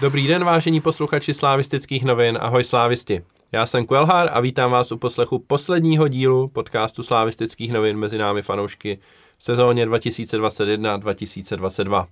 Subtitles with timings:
[0.00, 3.22] Dobrý den, vážení posluchači slávistických novin, ahoj slávisti.
[3.52, 8.42] Já jsem Kvelhar a vítám vás u poslechu posledního dílu podcastu slávistických novin mezi námi
[8.42, 8.98] fanoušky
[9.38, 12.06] v sezóně 2021-2022.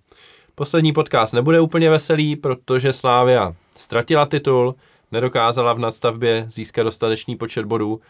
[0.55, 4.75] Poslední podcast nebude úplně veselý, protože Slávia ztratila titul,
[5.13, 8.01] nedokázala v nadstavbě získat dostatečný počet bodů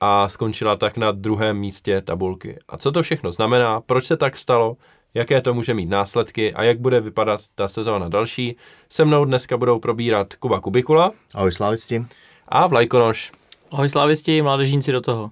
[0.00, 2.58] a skončila tak na druhém místě tabulky.
[2.68, 4.76] A co to všechno znamená, proč se tak stalo,
[5.14, 8.56] jaké to může mít následky a jak bude vypadat ta sezóna další.
[8.90, 11.12] Se mnou dneska budou probírat Kuba Kubikula.
[11.34, 12.06] Ahoj slávisti.
[12.48, 13.32] A Vlajkonoš.
[13.70, 15.30] Ahoj slávisti, mládežníci do toho.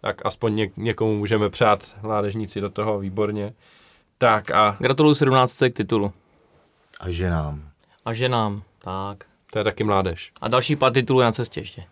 [0.00, 3.52] Tak aspoň něk- někomu můžeme přát mládežníci do toho, výborně.
[4.18, 4.76] Tak a...
[4.80, 5.58] Gratuluju 17.
[5.58, 6.12] k titulu.
[7.00, 7.68] A ženám.
[8.04, 9.24] A ženám, tak.
[9.52, 10.32] To je taky mládež.
[10.40, 11.84] A další pár titulů na cestě ještě.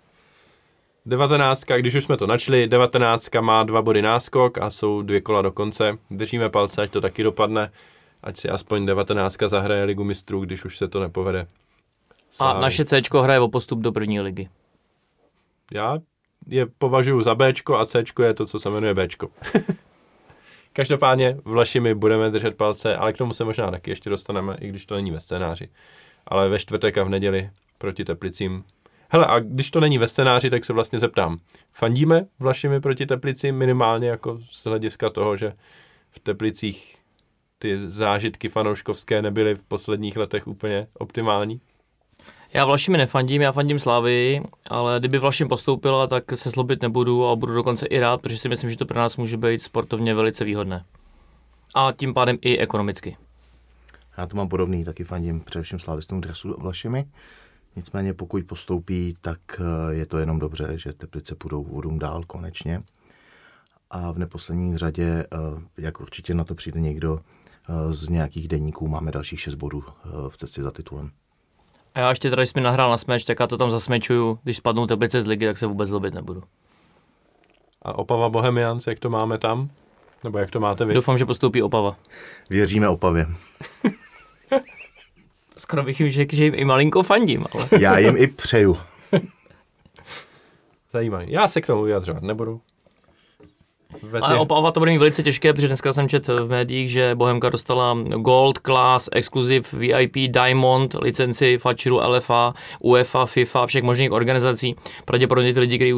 [1.06, 5.42] 19, když už jsme to načli, 19 má dva body náskok a jsou dvě kola
[5.42, 5.98] do konce.
[6.10, 7.70] Držíme palce, ať to taky dopadne,
[8.22, 11.46] ať si aspoň 19 zahraje ligu mistrů, když už se to nepovede.
[12.30, 12.58] Slávy.
[12.58, 14.48] A naše C hraje o postup do první ligy.
[15.74, 15.98] Já
[16.46, 19.08] je považuji za B a C je to, co se jmenuje B.
[20.72, 24.68] Každopádně v Lešimi budeme držet palce, ale k tomu se možná taky ještě dostaneme, i
[24.68, 25.68] když to není ve scénáři.
[26.26, 28.64] Ale ve čtvrtek a v neděli proti Teplicím
[29.12, 31.38] Hele, a když to není ve scénáři, tak se vlastně zeptám.
[31.72, 35.52] Fandíme Vlašimi proti Teplicím minimálně jako z hlediska toho, že
[36.10, 36.96] v Teplicích
[37.58, 41.60] ty zážitky fanouškovské nebyly v posledních letech úplně optimální?
[42.52, 47.36] Já Vlašimi nefandím, já fandím Slávy, ale kdyby Vlašim postoupila, tak se zlobit nebudu a
[47.36, 50.44] budu dokonce i rád, protože si myslím, že to pro nás může být sportovně velice
[50.44, 50.84] výhodné.
[51.74, 53.16] A tím pádem i ekonomicky.
[54.18, 57.06] Já to mám podobný, taky fandím především slávistům dresu Vlašimi.
[57.76, 62.82] Nicméně pokud postoupí, tak eh, je to jenom dobře, že Teplice půjdou vodům dál konečně.
[63.90, 65.26] A v neposlední řadě, eh,
[65.78, 69.84] jak určitě na to přijde někdo eh, z nějakých denníků, máme dalších 6 bodů
[70.28, 71.10] v cestě za titulem.
[71.94, 74.38] A já ještě tady, když mi nahrál na smeč, tak já to tam zasmečuju.
[74.42, 76.42] Když spadnou Teplice z ligy, tak se vůbec zlobit nebudu.
[77.82, 79.70] A Opava Bohemians, jak to máme tam?
[80.24, 80.94] Nebo jak to máte vy?
[80.94, 81.96] Doufám, že postoupí Opava.
[82.50, 83.26] Věříme Opavě.
[85.60, 87.44] Skoro bych jim řekl, že jim i malinko fandím.
[87.52, 87.68] Ale...
[87.80, 88.78] Já jim i přeju.
[90.92, 91.24] Zajímavé.
[91.28, 92.60] Já se k tomu vyjadřovat nebudu.
[94.02, 97.14] Ve Ale opava to bude mít velice těžké, protože dneska jsem četl v médiích, že
[97.14, 104.76] Bohemka dostala Gold, Class, Exclusive, VIP, Diamond, licenci Fatcheru, LFA, UEFA, FIFA, všech možných organizací.
[105.04, 105.92] Pravděpodobně ty lidi, kteří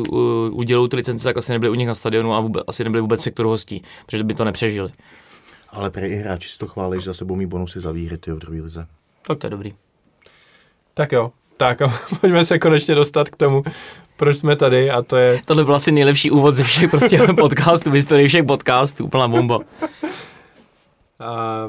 [0.50, 3.20] udělují ty licence, tak asi nebyli u nich na stadionu a vůbec, asi nebyli vůbec
[3.20, 4.90] v sektoru hostí, protože by to nepřežili.
[5.70, 8.38] Ale pro i hráči si to chválí, že za sebou mý bonusy za výhry v
[8.38, 8.86] druhé lize.
[9.26, 9.72] Tak to je dobrý.
[10.94, 13.62] Tak jo, tak a pojďme se konečně dostat k tomu,
[14.16, 15.42] proč jsme tady a to je...
[15.44, 19.58] Tohle byl asi nejlepší úvod ze všech prostě podcastů, v historii všech podcastů, úplná bomba.
[21.18, 21.68] A,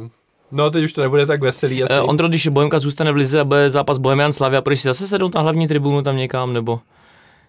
[0.52, 2.00] no teď už to nebude tak veselý asi.
[2.00, 5.08] Uh, Ondro, když Bohemka zůstane v Lize a bude zápas Bohemian Slavia, proč si zase
[5.08, 6.80] sednout na hlavní tribunu tam někam, nebo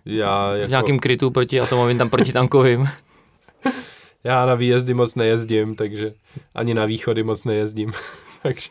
[0.04, 0.66] já jako...
[0.66, 2.88] v nějakém krytu proti atomovým, tam proti tankovým?
[4.24, 6.12] já na výjezdy moc nejezdím, takže
[6.54, 7.92] ani na východy moc nejezdím.
[8.42, 8.68] takže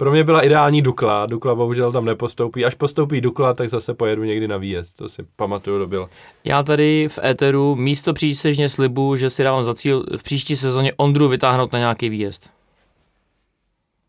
[0.00, 1.26] pro mě byla ideální Dukla.
[1.26, 2.64] Dukla bohužel tam nepostoupí.
[2.64, 4.96] Až postoupí Dukla, tak zase pojedu někdy na výjezd.
[4.96, 6.08] To si pamatuju, to bylo.
[6.44, 10.92] Já tady v éteru místo přísežně slibu, že si dávám za cíl v příští sezóně
[10.96, 12.50] Ondru vytáhnout na nějaký výjezd.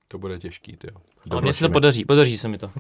[0.07, 0.87] To bude těžký, ty.
[1.29, 2.71] Ale mně se to podaří, podaří se mi to.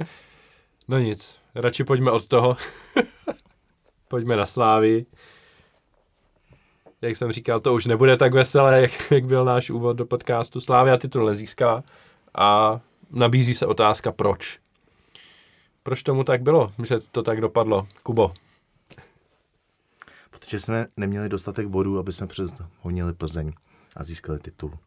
[0.88, 2.56] no nic, radši pojďme od toho.
[4.08, 5.06] pojďme na Slávy.
[7.02, 10.60] Jak jsem říkal, to už nebude tak veselé, jak, jak byl náš úvod do podcastu.
[10.60, 11.82] Slávia titul nezískala
[12.38, 12.80] a
[13.10, 14.58] nabízí se otázka proč.
[15.82, 17.88] Proč tomu tak bylo, že to tak dopadlo?
[18.02, 18.34] Kubo.
[20.30, 23.52] Protože jsme neměli dostatek bodů, aby jsme předhonili Plzeň
[23.96, 24.78] a získali titul.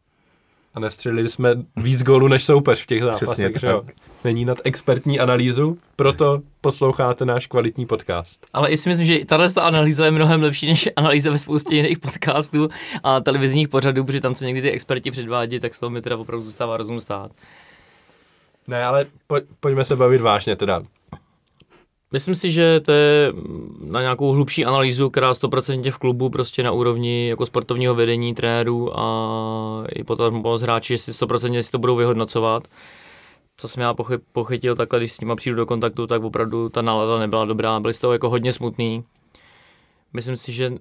[0.74, 3.82] A nestřelili jsme víc gólů než soupeř v těch zápasech, že jo?
[4.24, 8.46] Není nad expertní analýzu, proto posloucháte náš kvalitní podcast.
[8.52, 12.68] Ale si myslím, že tahle analýza je mnohem lepší než analýza ve spoustě jiných podcastů
[13.02, 16.16] a televizních pořadů, protože tam, co někdy ty experti předvádí, tak z toho mi teda
[16.16, 17.30] opravdu zůstává rozum stát.
[18.68, 20.82] Ne, ale po, pojďme se bavit vážně teda.
[22.12, 23.32] Myslím si, že to je
[23.80, 28.98] na nějakou hlubší analýzu, která 100% v klubu prostě na úrovni jako sportovního vedení, trenérů
[28.98, 32.68] a i potom z hráči, jestli 100% si to budou vyhodnocovat.
[33.56, 33.94] Co jsem já
[34.32, 37.94] pochytil takhle, když s nima přijdu do kontaktu, tak opravdu ta nálada nebyla dobrá, byli
[37.94, 39.04] z toho jako hodně smutný.
[40.12, 40.72] Myslím si, že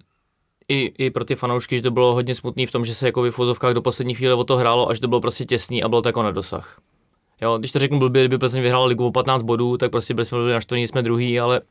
[0.68, 3.32] i, i pro ty fanoušky, že to bylo hodně smutný v tom, že se jako
[3.32, 6.10] v do poslední chvíle o to hrálo, až to bylo prostě těsný a bylo to
[6.10, 6.82] jako na dosah.
[7.42, 10.25] Jo, když to řeknu blbě, kdyby Plzeň vyhrál ligu o 15 bodů, tak prostě byli
[10.25, 11.62] jsme byli naštvaní, jsme druhý, ale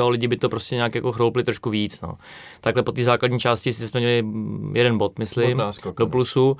[0.00, 2.00] jo, lidi by to prostě nějak jako chroupli trošku víc.
[2.00, 2.14] No.
[2.60, 4.24] Takhle po té základní části si jsme měli
[4.72, 6.56] jeden bod, myslím, bod do plusu.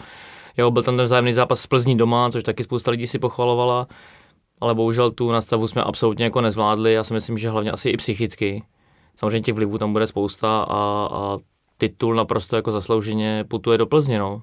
[0.58, 3.86] Jo, byl tam ten vzájemný zápas s Plzní doma, což taky spousta lidí si pochvalovala,
[4.60, 6.92] ale bohužel tu nastavu jsme absolutně jako nezvládli.
[6.92, 8.62] Já si myslím, že hlavně asi i psychicky.
[9.16, 11.36] Samozřejmě těch vlivů tam bude spousta a, a
[11.78, 14.42] titul naprosto jako zaslouženě putuje do Plzně, no.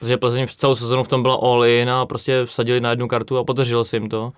[0.00, 3.08] Protože Plzeň v celou sezonu v tom byla all in a prostě vsadili na jednu
[3.08, 4.32] kartu a podařilo se jim to.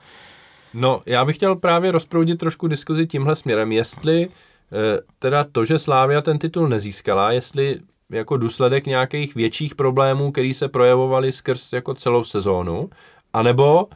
[0.75, 5.79] No, já bych chtěl právě rozproudit trošku diskuzi tímhle směrem, jestli eh, teda to, že
[5.79, 7.81] Slávia ten titul nezískala, jestli
[8.11, 12.91] jako důsledek nějakých větších problémů, které se projevovaly skrz jako celou sezónu,
[13.33, 13.89] anebo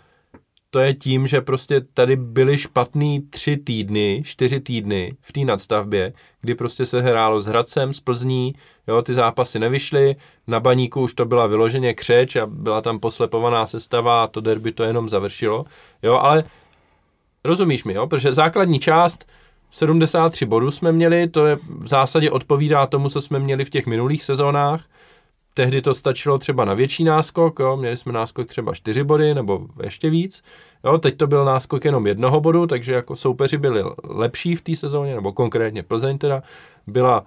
[0.71, 6.13] to je tím, že prostě tady byly špatný tři týdny, čtyři týdny v té nadstavbě,
[6.41, 8.55] kdy prostě se hrálo s Hradcem, s Plzní,
[8.89, 10.17] jo, ty zápasy nevyšly,
[10.47, 14.73] na baníku už to byla vyloženě křeč a byla tam poslepovaná sestava a to derby
[14.73, 15.65] to jenom završilo,
[16.03, 16.45] jo, ale
[17.45, 19.27] rozumíš mi, jo, protože základní část
[19.71, 23.87] 73 bodů jsme měli, to je v zásadě odpovídá tomu, co jsme měli v těch
[23.87, 24.85] minulých sezónách,
[25.57, 29.61] tehdy to stačilo třeba na větší náskok, jo, měli jsme náskok třeba 4 body nebo
[29.83, 30.43] ještě víc,
[30.85, 34.77] jo, teď to byl náskok jenom jednoho bodu, takže jako soupeři byli lepší v té
[34.77, 36.43] sezóně, nebo konkrétně Plzeň teda
[36.87, 37.25] byla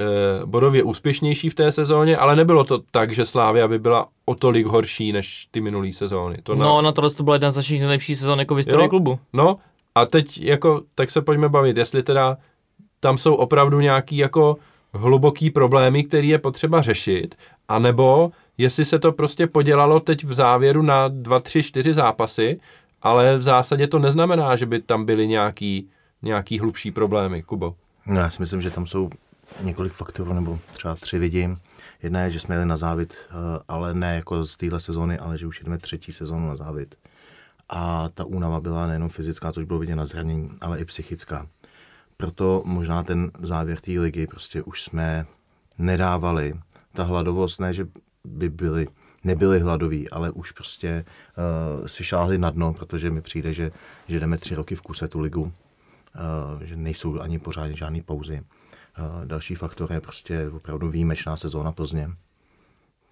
[0.00, 4.34] e, bodově úspěšnější v té sezóně, ale nebylo to tak, že Slávia by byla o
[4.34, 6.36] tolik horší než ty minulé sezóny.
[6.42, 8.90] To no, na tohle to byla jedna z našich nejlepších sezón jako v historii jo,
[8.90, 9.18] klubu.
[9.32, 9.56] No,
[9.94, 12.36] a teď jako, tak se pojďme bavit, jestli teda
[13.00, 14.56] tam jsou opravdu nějaký jako
[14.94, 17.34] hluboký problémy, který je potřeba řešit,
[17.68, 22.60] anebo jestli se to prostě podělalo teď v závěru na dva, tři, čtyři zápasy,
[23.02, 25.88] ale v zásadě to neznamená, že by tam byly nějaký,
[26.22, 27.74] nějaký hlubší problémy, Kubo.
[28.06, 29.10] No, já si myslím, že tam jsou
[29.60, 31.58] několik faktorů, nebo třeba tři vidím.
[32.02, 33.34] Jedna je, že jsme jeli na závit, eh,
[33.68, 36.94] ale ne jako z téhle sezóny, ale že už jdeme třetí sezónu na závit.
[37.68, 41.46] A ta únava byla nejenom fyzická, což bylo vidět na zranění, ale i psychická.
[42.16, 45.26] Proto možná ten závěr té ligy prostě už jsme
[45.78, 46.54] nedávali
[46.94, 47.86] ta hladovost, ne, že
[48.24, 48.86] by byli,
[49.24, 51.04] nebyli hladoví, ale už prostě
[51.80, 53.72] uh, si šáhli na dno, protože mi přijde, že,
[54.08, 58.40] že jdeme tři roky v kuse tu ligu, uh, že nejsou ani pořádně žádné pauzy.
[58.40, 62.10] Uh, další faktor je prostě opravdu výjimečná sezóna Plzně.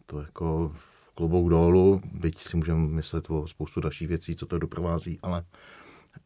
[0.07, 0.73] To jako
[1.15, 5.45] klobouk dolů, byť si můžeme myslet o spoustu dalších věcí, co to doprovází, ale,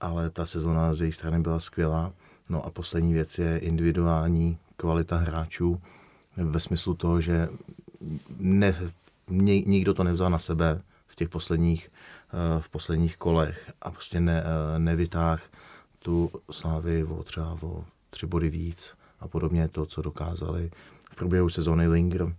[0.00, 2.12] ale ta sezóna z její strany byla skvělá.
[2.50, 5.80] No a poslední věc je individuální kvalita hráčů
[6.36, 7.48] ve smyslu toho, že
[8.38, 8.74] ne,
[9.66, 14.42] nikdo to nevzal na sebe v těch posledních, eh, v posledních kolech a prostě ne,
[14.42, 15.42] eh, nevytáh
[15.98, 18.90] tu slávy o třeba o tři body víc
[19.20, 20.70] a podobně to, co dokázali
[21.10, 22.34] v průběhu sezóny Linger,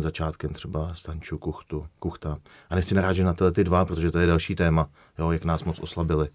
[0.00, 2.38] začátkem třeba Stanču, Kuchtu, Kuchta.
[2.70, 5.64] A nechci narážet na tyhle ty dva, protože to je další téma, jo, jak nás
[5.64, 6.28] moc oslabili.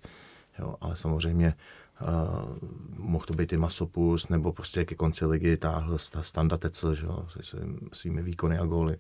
[0.60, 1.54] Jo, ale samozřejmě
[2.02, 2.58] Uh,
[2.98, 7.26] mohl to být i Masopus, nebo prostě ke konci ligy táhl Standa Tecel, že jo,
[7.42, 7.58] se
[7.94, 8.98] svými výkony a góly.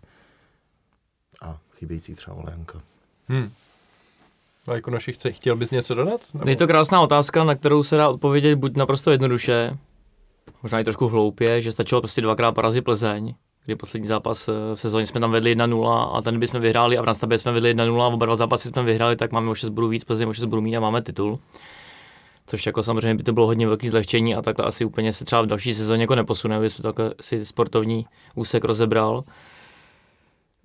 [1.41, 2.81] A chybějící třeba Olenka.
[3.27, 3.51] Hmm.
[4.67, 6.21] A jako naši chce, chtěl bys něco dodat?
[6.33, 6.49] Nebo?
[6.49, 9.77] Je to krásná otázka, na kterou se dá odpovědět buď naprosto jednoduše,
[10.63, 13.33] možná i trošku hloupě, že stačilo prostě dvakrát porazit Plzeň,
[13.65, 17.01] kdy poslední zápas eh, v sezóně jsme tam vedli 1-0 a ten bychom vyhráli a
[17.01, 19.69] v Ranstabě jsme vedli 1-0 a oba dva zápasy jsme vyhráli, tak máme o 6
[19.69, 21.39] bodů víc, Plzeň o 6 bodů mít a máme titul
[22.47, 25.41] což jako samozřejmě by to bylo hodně velký zlehčení a takhle asi úplně se třeba
[25.41, 29.23] v další sezóně jako neposune, aby se takhle si sportovní úsek rozebral.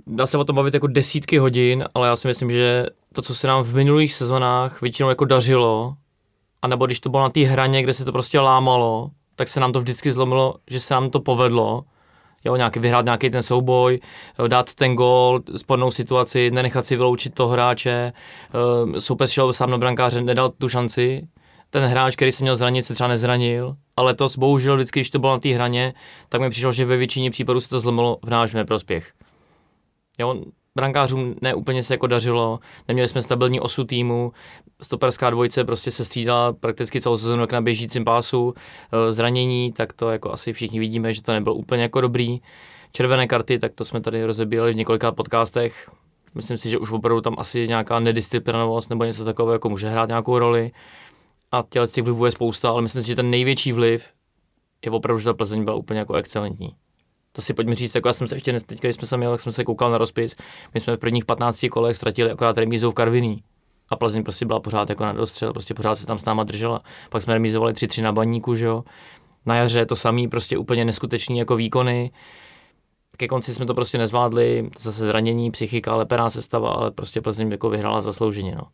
[0.07, 3.35] Dá se o tom bavit jako desítky hodin, ale já si myslím, že to, co
[3.35, 5.95] se nám v minulých sezónách většinou jako dařilo,
[6.63, 9.73] anebo když to bylo na té hraně, kde se to prostě lámalo, tak se nám
[9.73, 11.85] to vždycky zlomilo, že se nám to povedlo,
[12.45, 14.01] jo, nějaký, vyhrát nějaký ten souboj,
[14.39, 18.13] jo, dát ten gol, spornou situaci, nenechat si vyloučit toho hráče,
[18.99, 21.29] soupeř šel sám na brankáře, nedal tu šanci,
[21.73, 25.19] ten hráč, který se měl zranit, se třeba nezranil, ale to bohužel vždycky, když to
[25.19, 25.95] bylo na té hraně,
[26.29, 29.13] tak mi přišlo, že ve většině případů se to zlomilo v náš neprospěch.
[30.19, 30.43] Jo,
[30.75, 34.33] brankářům neúplně se jako dařilo, neměli jsme stabilní osu týmu,
[34.83, 38.55] stoperská dvojice prostě se střídala prakticky celou sezónu na běžícím pásu,
[38.93, 42.41] e, zranění, tak to jako asi všichni vidíme, že to nebylo úplně jako dobrý.
[42.93, 45.91] Červené karty, tak to jsme tady rozebírali v několika podcastech.
[46.35, 50.09] Myslím si, že už opravdu tam asi nějaká nedisciplinovost nebo něco takového jako může hrát
[50.09, 50.71] nějakou roli
[51.53, 54.05] a těle těch vlivů je spousta, ale myslím si, že ten největší vliv
[54.85, 56.75] je opravdu, že ta Plzeň byla úplně jako excelentní.
[57.33, 59.41] To si pojďme říct, jako já jsem se ještě, teď, když jsme se měli, jak
[59.41, 60.37] jsem se koukal na rozpis,
[60.75, 63.43] my jsme v prvních 15 kolech ztratili akorát remízou v Karviní.
[63.89, 66.83] A Plzeň prostě byla pořád jako na dostřel, prostě pořád se tam s náma držela.
[67.11, 68.85] Pak jsme remízovali 3-3 na baníku, že jo.
[69.47, 72.11] Na jaře to samý, prostě úplně neskutečný jako výkony.
[73.17, 77.71] Ke konci jsme to prostě nezvládli, zase zranění, psychika, lepená sestava, ale prostě Plzeň jako
[77.71, 78.55] vyhrála zaslouženě.
[78.55, 78.65] No.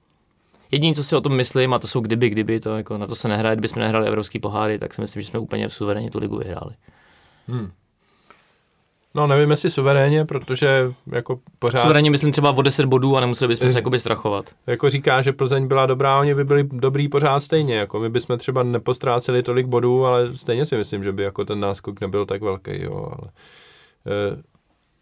[0.70, 3.14] Jediné, co si o tom myslím, a to jsou kdyby, kdyby, to jako na to
[3.14, 6.10] se nehraje, kdyby jsme nehráli evropský poháry, tak si myslím, že jsme úplně v suverénně
[6.10, 6.74] tu ligu vyhráli.
[7.48, 7.70] Hmm.
[9.14, 11.80] No nevím, jestli suverénně, protože jako pořád...
[11.80, 14.50] Suverénně myslím třeba o 10 bodů a nemuseli bychom se jakoby strachovat.
[14.66, 18.38] Jako říká, že Plzeň byla dobrá, oni by byli dobrý pořád stejně, jako my bychom
[18.38, 22.42] třeba nepostráceli tolik bodů, ale stejně si myslím, že by jako ten náskok nebyl tak
[22.42, 23.32] velký, jo, ale...
[24.06, 24.42] Eh,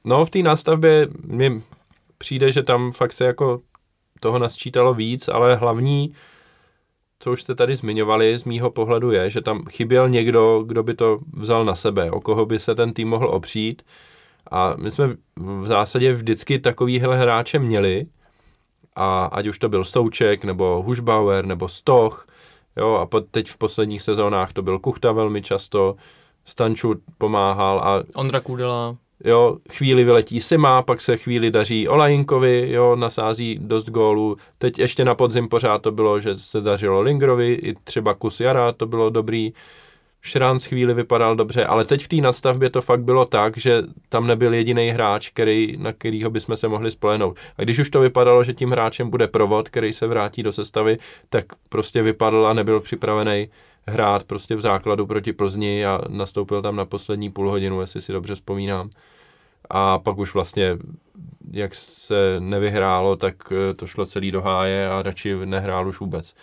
[0.05, 1.63] no v té nástavbě mi
[2.19, 3.61] přijde, že tam fakt se jako
[4.21, 6.15] toho nasčítalo víc, ale hlavní,
[7.19, 10.95] co už jste tady zmiňovali, z mýho pohledu je, že tam chyběl někdo, kdo by
[10.95, 13.83] to vzal na sebe, o koho by se ten tým mohl opřít.
[14.51, 18.07] A my jsme v zásadě vždycky takovýhle hráče měli,
[18.97, 22.27] a ať už to byl Souček, nebo Hušbauer, nebo Stoch,
[22.77, 25.97] jo, a teď v posledních sezónách to byl Kuchta velmi často,
[26.45, 28.03] Stanču pomáhal a...
[28.15, 34.37] Ondra Kudela jo, chvíli vyletí Sima, pak se chvíli daří Olajinkovi, jo, nasází dost gólů.
[34.59, 38.73] Teď ještě na podzim pořád to bylo, že se dařilo Lingrovi, i třeba kus Jara,
[38.73, 39.53] to bylo dobrý.
[40.23, 44.27] Šránc chvíli vypadal dobře, ale teď v té nadstavbě to fakt bylo tak, že tam
[44.27, 47.37] nebyl jediný hráč, který, na kterýho bychom se mohli spolehnout.
[47.59, 50.99] A když už to vypadalo, že tím hráčem bude provod, který se vrátí do sestavy,
[51.31, 53.49] tak prostě vypadl a nebyl připravený
[53.89, 58.13] hrát prostě v základu proti Plzni a nastoupil tam na poslední půl hodinu, jestli si
[58.13, 58.91] dobře vzpomínám.
[59.71, 60.79] A pak už vlastně,
[61.51, 66.35] jak se nevyhrálo, tak eh, to šlo celý do háje a radši nehrál už vůbec.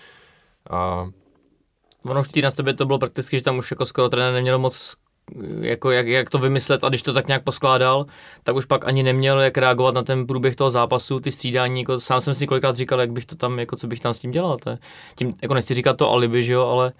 [0.69, 1.09] A
[2.05, 4.95] Ono v té nastavbě to bylo prakticky, že tam už jako skoro trenér neměl moc
[5.61, 8.05] jako jak, jak, to vymyslet a když to tak nějak poskládal,
[8.43, 11.99] tak už pak ani neměl jak reagovat na ten průběh toho zápasu, ty střídání, jako
[11.99, 14.31] sám jsem si kolikrát říkal, jak bych to tam, jako co bych tam s tím
[14.31, 14.77] dělal, to je,
[15.15, 16.93] tím, jako nechci říkat to alibi, že jo, ale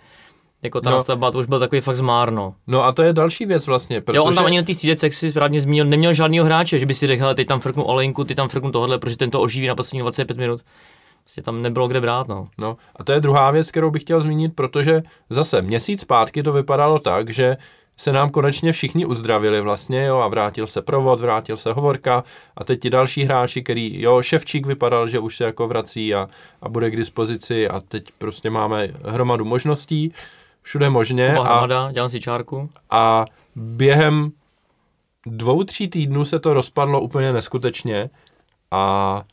[0.64, 0.96] jako ta no.
[0.96, 2.56] nastavba, to už byl takový fakt zmárno.
[2.68, 4.02] No a to je další věc vlastně.
[4.02, 4.18] Protože...
[4.18, 6.86] Jo, on tam ani na té střídece, jak si správně zmínil, neměl žádného hráče, že
[6.86, 9.68] by si řekl, teď tam frknu olejku, ty tam frknu tohle, protože ten to oživí
[9.68, 10.62] na poslední 25 minut.
[11.24, 12.48] Prostě tam nebylo kde brát, no.
[12.60, 16.54] No a to je druhá věc, kterou bych chtěl zmínit, protože zase měsíc zpátky to
[16.54, 17.58] vypadalo tak, že
[17.98, 22.24] se nám konečně všichni uzdravili vlastně, jo, a vrátil se provod, vrátil se hovorka
[22.58, 26.30] a teď ti další hráči, který, jo, Ševčík vypadal, že už se jako vrací a,
[26.62, 30.14] a bude k dispozici a teď prostě máme hromadu možností
[30.64, 31.30] všude možně.
[31.30, 32.70] Kuba a, Hromada, dělám si čárku.
[32.90, 34.32] A během
[35.26, 38.10] dvou, tří týdnů se to rozpadlo úplně neskutečně
[38.72, 39.24] a...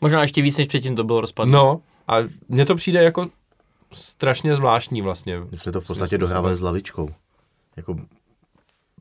[0.00, 1.52] Možná ještě víc, než předtím to bylo rozpadlo.
[1.52, 2.16] No a
[2.48, 3.28] mně to přijde jako
[3.94, 5.40] strašně zvláštní vlastně.
[5.50, 7.08] My jsme to v podstatě dohrávali s lavičkou.
[7.76, 7.96] Jako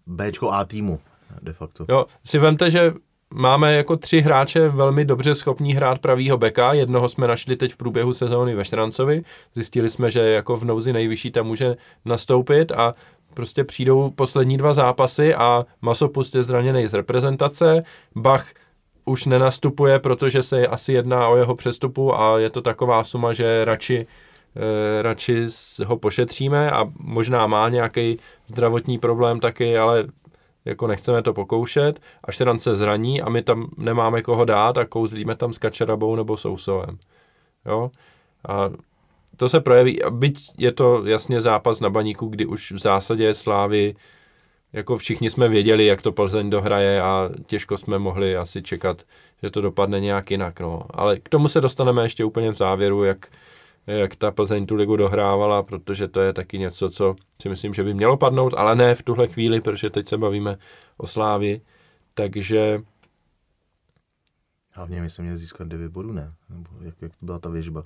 [0.07, 0.99] Bčko A týmu
[1.41, 1.85] de facto.
[1.89, 2.93] Jo, si vemte, že
[3.34, 6.74] máme jako tři hráče velmi dobře schopní hrát pravýho beka.
[6.74, 9.24] Jednoho jsme našli teď v průběhu sezóny ve Štrancovi.
[9.55, 12.96] Zjistili jsme, že jako v nouzi nejvyšší tam může nastoupit a
[13.34, 17.84] prostě přijdou poslední dva zápasy a Masopust je zraněný z reprezentace.
[18.15, 18.48] Bach
[19.05, 23.65] už nenastupuje, protože se asi jedná o jeho přestupu a je to taková suma, že
[23.65, 24.07] radši
[24.55, 25.46] e, radši
[25.86, 28.17] ho pošetříme a možná má nějaký
[28.48, 30.05] zdravotní problém taky, ale
[30.67, 34.86] jako nechceme to pokoušet, až ten se zraní a my tam nemáme koho dát a
[34.86, 36.97] kouzlíme tam s Kačerabou nebo Sousovem.
[37.65, 37.91] Jo?
[38.47, 38.69] A
[39.38, 43.95] to se projeví, byť je to jasně zápas na baníku, kdy už v zásadě Slávy
[44.74, 49.03] jako všichni jsme věděli, jak to Plzeň dohraje a těžko jsme mohli asi čekat,
[49.43, 50.59] že to dopadne nějak jinak.
[50.59, 50.81] No.
[50.89, 53.27] Ale k tomu se dostaneme ještě úplně v závěru, jak,
[53.88, 57.84] jak ta Plzeň tu ligu dohrávala, protože to je taky něco, co si myslím, že
[57.84, 60.58] by mělo padnout, ale ne v tuhle chvíli, protože teď se bavíme
[60.98, 61.62] o Slávi.
[62.13, 62.79] Takže...
[64.75, 66.34] Hlavně my jsme měli získat 9 bodů, ne?
[66.50, 67.84] Nebo jak, jak to byla ta věžba?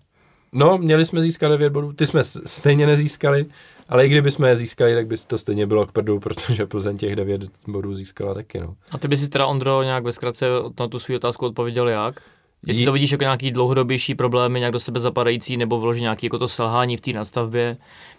[0.53, 3.45] No, měli jsme získat 9 bodů, ty jsme stejně nezískali,
[3.89, 6.97] ale i kdyby jsme je získali, tak by to stejně bylo k prdu, protože Plzeň
[6.97, 8.59] těch 9 bodů získala taky.
[8.59, 8.75] No.
[8.91, 10.45] A ty by si teda, Ondro, nějak ve zkratce
[10.79, 12.21] na tu svou otázku odpověděl jak?
[12.67, 16.37] Jestli to vidíš jako nějaký dlouhodobější problémy, nějak do sebe zapadající, nebo vloží nějaký jako
[16.37, 17.77] to selhání v té nastavbě,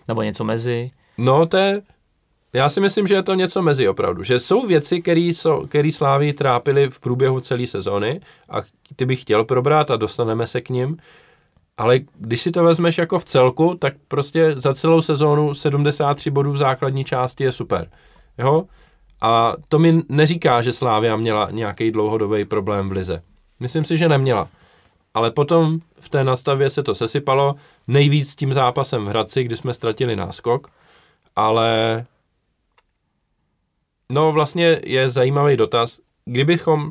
[0.08, 0.90] nebo něco mezi?
[1.18, 1.82] No, to je,
[2.52, 4.22] já si myslím, že je to něco mezi opravdu.
[4.22, 5.02] Že jsou věci,
[5.68, 8.56] které Slávy trápily v průběhu celé sezóny a
[8.96, 10.96] ty bych chtěl probrat a dostaneme se k ním.
[11.78, 16.52] Ale když si to vezmeš jako v celku, tak prostě za celou sezónu 73 bodů
[16.52, 17.90] v základní části je super.
[18.38, 18.64] Jo?
[19.20, 23.22] A to mi neříká, že Slávia měla nějaký dlouhodobý problém v lize.
[23.62, 24.48] Myslím si, že neměla.
[25.14, 27.54] Ale potom v té nastavě se to sesypalo,
[27.86, 30.68] nejvíc s tím zápasem v Hradci, kdy jsme ztratili náskok,
[31.36, 32.04] ale
[34.10, 36.90] no vlastně je zajímavý dotaz, kdybychom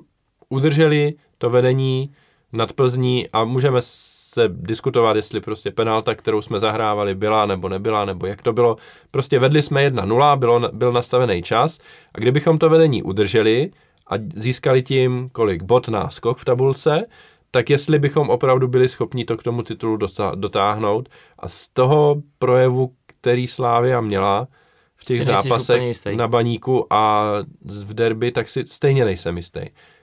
[0.49, 2.15] udrželi to vedení
[2.53, 8.05] nad Plzní a můžeme se diskutovat, jestli prostě penalta, kterou jsme zahrávali, byla nebo nebyla,
[8.05, 8.77] nebo jak to bylo.
[9.11, 11.79] Prostě vedli jsme 1-0, bylo, byl nastavený čas
[12.15, 13.71] a kdybychom to vedení udrželi
[14.11, 17.05] a získali tím kolik bod náskok v tabulce,
[17.51, 19.97] tak jestli bychom opravdu byli schopni to k tomu titulu
[20.35, 24.47] dotáhnout a z toho projevu, který Slávia měla
[24.95, 25.81] v těch Si zápasech
[26.15, 27.31] na baníku a
[27.65, 29.61] v derby, tak si stejně nejsem jistý.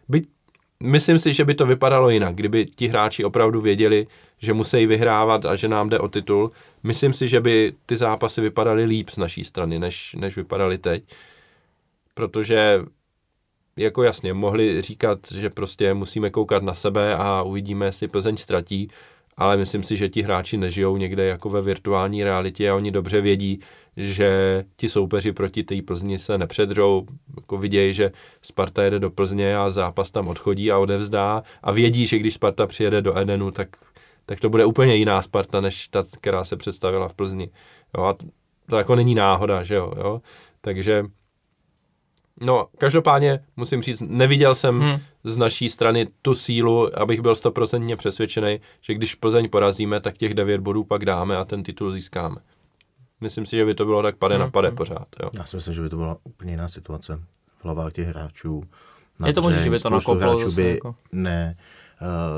[0.09, 0.29] Byť
[0.83, 4.07] myslím si, že by to vypadalo jinak, kdyby ti hráči opravdu věděli,
[4.39, 6.51] že musí vyhrávat a že nám jde o titul.
[6.83, 11.05] Myslím si, že by ty zápasy vypadaly líp z naší strany, než, než vypadaly teď.
[12.15, 12.81] Protože
[13.79, 18.91] jako jasně, mohli říkat, že prostě musíme koukat na sebe a uvidíme, jestli Plzeň ztratí,
[19.37, 23.21] ale myslím si, že ti hráči nežijou někde jako ve virtuální realitě a oni dobře
[23.21, 23.61] vědí,
[23.97, 27.07] že ti soupeři proti té Plzni se nepředřou,
[27.37, 32.07] jako vidějí, že Sparta jede do Plzně a zápas tam odchodí a odevzdá a vědí,
[32.07, 33.69] že když Sparta přijede do Edenu, tak,
[34.27, 37.51] tak to bude úplně jiná Sparta, než ta, která se představila v Plzni.
[37.97, 38.17] Jo, a
[38.71, 40.23] to, jako není náhoda, že jo, jo?
[40.61, 41.05] takže
[42.41, 44.99] No, každopádně musím říct, neviděl jsem Hmm.
[45.25, 50.35] z naší strany tu sílu, abych byl stoprocentně přesvědčený, že když Plzeň porazíme, tak těch
[50.35, 52.37] 9 bodů pak dáme a ten titul získáme.
[53.21, 54.77] Myslím si, že by to bylo tak pade Hmm, na pade hmm.
[54.77, 55.07] pořád.
[55.23, 55.31] Jo.
[55.33, 57.21] Já si myslím, že by to byla úplně jiná situace
[57.61, 58.63] v hlavách těch hráčů.
[59.27, 61.57] Je to možné, že by to nakoplo zase by jako- ne,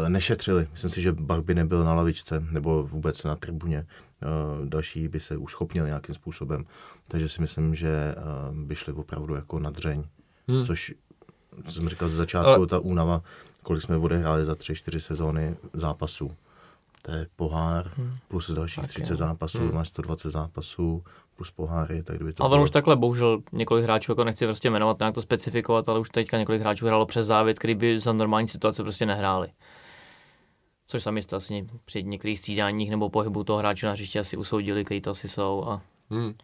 [0.02, 0.66] uh, nešetřili.
[0.72, 3.86] Myslím si, že Bach by nebyl na lavičce nebo vůbec na tribuně.
[4.22, 6.64] Uh, další by se už schopnili nějakým způsobem.
[7.08, 8.14] Takže si myslím, že
[8.50, 10.04] uh, by šli opravdu jako na dřeň.
[10.48, 10.64] Hmm.
[10.64, 10.94] Což
[11.68, 13.22] jsem říkal ze začátku, Ale- ta únava,
[13.62, 16.30] kolik jsme odehráli za tři, čtyři sezóny zápasů.
[17.02, 17.90] To je pohár
[18.28, 19.16] plus dalších Tak 30 jo.
[19.16, 19.74] zápasů, Hmm.
[19.74, 21.04] máš 120 zápasů
[21.36, 22.62] plus poháry, tak kdyby to Ale bylo...
[22.62, 26.38] už takhle, bohužel, několik hráčů, jako nechci prostě jmenovat, nějak to specifikovat, ale už teďka
[26.38, 29.48] několik hráčů hrálo přes závět, který by za normální situace prostě nehráli.
[30.90, 34.84] Což sami jste asi při některých střídáních nebo pohybu toho hráče na hřiště asi usoudili,
[34.84, 35.64] který to asi jsou.
[35.68, 35.80] A...
[36.10, 36.34] Hmm.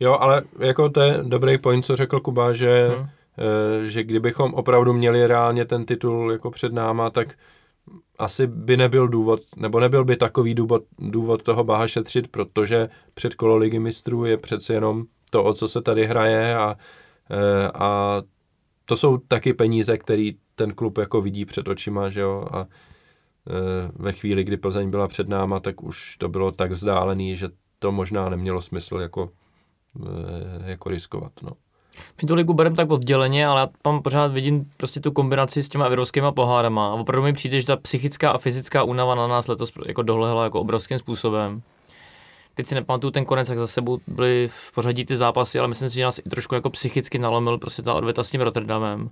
[0.00, 2.98] Jo, ale jako to je dobrý point, co řekl Kuba, že, Hmm.
[2.98, 3.88] hmm.
[3.88, 7.34] že kdybychom opravdu měli reálně ten titul jako před náma, tak
[8.18, 13.34] asi by nebyl důvod, nebo nebyl by takový důvod, důvod toho Baha šetřit, protože před
[13.34, 16.76] kolo ligy mistrů je přece jenom to, o co se tady hraje a,
[17.30, 18.22] eh, a
[18.84, 22.66] to jsou taky peníze, který ten klub jako vidí před očima, že jo, a eh,
[23.94, 27.48] ve chvíli, kdy Plzeň byla před náma, tak už to bylo tak vzdálený, že
[27.78, 29.30] to možná nemělo smysl jako,
[30.06, 31.50] eh, jako riskovat, no.
[32.22, 35.68] My tu ligu bereme tak odděleně, ale já tam pořád vidím prostě tu kombinaci s
[35.68, 36.88] těma evropskými pohárama.
[36.88, 40.44] A opravdu mi přijde, že ta psychická a fyzická únava na nás letos jako dohlehla
[40.44, 41.62] jako obrovským způsobem.
[42.54, 45.90] Teď si nepamatuju ten konec, jak za sebou byly v pořadí ty zápasy, ale myslím
[45.90, 49.10] si, že nás i trošku jako psychicky nalomil prostě ta odveta s tím Rotterdamem.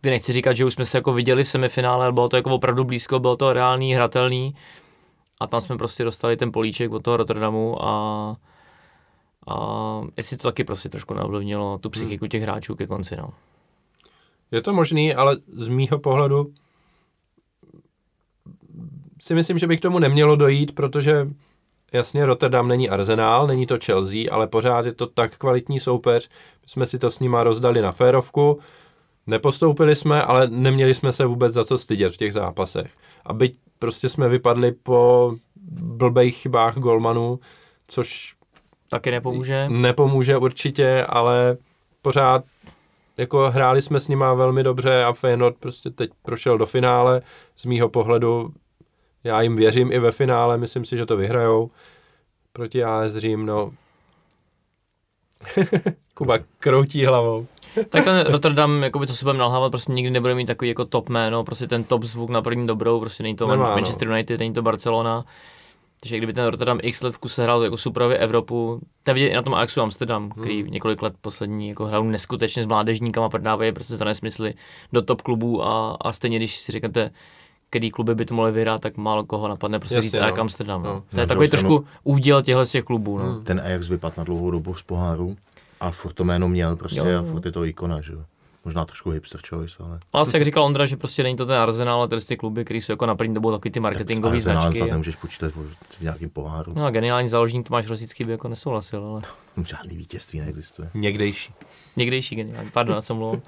[0.00, 2.50] Kdy nechci říkat, že už jsme se jako viděli v semifinále, ale bylo to jako
[2.50, 4.54] opravdu blízko, bylo to reálný, hratelný.
[5.40, 8.36] A tam jsme prostě dostali ten políček od toho Rotterdamu a
[9.48, 13.28] a jestli to taky prostě trošku neovlivnilo tu psychiku těch hráčů ke konci, no.
[14.50, 16.52] Je to možný, ale z mýho pohledu
[19.20, 21.28] si myslím, že by k tomu nemělo dojít, protože
[21.92, 26.28] jasně Rotterdam není Arsenal, není to Chelsea, ale pořád je to tak kvalitní soupeř.
[26.62, 28.60] My jsme si to s nima rozdali na férovku,
[29.26, 32.90] nepostoupili jsme, ale neměli jsme se vůbec za co stydět v těch zápasech.
[33.24, 35.32] A byť prostě jsme vypadli po
[35.80, 37.40] blbejch chybách golmanů,
[37.88, 38.34] což
[38.90, 39.66] Taky nepomůže.
[39.68, 41.56] nepomůže určitě, ale
[42.02, 42.44] pořád
[43.16, 47.22] jako hráli jsme s nima velmi dobře a Feyenoord prostě teď prošel do finále.
[47.56, 48.52] Z mýho pohledu
[49.24, 51.70] já jim věřím i ve finále, myslím si, že to vyhrajou
[52.52, 53.72] proti AS Řím, no.
[56.14, 57.46] Kuba kroutí hlavou.
[57.88, 61.08] Tak ten Rotterdam, jakoby co se budeme nalhávat, prostě nikdy nebude mít takový jako top
[61.08, 63.74] jméno, prostě ten top zvuk na první dobrou, prostě není to Nemá, no.
[63.74, 65.24] Manchester United, není to Barcelona.
[66.00, 69.28] Takže kdyby ten Rotterdam x let v kuse hrál jako superově Evropu, to je vidět
[69.28, 70.70] i na tom Ajaxu Amsterdam, který Hmm.
[70.70, 74.54] několik let poslední jako hrál neskutečně s mládežníkama, prodávají prostě za nesmysly
[74.92, 77.10] do top klubů a, a stejně když si řeknete,
[77.74, 80.40] který kluby by to mohly vyhrát, tak málo koho napadne prostě Jasně, říct Ajax no.
[80.40, 80.82] Amsterdam.
[80.82, 80.94] No.
[80.94, 81.02] No.
[81.10, 83.18] To je takový stranu- trošku úděl těchto z těch klubů.
[83.18, 83.24] No.
[83.24, 83.44] Hmm.
[83.44, 85.36] ten Ajax vypadl na dlouhou dobu z poháru
[85.80, 88.24] a furt to jméno měl prostě Jo, a furt je to ikona, že jo.
[88.64, 89.98] Možná trošku hipster choice, ale...
[90.12, 92.78] Ale asi jak říkal Ondra, že prostě není to ten Arsenal, ale ty kluby, které
[92.80, 94.76] jsou jako na první dobu takový ty marketingové tak značky.
[94.76, 94.90] snad A...
[94.90, 96.72] nemůžeš počítat v, v nějakém poháru.
[96.76, 96.80] No.
[96.80, 99.22] No a geniální záložník Tomáš Rosický by jako nesouhlasil, ale
[99.66, 100.90] Žádný vítězství neexistuje.
[100.94, 101.54] Někdejší.
[101.96, 102.70] někdejší geniální.
[102.70, 103.42] Pardon, já jsem mluvil.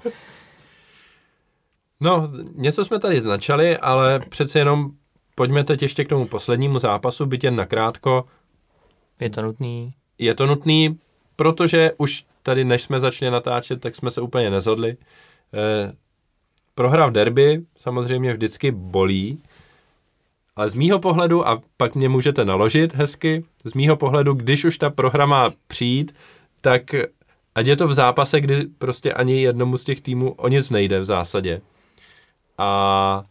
[1.99, 4.91] No, něco jsme tady značali, ale přece jenom
[5.35, 8.25] pojďme teď ještě k tomu poslednímu zápasu, byť jen nakrátko.
[9.19, 9.93] Je to nutný.
[10.17, 10.99] Je to nutný,
[11.35, 14.97] protože už tady, než jsme začali natáčet, tak jsme se úplně nezhodli.
[15.53, 15.93] Eh,
[16.75, 19.43] prohra v derby samozřejmě vždycky bolí,
[20.55, 24.77] ale z mýho pohledu, a pak mě můžete naložit hezky, z mýho pohledu, když už
[24.77, 26.15] ta prohra má přijít,
[26.61, 26.81] tak
[27.55, 30.99] ať je to v zápase, kdy prostě ani jednomu z těch týmů o nic nejde
[30.99, 31.61] v zásadě.
[32.57, 33.23] A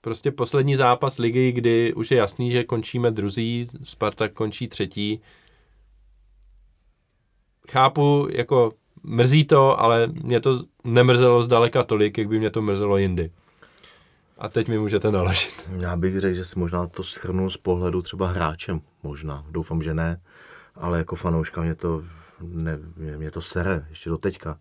[0.00, 5.20] prostě poslední zápas ligy, kdy už je jasný, že končíme druzí, Spartak končí třetí,
[7.70, 12.96] chápu, jako mrzí to, ale mě to nemrzelo zdaleka tolik, jak by mě to mrzelo
[12.96, 13.30] jindy.
[14.38, 15.68] A teď mi můžete naložit.
[15.80, 18.80] Já bych řekl, že si možná to shrnu z pohledu třeba hráčem.
[19.02, 20.20] Možná, doufám, že ne.
[20.74, 22.02] Ale jako fanouška mě to,
[22.40, 24.58] ne, mě, to sere, ještě do teďka.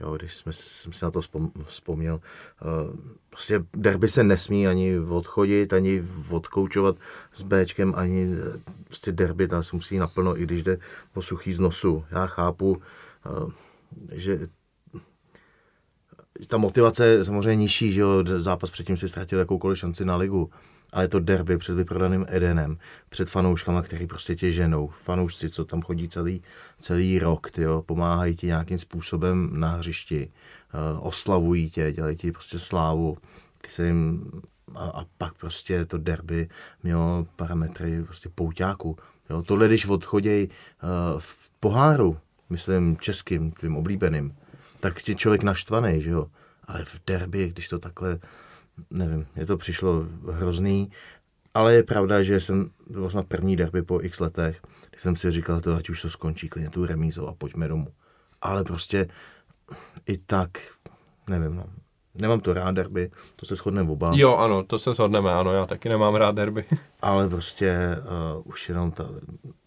[0.00, 2.14] Jo, když jsme, jsem si na to vzpom, vzpomněl.
[2.14, 2.96] Uh,
[3.30, 6.96] prostě derby se nesmí ani odchodit, ani odkoučovat
[7.32, 10.78] s Bčkem, ani eh, prostě derby tam se musí naplno, i když jde
[11.12, 12.04] po suchý z nosu.
[12.10, 12.82] Já chápu,
[13.42, 13.50] uh,
[14.12, 14.48] že
[16.46, 20.50] ta motivace je samozřejmě nižší, že jo, zápas předtím si ztratil jakoukoliv šanci na ligu,
[20.92, 25.64] ale je to derby před vyprodaným Edenem, před fanouškama, který prostě tě ženou, fanoušci, co
[25.64, 26.42] tam chodí celý,
[26.80, 30.30] celý rok, jo, pomáhají ti nějakým způsobem na hřišti,
[30.74, 33.18] uh, oslavují tě, dělají ti prostě slávu,
[33.60, 34.30] ty se jim,
[34.74, 36.48] a, a, pak prostě to derby
[36.82, 38.96] mělo parametry prostě pouťáku.
[39.30, 39.42] Jo.
[39.42, 42.18] Tohle, když odchodějí uh, v poháru,
[42.50, 44.36] myslím českým, tvým oblíbeným,
[44.80, 46.26] tak ti člověk naštvaný, že jo.
[46.64, 48.18] Ale v derby, když to takhle,
[48.90, 50.90] nevím, je to přišlo hrozný,
[51.54, 55.30] ale je pravda, že jsem byl na první derby po x letech, kdy jsem si
[55.30, 57.88] říkal, to, ať už to skončí klidně tu remízou a pojďme domů.
[58.42, 59.08] Ale prostě
[60.06, 60.50] i tak,
[61.28, 61.64] nevím, no,
[62.20, 64.10] Nemám to rád derby, to se shodneme oba.
[64.14, 66.64] Jo, ano, to se shodneme, ano, já taky nemám rád derby.
[67.02, 67.76] Ale prostě
[68.36, 69.08] uh, už jenom ta,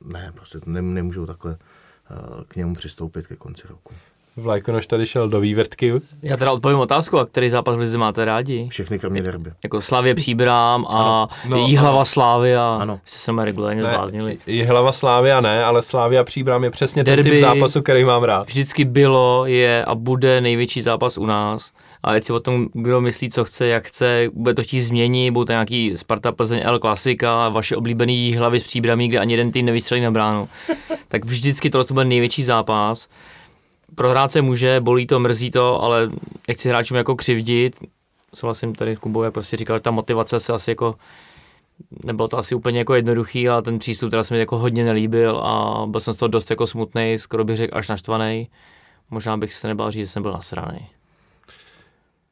[0.05, 3.93] ne, prostě ne, nemůžou takhle uh, k němu přistoupit ke konci roku.
[4.37, 5.93] Vlajkonoš tady šel do vývrtky.
[6.21, 8.67] Já teda odpovím otázku, a který zápas v Lize máte rádi?
[8.71, 9.51] Všechny kromě derby.
[9.63, 12.99] Jako Slavě Příbrám a no, Jihlava Slávy a Ano.
[13.05, 14.37] jste se mě regulárně zbláznili.
[14.47, 18.47] Jihlava Slávia ne, ale Slávia Příbram je přesně ten typ Derby- zápasu, který mám rád.
[18.47, 21.71] Vždycky bylo, je a bude největší zápas u nás.
[22.03, 25.31] A ať si o tom, kdo myslí, co chce, jak chce, bude to chtít změnit,
[25.31, 29.51] budou to nějaký Sparta Plzeň L klasika, vaše oblíbený hlavy z příbramí, kde ani jeden
[29.51, 30.47] tým nevystřelí na bránu.
[31.07, 33.07] tak vždycky tohle to bude největší zápas.
[33.95, 36.11] Prohrát se může, bolí to, mrzí to, ale
[36.47, 37.75] nechci hráčům jako křivdit.
[38.33, 40.95] Souhlasím tady s Kubou, jak prostě říkal, že ta motivace se asi jako
[42.03, 45.37] nebylo to asi úplně jako jednoduchý, ale ten přístup teda se mi jako hodně nelíbil
[45.37, 48.49] a byl jsem z toho dost jako smutný, skoro bych řekl až naštvaný.
[49.09, 50.87] Možná bych se nebál říct, že jsem byl nasraný.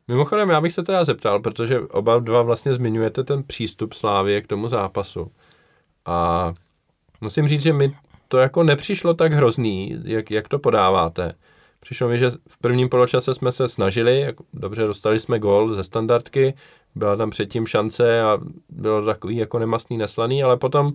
[0.08, 4.48] Mimochodem, já bych se teda zeptal, protože oba dva vlastně zmiňujete ten přístup Slávie k
[4.48, 5.32] tomu zápasu.
[6.06, 6.54] A
[7.22, 7.96] musím říct, že mi
[8.28, 11.34] to jako nepřišlo tak hrozný, jak, jak to podáváte.
[11.80, 15.84] Přišlo mi, že v prvním poločase jsme se snažili, jako, dobře, dostali jsme gol ze
[15.84, 16.54] standardky,
[16.96, 18.38] byla tam předtím šance a
[18.70, 20.94] bylo takový jako nemastný, neslaný, ale potom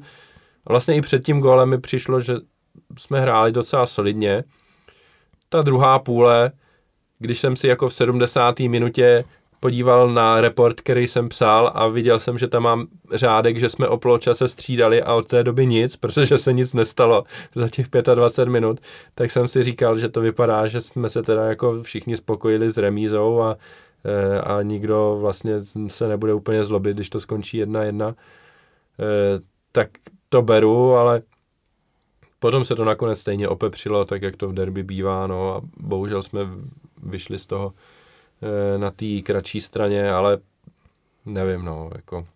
[0.68, 2.34] vlastně i před tím gólem mi přišlo, že
[2.98, 4.44] jsme hráli docela solidně.
[5.48, 6.52] Ta druhá půle,
[7.18, 8.60] když jsem si jako v 70.
[8.60, 9.24] minutě
[9.64, 13.88] podíval na report, který jsem psal a viděl jsem, že tam mám řádek, že jsme
[13.88, 17.24] o poločase střídali a od té doby nic, protože se nic nestalo
[17.54, 18.80] za těch 25 minut,
[19.14, 22.76] tak jsem si říkal, že to vypadá, že jsme se teda jako všichni spokojili s
[22.76, 23.56] remízou a,
[24.04, 25.52] eh, a nikdo vlastně
[25.86, 28.14] se nebude úplně zlobit, když to skončí jedna jedna.
[29.00, 29.40] Eh,
[29.72, 29.90] Tak
[30.28, 31.22] to beru, ale
[32.38, 36.22] potom se to nakonec stejně opepřilo, tak jak to v derby bývá, no a bohužel
[36.22, 36.40] jsme
[37.02, 37.72] vyšli z toho
[38.76, 40.38] na té kratší straně, ale
[41.26, 42.26] nevím, no, jako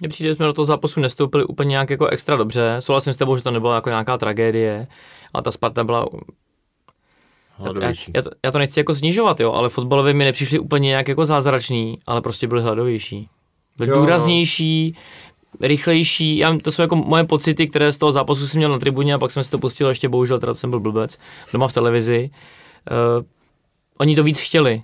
[0.00, 2.76] Mně přijde, že jsme do toho zápasu nestoupili úplně nějak jako extra dobře.
[2.78, 4.86] Souhlasím s tebou, že to nebyla jako nějaká tragédie,
[5.34, 8.12] a ta Sparta byla já, Hladovější.
[8.16, 11.24] já, to, já to nechci jako snižovat, jo, ale fotbalově mi nepřišli úplně nějak jako
[11.24, 13.28] zázračný, ale prostě byli hladovější.
[13.76, 14.00] Byli Jo, no.
[14.00, 14.96] důraznější,
[15.60, 19.14] rychlejší, já, to jsou jako moje pocity, které z toho zápasu jsem měl na tribuně
[19.14, 21.18] a pak jsem si to pustil ještě, bohužel teda jsem byl blbec,
[21.52, 22.30] doma v televizi.
[23.18, 23.24] Uh,
[23.98, 24.82] oni to víc chtěli.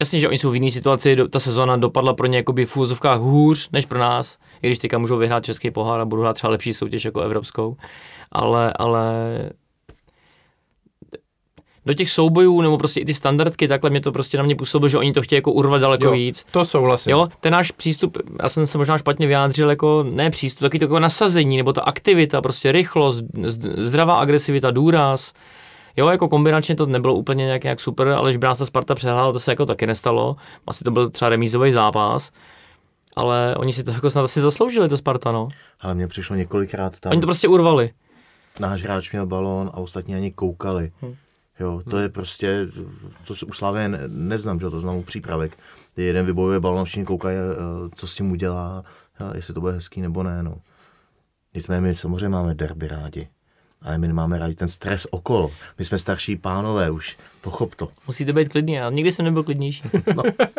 [0.00, 2.76] Jasně, že oni jsou v jiné situaci, do, ta sezona dopadla pro ně jakoby v
[2.76, 6.32] úzovkách hůř než pro nás, i když teďka můžou vyhrát český pohár a budou hrát
[6.32, 7.76] třeba lepší soutěž jako evropskou,
[8.32, 9.14] ale, ale
[11.86, 14.88] do těch soubojů, nebo prostě i ty standardky, takhle mě to prostě na mě působilo,
[14.88, 16.46] že oni to chtějí jako urvat daleko jo, víc.
[16.50, 17.10] to souhlasím.
[17.10, 20.84] Jo, ten náš přístup, já jsem se možná špatně vyjádřil, jako ne přístup, taky to
[20.84, 23.24] jako nasazení, nebo ta aktivita, prostě rychlost,
[23.76, 25.32] zdravá agresivita, důraz.
[25.96, 29.40] Jo, jako kombinačně to nebylo úplně nějak, nějak super, ale když ta Sparta přehrála, to
[29.40, 30.36] se jako taky nestalo.
[30.66, 32.30] Asi to byl třeba remízový zápas,
[33.16, 35.48] ale oni si to jako snad asi zasloužili, to Sparta, no.
[35.80, 37.90] Ale mně přišlo několikrát tam, Oni to prostě urvali.
[38.60, 40.92] náš hráč měl balón a ostatní ani koukali.
[41.02, 41.14] Hm.
[41.60, 42.66] Jo, to je prostě,
[43.26, 45.58] to se u Slavě ne, neznám, že to znám u přípravek.
[45.94, 48.84] Kdy jeden vybojuje balón, všichni koukají, eh, co s tím udělá,
[49.18, 50.56] a jestli to bude hezký nebo ne, no.
[51.54, 53.28] Nicméně my samozřejmě máme derby rádi.
[53.84, 55.50] Ale my nemáme rádi ten stres okolo.
[55.78, 57.88] My jsme starší pánové už, pochop to.
[58.06, 59.82] Musíte být klidní, já nikdy jsem nebyl klidnější.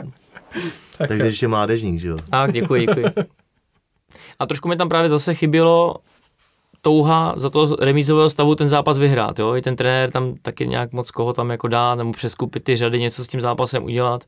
[1.07, 2.17] Takže ještě mládežník, že jo.
[2.29, 3.05] Tak, děkuji, děkuji.
[4.39, 5.95] A trošku mi tam právě zase chybělo
[6.81, 10.91] touha za to remízového stavu ten zápas vyhrát, jo, i ten trenér tam taky nějak
[10.91, 14.23] moc koho tam jako dá, nebo přeskupit ty řady, něco s tím zápasem udělat.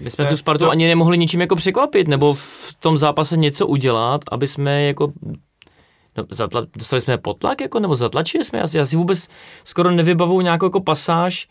[0.00, 3.36] My jsme Ne, tu Spartu to- ani nemohli ničím jako překvapit, nebo v tom zápase
[3.36, 5.12] něco udělat, aby jsme jako
[6.18, 8.58] No, zatla, dostali jsme je pod tlak, jako, nebo zatlačili jsme?
[8.58, 9.28] Já si, já si vůbec
[9.64, 11.48] skoro nevybavuju nějakou jako pasáž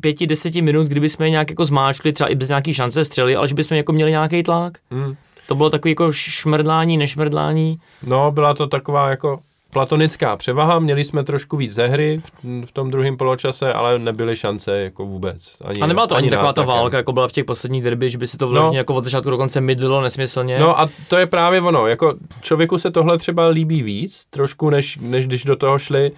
[0.00, 3.36] pěti, deseti minut, kdyby jsme je nějak jako zmáčkli, třeba i bez nějaký šance střely,
[3.36, 4.78] ale že bychom jako měli nějaký tlak.
[4.90, 5.16] Hmm.
[5.46, 7.78] To bylo takový jako šmrdlání, nešmrdlání.
[8.02, 9.40] No, byla to taková jako
[9.72, 14.36] platonická převaha, měli jsme trošku víc ze hry v, v tom druhém poločase, ale nebyly
[14.36, 15.56] šance jako vůbec.
[15.64, 18.18] Ani, A nebyla to ani, taková ta válka, jako byla v těch posledních derby, že
[18.18, 18.76] by si to vložně No.
[18.76, 20.58] jako od začátku do konce mydlilo nesmyslně.
[20.58, 24.98] No a to je právě ono, jako člověku se tohle třeba líbí víc, trošku, než,
[25.00, 26.12] než když do toho šli,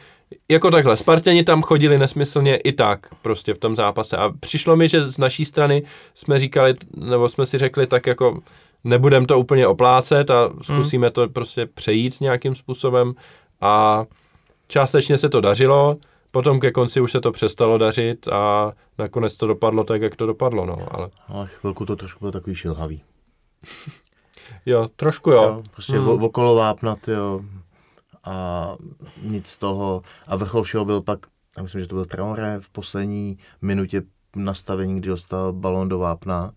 [0.48, 4.88] jako takhle, Spartěni tam chodili nesmyslně i tak, prostě v tom zápase a přišlo mi,
[4.88, 5.82] že z naší strany
[6.14, 8.40] jsme říkali, nebo jsme si řekli tak jako,
[8.84, 13.12] nebudem to úplně oplácet a zkusíme to prostě přejít nějakým způsobem
[13.60, 14.04] a
[14.68, 15.96] částečně se to dařilo,
[16.30, 20.26] potom ke konci už se to přestalo dařit a nakonec to dopadlo tak, jak to
[20.26, 23.02] dopadlo, no, ale Ale chvilku to trošku bylo takový šilhavý.
[24.66, 25.42] jo, trošku jo.
[25.42, 26.22] Jo, prostě Hmm.
[26.24, 27.40] okolo vápna, jo.
[28.24, 28.66] A
[29.22, 30.02] nic z toho.
[30.26, 31.18] A vrchol všeho byl pak,
[31.56, 34.02] já myslím, že to byl Traoré v poslední minutě
[34.36, 36.52] nastavení, kdy dostal balón do vápna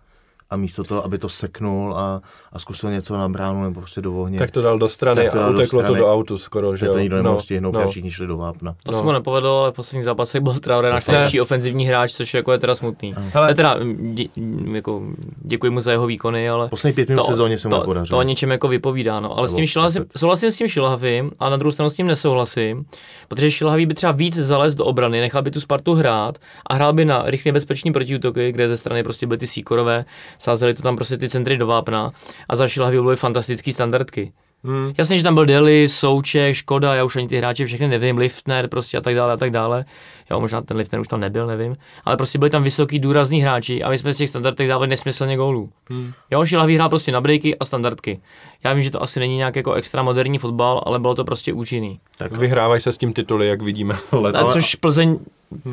[0.53, 2.21] a místo toho, aby to seknul a,
[2.53, 5.31] a zkusil něco na bránu nebo prostě do ohně, Tak to dal do strany Tak
[5.31, 5.99] to a dal do uteklo to strany.
[5.99, 6.93] do autu skoro, že jo.
[6.93, 7.81] to nikdo nemohl stihnout, no.
[7.81, 7.89] no.
[7.89, 8.75] všichni šli do vápna.
[8.83, 8.97] To No.
[8.97, 11.11] se mu nepovedlo, ale v posledních zápasech byl Traoré náš Ne.
[11.11, 13.13] nejlepší ofenzivní hráč, což jako je teda smutný.
[13.17, 13.45] Hele.
[13.45, 13.77] Ale teda,
[14.13, 14.25] dě,
[14.73, 15.01] jako,
[15.41, 18.17] děkuji mu za jeho výkony, ale Poslední pět minut to, sezóně se mu to, to
[18.17, 19.37] o něčem jako vypovídá, no.
[19.37, 20.17] Ale s tím šilhavým, deset.
[20.17, 22.85] souhlasím s tím šilhavým, a na druhou stranu s tím nesouhlasím,
[23.27, 26.37] protože šilhavý by třeba víc zalez do obrany, nechal by tu Spartu hrát
[26.67, 30.05] a hrál by na rychle bezpečný protiútoky, kde ze strany prostě byly ty síkorové,
[30.43, 32.11] sázeli to tam prostě ty centry do vápna
[32.49, 34.31] a za šilhavý byly fantastický standardky.
[34.65, 34.93] Hmm.
[34.97, 38.67] Jasně, že tam byl Deli, Souček, Škoda, já už ani ty hráče všechny nevím, Liftner
[38.67, 39.85] prostě a tak dále a tak dále.
[40.31, 41.75] Jo, možná ten Liftner už tam nebyl, nevím.
[42.05, 45.37] Ale prostě byli tam vysoký, důrazní hráči a my jsme z těch standardek dávali nesmyslně
[45.37, 45.69] gólů.
[45.89, 46.13] Hmm.
[46.31, 48.21] Jo, Šilavý hrál prostě na breaky a standardky.
[48.63, 51.53] Já vím, že to asi není nějak jako extra moderní fotbal, ale bylo to prostě
[51.53, 51.99] účinný.
[52.17, 53.95] Tak, Vyhrávají se s tím tituly, jak vidíme.
[54.11, 54.41] letos.
[54.49, 55.19] A což Plzeň,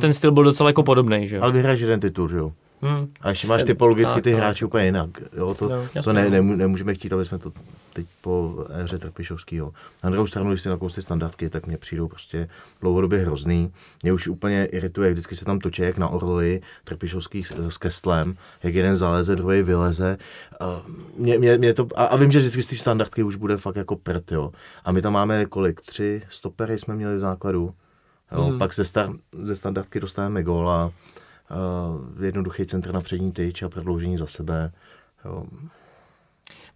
[0.01, 1.43] ten styl byl docela jako podobný, že jo.
[1.43, 2.53] ale vyhraješ jeden titul, že jo?
[2.83, 3.09] Hmm.
[3.21, 5.11] A ještě máš typologicky tak, ty hráči úplně jinak.
[5.37, 7.53] Jo, to, No, to ne, nemů- nemůžeme chtít, aby jsme to
[7.93, 9.73] teď po éře Trpišovského.
[10.05, 12.49] Na druhou stranu, když si nakousli ty standardky, tak mě přijdou prostě
[12.81, 13.73] dlouhodobě hrozný.
[14.03, 17.79] Mě už úplně irituje, jak vždycky se tam točí jak na Orloji, Trpišovský s, s
[17.79, 20.19] Kestlem, jak jeden zaleze, druhý vyleze.
[20.61, 20.83] A,
[21.17, 23.77] mě, mě, mě to, a, a vím, že vždycky z té standardky už bude fakt
[23.77, 24.53] jako prd, jo.
[24.85, 25.81] A my tam máme kolik?
[25.81, 27.75] Tři stopery jsme měli v základu.
[28.33, 28.59] Jo, hmm.
[28.59, 30.93] Pak ze, star, ze standardky dostaneme góla,
[31.51, 34.73] uh, jednoduchý centr na přední tyč a prodloužení za sebe.
[35.25, 35.45] Jo.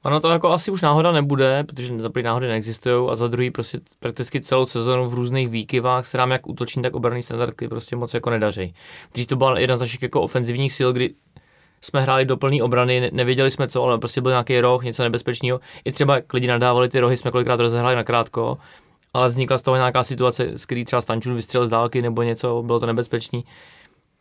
[0.03, 3.51] Ono to jako asi už náhoda nebude, protože za první náhody neexistují a za druhý
[3.51, 7.97] prostě prakticky celou sezonu v různých výkyvách se nám jak útoční, tak obraný standardky prostě
[7.97, 8.75] moc jako nedaří.
[9.13, 11.15] Dřív to byla jedna z našich jako ofenzivních sil, kdy
[11.81, 15.03] jsme hráli do plné obrany, ne- nevěděli jsme co, ale prostě byl nějaký roh, něco
[15.03, 15.61] nebezpečného.
[15.85, 18.59] I třeba jak lidi nadávali ty rohy, jsme kolikrát rozehráli na krátko,
[19.15, 22.63] ale vznikla z toho nějaká situace, z který třeba Stančun vystřelil z dálky nebo něco,
[22.63, 23.45] bylo to nebezpečný.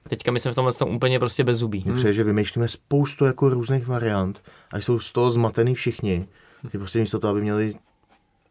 [0.10, 1.84] Teďka my jsme v tomhle tom úplně prostě bez zubí.
[1.86, 6.28] Mně přeje, že vymýšlíme spoustu jako různých variant a jsou z toho zmatený všichni.
[6.72, 7.76] Že prostě místo toho, aby měli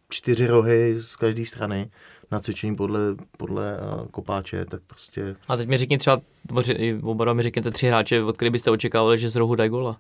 [0.09, 1.91] čtyři rohy z každé strany
[2.31, 3.01] na cvičení podle,
[3.37, 6.21] podle uh, kopáče, tak prostě A teď mi řekni třeba,
[7.03, 9.97] oba mi řekněte tři hráče, od kterých byste očekávali, že z rohu dají gola.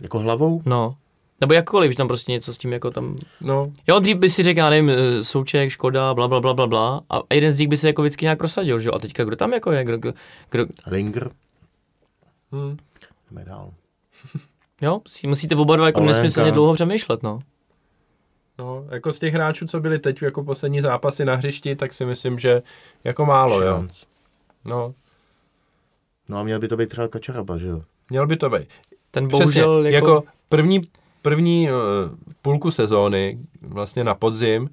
[0.00, 0.62] jako hlavou.
[0.66, 0.96] No.
[1.40, 3.16] Nebo jakkoliv, že tam prostě něco s tím jako tam...
[3.40, 6.66] No, Jo, dřív by si řekl, já nevím, eh, Souček, Škoda, bla, bla, bla, bla,
[6.66, 7.00] bla.
[7.10, 8.94] A jeden z nich by se jako vždycky nějak prosadil, že jo?
[8.94, 9.84] A teďka kdo tam jako je?
[9.84, 10.12] Kdo, kdo,
[10.50, 11.30] kdo, Linger,
[12.52, 12.76] hmm.
[13.30, 13.72] jdeme dál.
[14.80, 16.22] jo, si musíte oba dva jako Olenka.
[16.22, 17.38] nesmyslně dlouho přemýšlet, no.
[18.58, 22.04] no, jako z těch hráčů, co byli teď jako poslední zápasy na hřišti, tak si
[22.04, 22.62] myslím, že
[23.04, 23.72] jako málo, jo.
[23.72, 24.04] Šanc.
[24.64, 24.94] No,
[26.28, 27.82] No a měl by to být třeba Kačaraba, že jo?
[28.10, 28.68] měl by to být.
[29.10, 30.14] Ten Přesně, bohužel jako, jako...
[30.14, 30.80] jako první,
[31.24, 31.76] první uh,
[32.42, 34.70] půlku sezóny, vlastně na podzim,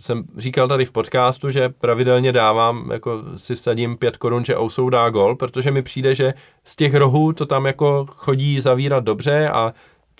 [0.00, 4.88] jsem říkal tady v podcastu, že pravidelně dávám, jako si vsadím pět korun, že Ousou
[4.88, 9.48] dá gol, protože mi přijde, že z těch rohů to tam jako chodí zavírat dobře
[9.48, 9.72] a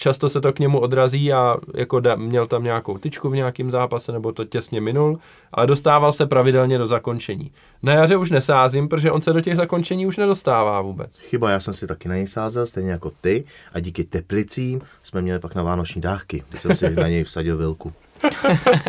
[0.03, 3.71] často se to k němu odrazí a jako da, měl tam nějakou tyčku v nějakém
[3.71, 5.19] zápase, nebo to těsně minul,
[5.53, 7.53] ale dostával se pravidelně do zakončení.
[7.83, 11.19] Na jaře už nesázím, protože on se do těch zakončení už nedostává vůbec.
[11.19, 13.45] Chyba, já jsem si taky na něj sázel, stejně jako ty.
[13.73, 17.57] A díky teplicím jsme měli pak na vánoční dávky, když jsem si na něj vsadil
[17.57, 17.93] vilku.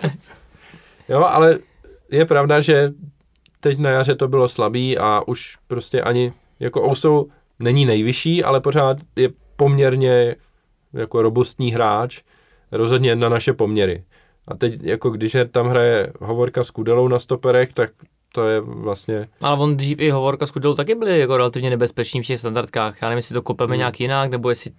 [1.10, 1.60] Jo, ale
[2.12, 2.92] je pravda, že
[3.60, 8.62] teď na jaře to bylo slabý a už prostě ani jako Ousou není nejvyšší, ale
[8.62, 10.36] pořád je poměrně
[10.94, 12.22] jako robustní hráč,
[12.72, 14.04] rozhodně na naše poměry.
[14.48, 17.92] A teď, jako když je tam hraje Hovorka s Kudelou na stoperech, tak
[18.34, 19.28] to je vlastně...
[19.42, 23.02] Ale on dřív i Hovorka s Kudelou taky byli jako relativně nebezpeční v těch standardkách.
[23.02, 23.78] Já nevím, jestli to kopeme hmm.
[23.78, 24.72] nějak jinak, nebo jestli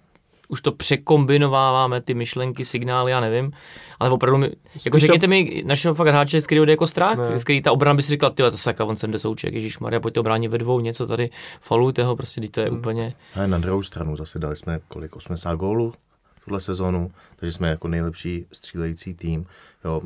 [0.47, 3.51] už to překombinováváme, ty myšlenky, signály, já nevím.
[3.99, 4.51] Ale opravdu, mi,
[4.85, 7.39] jako řekněte mi našeho fakt hráče, z kterého jde jako strach, ne.
[7.39, 9.79] z který ta obrana by si říkal, ty to sakra, on sem jde souček, Ježíš
[9.79, 11.29] Maria, pojďte obránit ve dvou, něco tady,
[11.61, 12.77] falujte ho, prostě, to je hmm.
[12.77, 13.13] úplně.
[13.35, 15.93] A na druhou stranu zase dali jsme kolik, 80 gólů
[16.45, 19.45] tuhle sezonu, takže jsme jako nejlepší střílející tým.
[19.85, 20.01] Jo,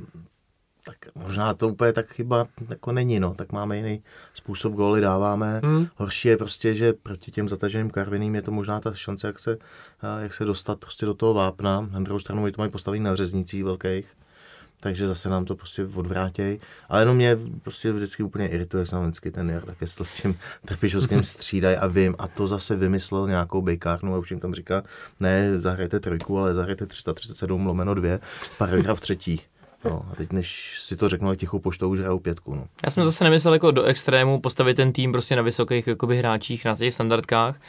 [0.90, 5.62] tak možná to úplně tak chyba jako není, no, tak máme jiný způsob góly dáváme.
[5.64, 5.88] Hmm.
[5.96, 9.58] Horší je prostě, že proti těm zataženým karviným je to možná ta šance, jak se,
[10.20, 11.90] jak se dostat prostě do toho vápna.
[11.92, 14.08] Na druhou stranu to mají postavený na řeznicích velkých,
[14.80, 16.60] takže zase nám to prostě odvrátějí.
[16.90, 20.38] Ale jenom mě prostě vždycky úplně irituje, že vždycky ten Jar, tak jestli s tím
[20.66, 24.84] trpišovským střídají a vím, a to zase vymyslel nějakou bejkárnu a už jim tam říká,
[25.20, 28.20] ne, zahrajte trojku, ale zahrajte 337 lomeno 2,
[28.58, 29.42] paragraf třetí.
[29.86, 32.56] No, a teď než si to řeknu, tichou poštou už hrajou pětku.
[32.56, 32.66] No.
[32.86, 36.66] Já jsem zase nemyslel jako do extrému postavit ten tým prostě na vysokých jakoby, hráčích,
[36.66, 37.60] na těch standardkách.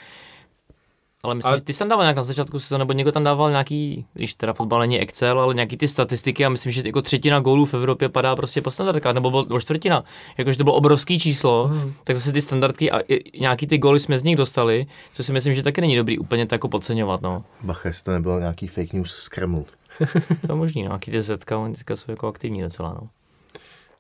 [1.23, 1.59] Ale myslím, ale...
[1.59, 4.53] že ty jsem dával nějak na začátku sezóny, nebo někdo tam dával nějaký, když teda
[4.53, 8.09] fotbal není Excel, ale nějaký ty statistiky a myslím, že jako třetina gólů v Evropě
[8.09, 10.05] padá prostě po standardkách, nebo bylo čtvrtina.
[10.39, 11.93] Jakože to bylo obrovský číslo, hmm.
[12.05, 13.01] tak zase ty standardky a
[13.41, 16.47] nějaký ty góly jsme z nich dostali, co si myslím, že taky není dobrý úplně
[16.47, 17.23] tak jako podceňovat.
[17.23, 17.45] No.
[17.63, 19.67] Bacha, jestli to nebylo nějaký fake news z Kremlu.
[20.47, 20.89] to je možný, no.
[20.89, 23.09] Nějaký ty zetka, oni teďka jsou jako aktivní docela, no.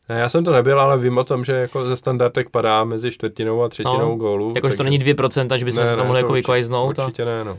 [0.08, 3.10] Ne, já jsem to nebyl, ale vím o tom, že jako ze standardek padá mezi
[3.10, 4.52] čtvrtinou a třetinou no, gólů.
[4.56, 6.98] Jakože to není 2%, že bychom ne, se tam mohli jako vyklajznout.
[6.98, 7.26] Určitě a...
[7.26, 7.58] ne, no.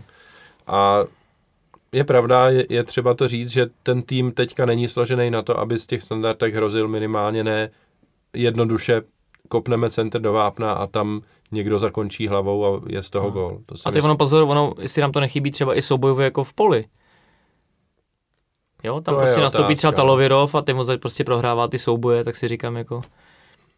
[0.68, 1.04] A
[1.92, 5.60] je pravda, je, je třeba to říct, že ten tým teďka není složený na to,
[5.60, 7.70] aby z těch standardek hrozil minimálně ne
[8.34, 9.02] jednoduše
[9.48, 13.32] kopneme center do vápna a tam někdo zakončí hlavou a je z toho no.
[13.32, 13.60] gól.
[13.66, 16.54] To a ty ono pozor, ono, jestli nám to nechybí třeba i soubojově jako v
[16.54, 16.86] poli.
[18.84, 22.36] Jo, tam to prostě nastoupí třeba Talovirov a ty mu prostě prohrává ty souboje, tak
[22.36, 23.02] si říkám jako,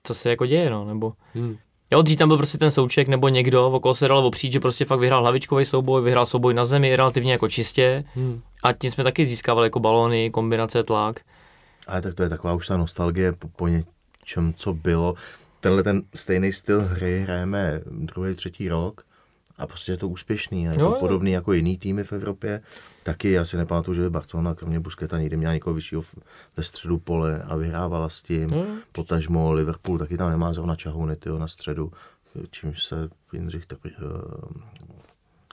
[0.04, 1.14] co se jako děje, no, nebo...
[1.34, 1.58] Hmm.
[1.92, 4.86] Jo, dřív tam byl prostě ten souček nebo někdo, okolo se dalo opřít, že prostě
[4.86, 8.42] fakt vyhrál hlavičkový souboj, vyhrál souboj na zemi relativně jako čistě hmm.
[8.64, 11.20] a tím jsme taky získávali jako balony, kombinace, tlak.
[11.88, 15.16] Ale tak to je taková už ta nostalgie po, po něčem, co bylo.
[15.60, 19.02] Tenhle ten stejný styl hry hrajeme druhý, třetí rok
[19.58, 20.68] a prostě je to úspěšný.
[20.68, 21.36] A je to jo, podobný jo.
[21.36, 22.62] jako jiný týmy v Evropě.
[23.04, 26.02] Taky já si nepamatuju, že by Barcelona kromě Busqueta někdy měla někoho vyššího
[26.58, 28.50] ve středu pole a vyhrávala s tím.
[28.50, 28.78] Hmm.
[28.92, 31.92] Potažmo Liverpool taky tam nemá zrovna čahuny tyjo, na středu,
[32.52, 33.92] čímž se Jindřich tak, uh,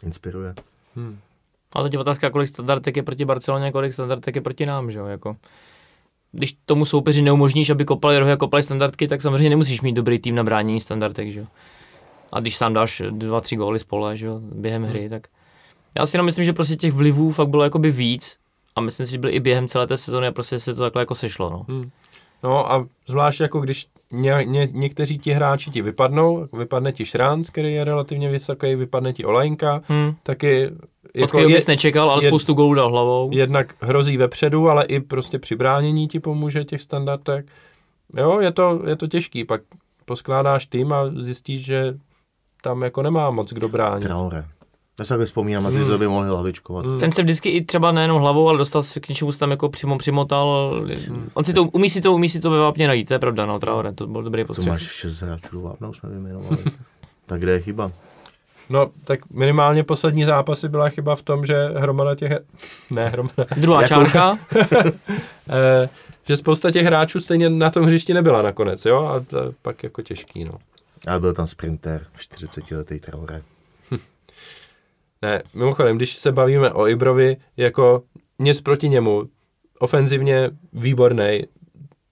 [0.03, 0.55] inspiruje.
[0.97, 1.19] Hmm.
[1.75, 4.99] Ale teď je otázka, kolik standardek je proti Barceloně, kolik standardek je proti nám, že
[4.99, 5.07] jo?
[5.07, 5.37] Jako
[6.33, 10.19] když tomu soupeři neumožníš, aby kopali rohy a kopali standardky, tak samozřejmě nemusíš mít dobrý
[10.19, 11.47] tým na bránění standardek, že jo?
[12.33, 15.11] A když sám dáš dva, tři góly z pole, že jo, během hry, hmm.
[15.11, 15.27] tak
[15.99, 18.39] já si jenom myslím, že prostě těch vlivů fakt bylo jakoby víc
[18.77, 21.03] a myslím si, že byly i během celé té sezóny a prostě se to takhle
[21.03, 21.67] jako sešlo, no.
[21.69, 21.91] Hmm.
[22.43, 27.51] No a zvlášť jako když ně, ně, někteří ti hráči ti vypadnou, vypadne ti Šránc,
[27.51, 30.15] který je relativně vysoký, vypadne ti Olajnka, hmm.
[30.23, 30.71] taky
[31.15, 33.31] jako Od bys nečekal, ale je, spoustu gólů dal hlavou.
[33.33, 37.47] Jednak hrozí vepředu, ale i prostě při bránění ti pomůže těch standardek.
[38.17, 39.61] Jo, je to, je to těžký, pak
[40.05, 41.95] poskládáš tým a zjistíš, že
[42.63, 44.05] tam jako nemá moc kdo bránit.
[44.05, 44.45] Traore.
[44.99, 46.87] Já se vzpomínám na ty, co by mohli hlavičkovat.
[46.87, 47.01] Hmm.
[47.01, 49.99] Ten se vždycky i třeba nejenom hlavou, ale dostal se k něčemu, tam jako přímo
[49.99, 50.75] přimotal.
[51.09, 51.31] Hmm.
[51.35, 53.47] On si to, umí si to, umí si to ve vápně najít, to je pravda,
[53.47, 54.65] no, Traore, to byl dobrý postřeh.
[54.65, 56.57] To máš šest hráčů vápnou, jsme vyjmenovali.
[57.27, 57.93] tak kde je chyba?
[58.71, 62.33] No, tak minimálně poslední zápasy byla chyba v tom, že hromada těch...
[62.91, 63.45] Ne, hromada...
[63.57, 63.89] Druhá jako...
[63.95, 64.39] čárka.
[65.53, 65.89] Eh,
[66.29, 69.07] že spousta těch hráčů stejně na tom hřišti nebyla nakonec, jo?
[69.07, 70.53] A to pak jako těžký, no.
[71.07, 73.43] Ale byl tam sprinter, 40-letý Traore.
[73.91, 73.99] Hm.
[75.23, 78.03] Ne, mimochodem, když se bavíme o Ibrovi, jako
[78.39, 79.25] nic proti němu,
[79.79, 81.43] ofenzivně výborný.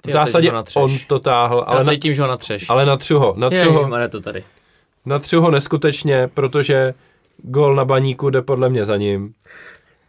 [0.06, 2.70] V zásadě on to táhl, ale na, tím, že ho natřeš.
[2.70, 3.34] Ale natřu ho.
[3.36, 4.44] Natřu ho, to tady.
[5.06, 6.94] Natřu ho neskutečně, protože
[7.38, 9.34] gol na baníku jde podle mě za ním.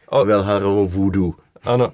[0.09, 1.35] O, Velharovo vůdu.
[1.63, 1.93] Ano.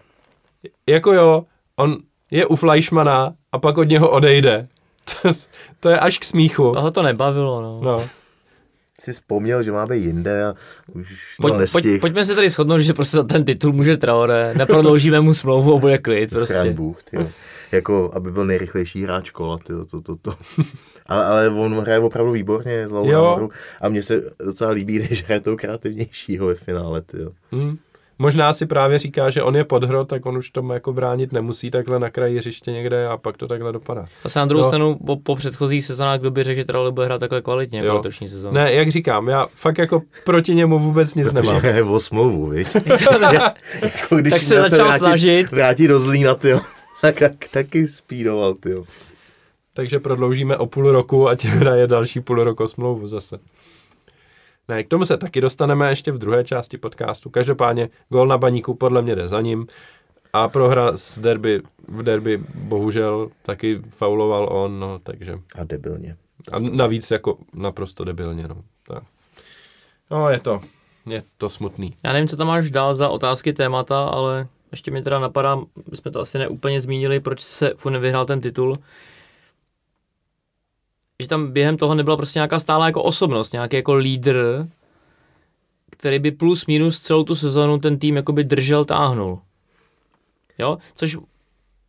[0.89, 1.45] Jako jo,
[1.75, 1.97] on
[2.31, 4.67] je u Fleischmana a pak od něho odejde.
[5.21, 5.33] To,
[5.79, 6.73] to je až k smíchu.
[6.73, 7.81] Toho to nebavilo, no.
[7.81, 8.09] no.
[8.99, 10.53] Si vzpomněl, že máme jinde a
[10.93, 14.53] už pojď, to pojď, Pojďme se tady shodnout, že prostě za ten titul může Traore,
[14.57, 16.53] neprodloužíme mu smlouvu a bude klid prostě.
[16.53, 17.27] Chráň Bůh, tyjo.
[17.71, 20.35] Jako, aby byl nejrychlejší hráč kola, tyjo, to, to, to.
[21.05, 23.49] ale, ale on hraje opravdu výborně, zlou
[23.81, 27.31] a mně se docela líbí, když hraje toho kreativnějšího ve finále, tyjo.
[27.51, 27.77] Hmm
[28.19, 31.71] možná si právě říká, že on je podhro, tak on už tomu jako bránit nemusí
[31.71, 34.05] takhle na kraji hřiště někde a pak to takhle dopadá.
[34.27, 34.69] se na druhou no.
[34.69, 37.95] stranu po, po předchozích sezónách, kdo by řekl, že Traore bude hrát takhle kvalitně jako
[37.95, 38.53] letošní sezónu.
[38.53, 41.65] Ne, jak říkám, já fakt jako proti němu vůbec nic Protože nemám.
[41.65, 42.75] je o smlouvu, viď?
[43.81, 45.51] jako když tak se začal vrátí, snažit.
[45.51, 46.61] Vrátí do Zlína, tyjo.
[47.01, 48.75] tak, tak, taky spíroval, ty.
[49.73, 53.39] Takže prodloužíme o půl roku a tě hraje další půl roku smlouvu zase.
[54.67, 57.29] Ne, k tomu se taky dostaneme ještě v druhé části podcastu.
[57.29, 59.67] Každopádně gol na baníku podle mě jde za ním.
[60.33, 65.35] A prohra z derby, v derby bohužel taky fauloval on, no, takže.
[65.55, 66.17] A debilně.
[66.51, 68.55] A navíc jako naprosto debilně, no.
[68.87, 69.03] Tak.
[70.11, 70.61] No, je to,
[71.09, 71.95] je to smutný.
[72.03, 75.55] Já nevím, co tam máš dál za otázky témata, ale ještě mi teda napadá,
[75.91, 78.75] my jsme to asi neúplně zmínili, proč se Fu nevyhrál ten titul.
[81.21, 84.67] Že tam během toho nebyla prostě nějaká stála jako osobnost, nějaký jako lídr,
[85.91, 89.39] který by plus minus celou tu sezonu ten tým jakoby držel, táhnul.
[90.57, 91.17] Jo, což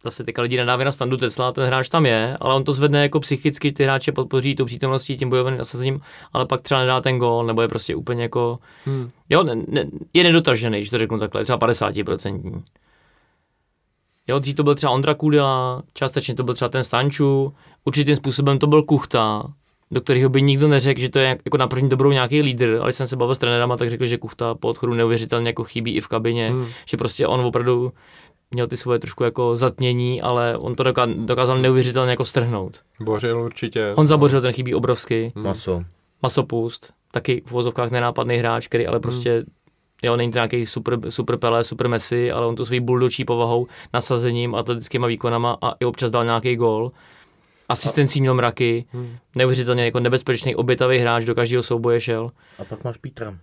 [0.05, 3.03] zase teďka lidi nadávají na standu Tesla, ten hráč tam je, ale on to zvedne
[3.03, 6.01] jako psychicky, ty hráče podpoří tou přítomností, tím bojovým nasazením,
[6.33, 9.11] ale pak třeba nedá ten gól, nebo je prostě úplně jako, hmm.
[9.31, 12.63] jo, ne, ne, je nedotažený, když to řeknu takhle, třeba 50%.
[14.29, 17.55] Jo, dřív to byl třeba Ondra Kudela, částečně to byl třeba ten Stanču,
[17.87, 19.43] určitým způsobem to byl Kuchta,
[19.91, 22.89] do kterého by nikdo neřekl, že to je jako na první dobrou nějaký lídr, ale
[22.89, 25.97] když jsem se bavil s trenérama, tak řekl, že Kuchta po odchodu neuvěřitelně jako chybí
[25.97, 26.67] i v kabině, hmm.
[26.87, 27.93] že prostě on opravdu
[28.51, 30.85] měl ty svoje trošku jako zatmění, ale on to
[31.17, 32.81] dokázal neuvěřitelně jako strhnout.
[33.01, 33.93] Bořil určitě.
[33.97, 35.33] On zabořil, ten chybí obrovsky.
[35.37, 35.45] Hmm.
[35.45, 35.85] Maso.
[36.23, 39.45] Masopust, taky v vozovkách nenápadný hráč, který ale prostě hmm.
[40.03, 43.67] Jo, není to nějaký super, super Pelé, super Messi, ale on tu svojí buldočí povahou,
[43.95, 46.93] nasazením, atletickýma výkonama a i občas dal nějaký gól.
[47.69, 49.17] Asistencí měl mraky, hmm.
[49.35, 52.31] neuvěřitelně jako nebezpečný, obětavý hráč, do každého souboje šel.
[52.59, 53.39] A pak máš Petra.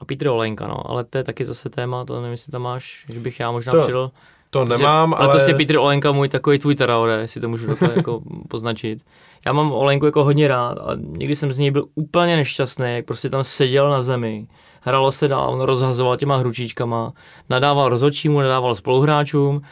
[0.00, 3.04] A Petr Olenka, no, ale to je taky zase téma, to nevím, jestli tam máš,
[3.08, 4.10] že bych já možná To- přidal.
[4.50, 5.28] To nemám, ale...
[5.28, 5.44] ale...
[5.44, 9.02] to je Petr Olenka můj takový tvůj Traore, jestli to můžu takhle jako poznačit.
[9.46, 13.04] Já mám Olenku jako hodně rád a někdy jsem z něj byl úplně nešťastný, jak
[13.04, 14.46] prostě tam seděl na zemi,
[14.80, 17.12] hralo se dál, on rozhazoval těma hručíčkama,
[17.50, 19.62] nadával rozhodčímu, nadával spoluhráčům.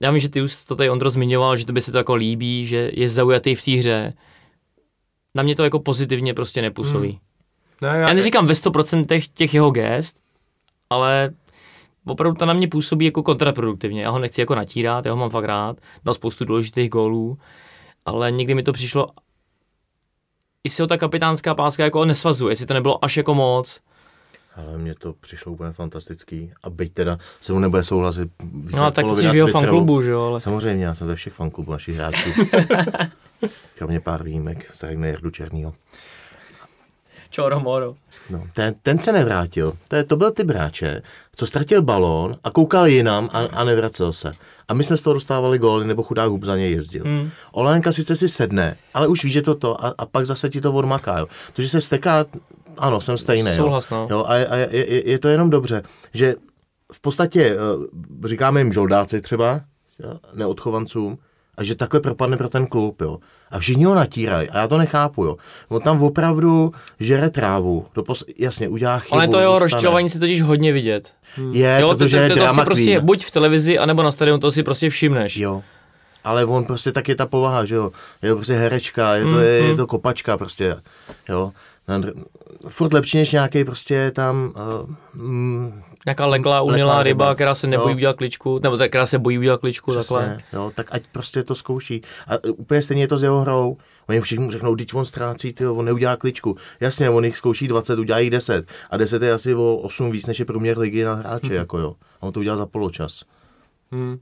[0.00, 2.14] Já vím, že ty už to tady Ondro zmiňoval, že to by se to jako
[2.14, 4.14] líbí, že je zaujatý v té hře.
[5.34, 7.08] Na mě to jako pozitivně prostě nepůsobí.
[7.08, 7.92] Hmm.
[7.92, 10.20] Ne, Já neříkám ve 100% těch, těch jeho gest,
[10.90, 11.30] ale
[12.06, 14.02] opravdu to na mě působí jako kontraproduktivně.
[14.02, 17.38] Já ho nechci jako natírat, já ho mám fakt rád, dal spoustu důležitých gólů,
[18.06, 19.08] ale někdy mi to přišlo,
[20.64, 23.80] jestli ho ta kapitánská páska jako nesvazuje, jestli to nebylo až jako moc.
[24.56, 26.52] Ale mně to přišlo úplně fantastický.
[26.62, 28.30] A byť teda se mu nebude souhlasit.
[28.72, 31.14] No a tak ty jsi v jeho fanklubu, že jo, ale Samozřejmě, já jsem ve
[31.14, 32.30] všech fanklubů našich hráčů.
[33.78, 35.74] Kromě pár výjimek, starého Jardu Černýho.
[37.30, 37.94] čoro moro.
[38.30, 39.72] No, ten, ten se nevrátil.
[39.88, 41.02] To, je, to byl ty bráče,
[41.36, 44.32] co ztratil balón a koukal jinam a, a nevracel se.
[44.68, 47.04] A my jsme z toho dostávali góly, nebo chudák hub za něj jezdil.
[47.04, 47.30] Hmm.
[47.52, 50.60] Olenka sice si sedne, ale už ví, že to to a, a pak zase ti
[50.60, 51.18] to odmaká.
[51.18, 51.26] Jo.
[51.52, 52.24] To, že se vsteká,
[52.78, 53.50] ano, jsem stejný.
[53.56, 54.08] Souhlas, no.
[54.10, 54.24] jo.
[54.24, 55.82] a, a je, je, je, to jenom dobře,
[56.14, 56.34] že
[56.92, 57.56] v podstatě
[58.22, 59.60] eh, říkáme jim žoldáci třeba,
[59.98, 61.18] jo, neodchovancům,
[61.56, 63.18] a že takhle propadne pro ten klub, jo.
[63.50, 65.36] A všichni ho natírají, a já to nechápu, jo.
[65.68, 69.14] On tam opravdu žere trávu, to pos- jasně, udělá chybu.
[69.14, 71.12] Ale to jeho rozčilování si totiž hodně vidět.
[71.52, 74.02] Je, Jo, to, protože to, je to, to si drama prostě buď v televizi, anebo
[74.02, 75.36] na stadionu, to si prostě všimneš.
[75.36, 75.62] Jo.
[76.24, 77.90] Ale on prostě tak je ta povaha, že jo.
[78.22, 79.76] Je to prostě herečka, je to, Mm, je, je mm.
[79.76, 80.76] to kopačka prostě,
[81.28, 81.52] jo.
[82.68, 84.52] Furt lepší než nějaký prostě tam
[85.16, 87.34] uh, mm, Nějaká leglá, umělá Leglá ryba, ryba.
[87.34, 87.96] která se nebojí Jo.
[87.96, 90.22] udělat kličku, nebo tak, která se bojí udělat kličku, takhle.
[90.22, 92.02] Přesně, jo, tak ať prostě to zkouší.
[92.28, 93.76] A e, úplně stejně je to s jeho hrou.
[94.08, 96.56] Oni všichni mu řeknou, teď on ztrácí, tyjo, on neudělá kličku.
[96.80, 98.66] Jasně, on jich zkouší 20, udělá jich 10.
[98.90, 101.54] A 10 je asi o 8 víc, než je průměr ligy na hráče, Mhm.
[101.56, 101.94] jako jo.
[102.20, 103.22] A on to udělal za poločas.
[103.92, 104.18] Hmm.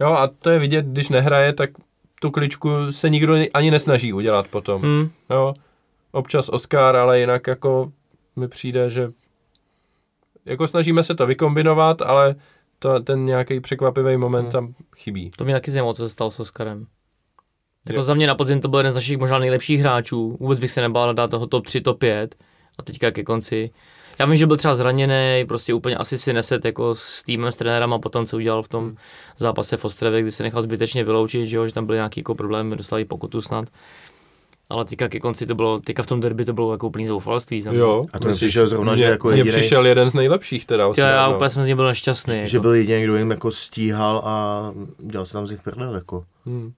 [0.00, 1.70] Jo, a to je vidět, když nehraje, tak
[2.20, 4.82] tu kličku se nikdo ani nesnaží udělat potom.
[4.82, 5.10] Hmm.
[5.30, 5.54] Jo,
[6.18, 7.92] občas Oscar, ale jinak jako
[8.36, 9.10] mi přijde, že
[10.44, 12.34] jako snažíme se to vykombinovat, ale
[12.78, 14.52] to, ten nějaký překvapivý moment Hmm.
[14.52, 15.30] tam chybí.
[15.36, 16.86] To mě taky zajímalo, co se stalo s Oskarem.
[17.88, 20.36] Jako za mě na podzim to byl jeden z našich možná nejlepších hráčů.
[20.40, 22.34] Vůbec bych se nebál dát toho top 3, top 5.
[22.78, 23.70] A teďka ke konci.
[24.18, 27.56] Já vím, že byl třeba zraněný, prostě úplně asi si neset jako s týmem, s
[27.56, 28.94] trenérem a potom, co udělal v tom
[29.36, 32.34] zápase v Ostravě, kdy se nechal zbytečně vyloučit, že, jo, že tam byly nějaký jako
[32.34, 33.64] problémy, dostali pokutu snad.
[34.70, 37.62] Ale teďka ke konci to bylo, teďka v tom derby to bylo jako úplný zoufalství.
[37.62, 37.80] za mě.
[37.80, 40.84] Jo, A to přišel zrovna, že mně- jako mně jedinej- přišel jeden z nejlepších teda.
[40.84, 41.34] Jo, Oscar, já no.
[41.34, 42.34] úplně jsem z něj byl nešťastný.
[42.44, 42.62] Že Jako.
[42.62, 44.62] byl jediný, kdo jim jako stíhal a
[44.98, 46.24] dělal se tam z nich prdel, jako.
[46.46, 46.72] Hmm.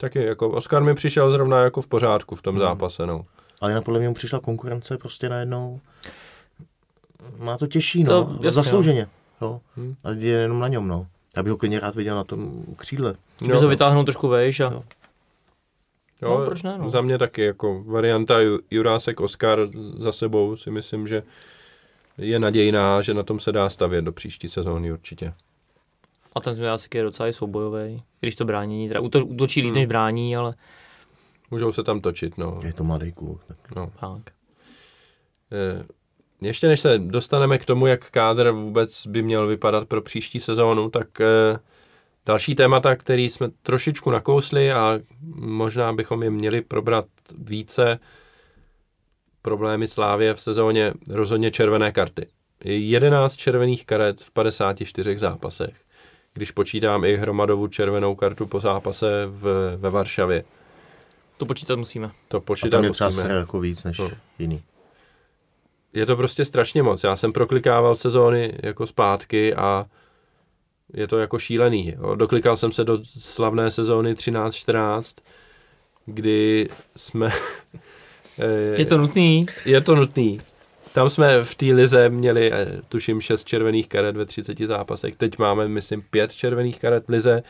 [0.00, 2.62] Taky, jako Oscar mi přišel zrovna jako v pořádku v tom Hmm.
[2.64, 3.24] zápase, no.
[3.60, 5.80] Ale jinak podle mě mu přišla konkurence prostě najednou.
[7.38, 8.30] Má to těžší, To, no.
[8.32, 9.06] jasně, Zaslouženě.
[9.42, 9.60] Jo.
[9.76, 9.94] Hmm.
[10.04, 11.06] A je jenom na něm, no.
[11.36, 13.14] Já bych ho klidně rád viděl na tom křídle.
[13.46, 14.82] Že to vytáhnout trošku vejš a Jo.
[16.22, 16.90] Jo, No, proč ne, no.
[16.90, 19.68] Za mě taky jako varianta Ju- Jurásek Oscar
[19.98, 21.22] za sebou si myslím, že
[22.18, 25.32] je nadějná, že na tom se dá stavět do příští sezóny určitě.
[26.34, 29.74] A ten Jásek je docela i soubojový, když to brání, teda úto, útočí líp, Hmm.
[29.74, 30.54] než brání, ale
[31.50, 32.60] Můžou se tam točit, no.
[32.64, 33.40] Je to mladý kluk.
[33.48, 33.92] Tak no.
[34.00, 34.34] tak.
[35.52, 35.84] Eh,
[36.40, 40.90] Ještě než se dostaneme k tomu, jak kádr vůbec by měl vypadat pro příští sezónu,
[40.90, 41.58] tak eh,
[42.26, 44.98] další témata, který jsme trošičku nakousli a
[45.34, 47.04] možná bychom je měli probrat
[47.38, 47.98] více,
[49.42, 52.26] problémy Slávě v sezóně rozhodně červené karty.
[52.64, 55.74] Je 11 červených karet v 54 zápasech,
[56.34, 60.44] když počítám i hromadovu červenou kartu po zápase v, ve Varšavě.
[61.36, 62.10] To počítat musíme.
[62.28, 63.28] To a počítat tam je třeba musíme.
[63.30, 64.10] jako víc než No.
[64.38, 64.62] jiný.
[65.92, 67.04] je to prostě strašně moc.
[67.04, 69.86] Já jsem proklikával sezóny jako zpátky a
[70.94, 71.94] je to jako šílený.
[71.98, 72.14] Jo.
[72.14, 75.22] Doklikal jsem se do slavné sezóny 13-14,
[76.06, 77.28] kdy jsme...
[78.38, 80.40] eh, Je to nutný, je to nutný.
[80.92, 85.16] Tam jsme v té lize měli, eh, tuším, 6 červených karet ve 30 zápasech.
[85.16, 87.42] Teď máme, myslím, 5 červených karet v lize.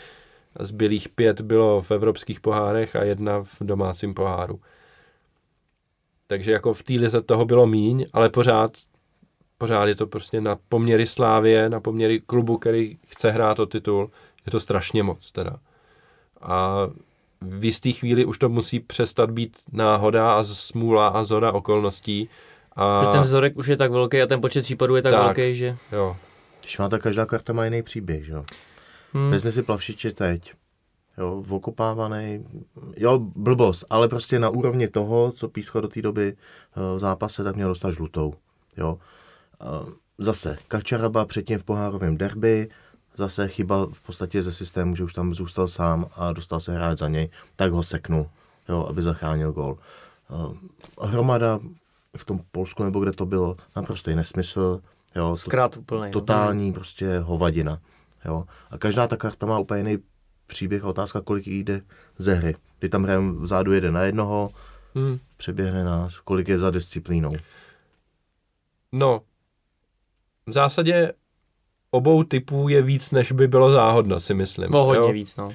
[0.56, 4.60] A zbylých pět bylo v evropských pohárech a jedna v domácím poháru.
[6.26, 8.72] Takže jako v té lize toho bylo míň, ale pořád,
[9.62, 14.10] pořád je to prostě na poměry Slávě, na poměry klubu, který chce hrát o titul.
[14.46, 15.56] Je to strašně moc teda.
[16.40, 16.86] A
[17.40, 22.28] v jistý chvíli už to musí přestat být náhoda a smůla a zoda okolností.
[22.76, 25.22] A že ten vzorek už je tak velký a ten počet případů je tak, Tak.
[25.22, 25.76] velký, že...
[25.92, 26.16] jo,
[26.60, 28.44] Když má ta každá karta má jiný příběh, že jo.
[29.12, 29.30] Hmm.
[29.30, 30.52] Vezmi si plavšiče teď.
[31.18, 32.44] Jo, okopávaný,
[32.96, 37.44] jo, blbost, ale prostě na úrovni toho, co pískal do té doby eh, v zápase,
[37.44, 38.34] tak měl dostat žlutou.
[38.76, 38.98] Jo.
[40.18, 42.68] Zase, Kačaraba předtím v pohárovém derby,
[43.16, 46.98] zase chyba v podstatě ze systému, že už tam zůstal sám a dostal se hrát
[46.98, 48.26] za něj, tak ho seknul,
[48.68, 49.78] jo, aby zachránil gol.
[51.02, 51.60] Hromada
[52.16, 54.80] v tom Polsku, nebo kde to bylo, naprostý nesmysl,
[55.14, 56.10] jo, Zkrát úplný.
[56.10, 57.78] totální prostě hovadina.
[58.24, 58.44] Jo?
[58.70, 59.98] A každá ta karta má úplně jiný
[60.46, 61.82] příběh a otázka, kolik jde
[62.18, 62.54] ze hry.
[62.78, 64.48] Kdy tam hrajeme vzadu jeden na jednoho,
[64.94, 65.18] hm.
[65.36, 67.32] přeběhne nás, kolik je za disciplínou.
[68.92, 69.22] No,
[70.46, 71.12] v zásadě
[71.90, 74.74] obou typů je víc, než by bylo záhodno, si myslím.
[74.74, 75.12] O hodně jo?
[75.12, 75.52] víc, no.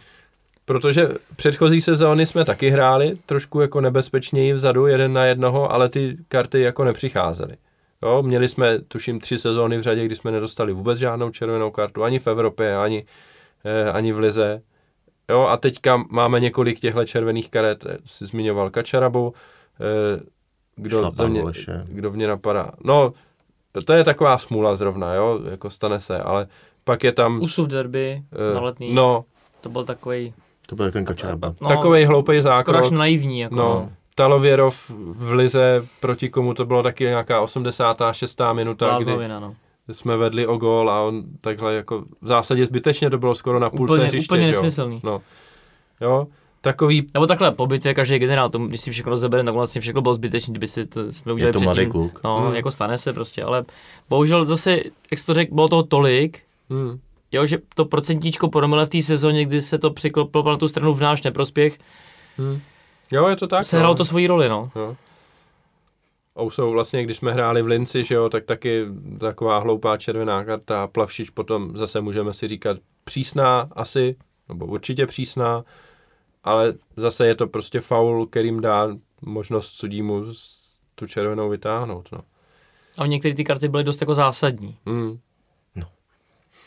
[0.65, 6.17] Protože předchozí sezóny jsme taky hráli, trošku jako nebezpečněji vzadu, jeden na jednoho, ale ty
[6.27, 7.55] karty jako nepřicházely.
[8.03, 12.03] Jo, měli jsme, tuším, tři sezóny v řadě, kdy jsme nedostali vůbec žádnou červenou kartu,
[12.03, 13.05] ani v Evropě, ani,
[13.65, 14.61] eh, ani v Lize.
[15.29, 19.33] Jo, a teďka máme několik těchto červených karet, eh, jsi zmiňoval Kačarabu,
[19.79, 20.21] eh,
[20.75, 21.43] kdo, mě,
[21.85, 22.71] kdo mě napadá.
[22.83, 23.13] No,
[23.86, 26.47] to je taková smůla zrovna, jo, jako stane se, ale
[26.84, 27.41] pak je tam...
[27.41, 28.21] Usuf derby,
[28.51, 29.25] eh, na letný, no,
[29.61, 30.34] to byl takový,
[30.67, 31.53] To byl ten Kačaraba.
[31.61, 32.82] no, takovej hloupej skoro zákrok.
[32.82, 33.89] až naivní, jako No, no.
[34.15, 38.41] Talověrov v Lize, proti komu to bylo taky nějaká 86.
[38.53, 39.55] minuta, kdy no.
[39.91, 43.69] jsme vedli o gól a on takhle jako v zásadě zbytečně to bylo skoro na
[43.69, 44.28] půlce Úplně, hřiště.
[44.36, 44.51] úplně jo.
[44.51, 45.01] nesmyslný.
[45.03, 45.21] No.
[46.01, 46.28] Jo,
[46.68, 50.01] takový, Nebo takhle, po bitvě každý generál, to, když si všechno rozebere, tak vlastně všechno
[50.01, 51.91] bylo zbytečné, kdyby si to jsme udělali Je to předtím.
[51.91, 52.22] kluk.
[52.24, 52.45] No, Hmm.
[52.47, 52.55] hmm.
[52.55, 53.65] jako stane se prostě, ale
[54.09, 54.72] bohužel zase,
[55.11, 56.39] jak to řekl, bylo toho tolik,
[56.70, 56.99] hm,
[57.32, 60.93] jo, že to procentíčko promile v té sezóně, kdy se to přiklopilo na tu stranu
[60.93, 61.78] v náš neprospěch,
[62.38, 62.59] hm.
[63.11, 63.65] jo, je to tak.
[63.65, 64.72] se hralo to svoji roli, no.
[64.76, 64.95] Jo.
[66.36, 68.86] A už jsou vlastně, když jsme hráli v Linci, že jo, tak taky
[69.20, 74.15] taková hloupá červená karta a Plavšič potom zase můžeme si říkat přísná asi,
[74.49, 75.63] nebo určitě přísná,
[76.43, 78.88] ale zase je to prostě faul, kterým dá
[79.21, 80.23] možnost sudímu
[80.95, 82.19] tu červenou vytáhnout, no.
[82.97, 84.77] A některé ty karty byly dost jako zásadní.
[84.85, 85.19] Mm.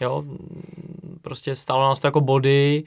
[0.00, 2.84] Jo, mm, prostě stálo nás to jako body,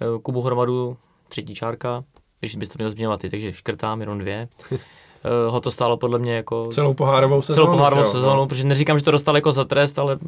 [0.00, 0.96] eh, Kubu hromadu
[1.28, 2.04] třetí čárka,
[2.40, 4.48] když byste to měl zmiňovat ty, takže škrtám jenom dvě.
[5.24, 7.64] Eh, Ho to stálo podle mě jako Celou pohárovou sezónu.
[7.66, 8.46] celou pohárovou jo, sezónu, no.
[8.46, 10.18] protože neříkám, že to dostal jako za trest, ale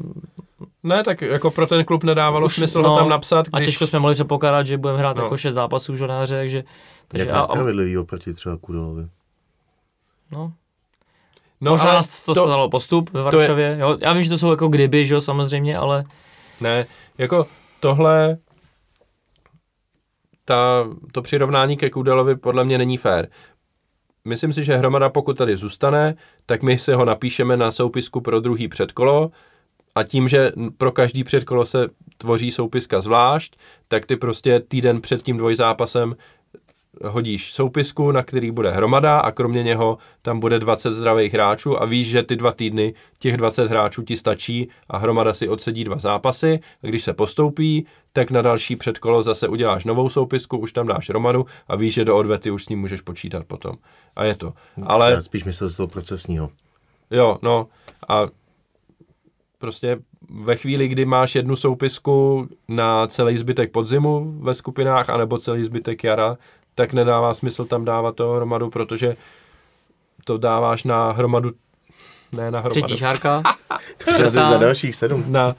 [0.82, 3.68] Ne, tak jako pro ten klub nedávalo Už, smysl no, ho tam napsat, a když...
[3.68, 5.22] těžko jsme mohli předpokládat, že budeme hrát No.
[5.22, 6.64] jako šest zápasů žonáře, takže,
[7.08, 9.02] takže Jak a, a, nespravedlivý oproti třeba Kudolovi.
[10.32, 10.52] no,
[11.60, 14.68] no, možná nás to, stalo postup ve Varšavě, jo, já vím, že to jsou jako
[14.68, 16.04] kdyby, že jo, samozřejmě, ale
[16.60, 16.86] Ne,
[17.18, 17.46] jako
[17.80, 18.38] tohle,
[20.44, 23.28] ta, to přirovnání ke Kudelovi podle mě není fér.
[24.24, 26.14] Myslím si, že hromada, pokud tady zůstane,
[26.46, 29.30] tak my si ho napíšeme na soupisku pro druhý předkolo
[29.98, 31.88] a tím, že pro každý předkolo se
[32.18, 33.56] tvoří soupiska zvlášť,
[33.88, 36.16] tak ty prostě týden před tím dvojzápasem
[37.04, 41.84] hodíš soupisku, na který bude hromada a kromě něho tam bude 20 zdravých hráčů a
[41.84, 45.98] víš, že ty dva týdny těch 20 hráčů ti stačí a hromada si odsedí dva
[45.98, 50.86] zápasy a když se postoupí, tak na další předkolo zase uděláš novou soupisku, už tam
[50.86, 53.76] dáš hromadu a víš, že do odvety už s ním můžeš počítat potom.
[54.16, 54.52] A je to.
[54.82, 56.50] Ale Já spíš myslel z toho procesního.
[57.10, 57.66] Jo, no
[58.08, 58.26] a
[59.58, 59.98] prostě
[60.30, 66.04] ve chvíli, kdy máš jednu soupisku na celý zbytek podzimu ve skupinách, anebo celý zbytek
[66.04, 66.38] jara,
[66.74, 69.16] tak nedává smysl tam dávat to hromadu, protože
[70.24, 71.50] to dáváš na hromadu,
[72.32, 73.42] ne na hromadu, Třetí šárka.
[74.14, 75.24] Přes za dalších sedm.
[75.28, 75.56] na,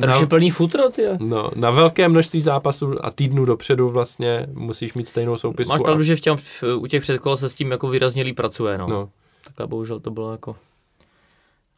[0.00, 1.02] Tam je na, plný futro, ty.
[1.18, 5.72] no, na velké množství zápasů a týdnů dopředu vlastně musíš mít stejnou soupisku.
[5.72, 8.22] Máš a- pravdu, že v těm, v, u těch předkol se s tím jako výrazně
[8.22, 8.86] líp pracuje, no.
[8.88, 8.96] no.
[8.96, 9.08] no,
[9.44, 10.56] Takhle bohužel to bylo jako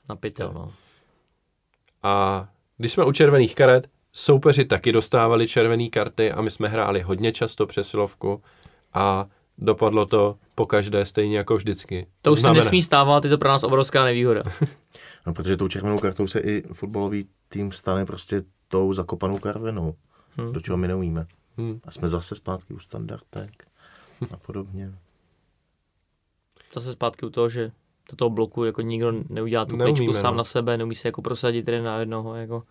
[0.08, 0.72] na pytel, no.
[2.02, 7.00] A když jsme u červených karet, soupeři taky dostávali červené karty a my jsme hráli
[7.02, 8.42] hodně často přesilovku
[8.94, 9.26] a
[9.58, 12.06] dopadlo to po každé stejně jako vždycky.
[12.22, 14.42] To už Znamená- se nesmí stávat, je to pro nás obrovská nevýhoda.
[15.26, 19.94] No, protože tou červenou kartou se i fotbalový tým stane prostě tou zakopanou karvenou,
[20.38, 20.52] Hmm.
[20.52, 21.26] do čeho my neumíme.
[21.58, 21.80] Hmm.
[21.84, 23.66] A jsme zase zpátky u standardek
[24.32, 24.92] a podobně.
[26.74, 27.70] Zase zpátky u toho, že
[28.10, 30.38] do toho bloku jako nikdo neudělá tu Neumíme, kličku sám no.
[30.38, 32.62] na sebe, neumí se jako prosadit jeden na jednoho, jako.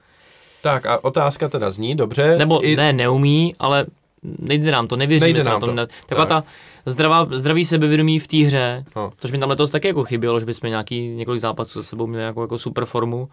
[0.64, 2.38] Tak a otázka teda zní, dobře.
[2.38, 3.86] Nebo i, ne, neumí, ale
[4.40, 5.76] nejde nám to, nevěříme Nejde se na nám tom.
[5.76, 5.88] to.
[6.06, 6.44] Taková Tak.
[6.46, 6.50] ta
[6.86, 9.12] zdravá, zdravý sebevědomí v té hře, No.
[9.18, 12.24] což mi tam letos taky jako chybělo, že bychom nějaký několik zápasů za sebou měli
[12.24, 13.30] jako, jako super formu.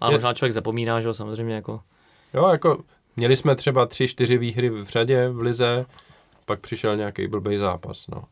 [0.00, 1.80] A Je- možná člověk zapomíná, že jo, samozřejmě jako.
[2.34, 2.78] Jo, jako
[3.16, 5.86] měli jsme třeba tři, čtyři výhry v řadě v lize,
[6.46, 8.22] pak přišel nějaký blbý zápas, no.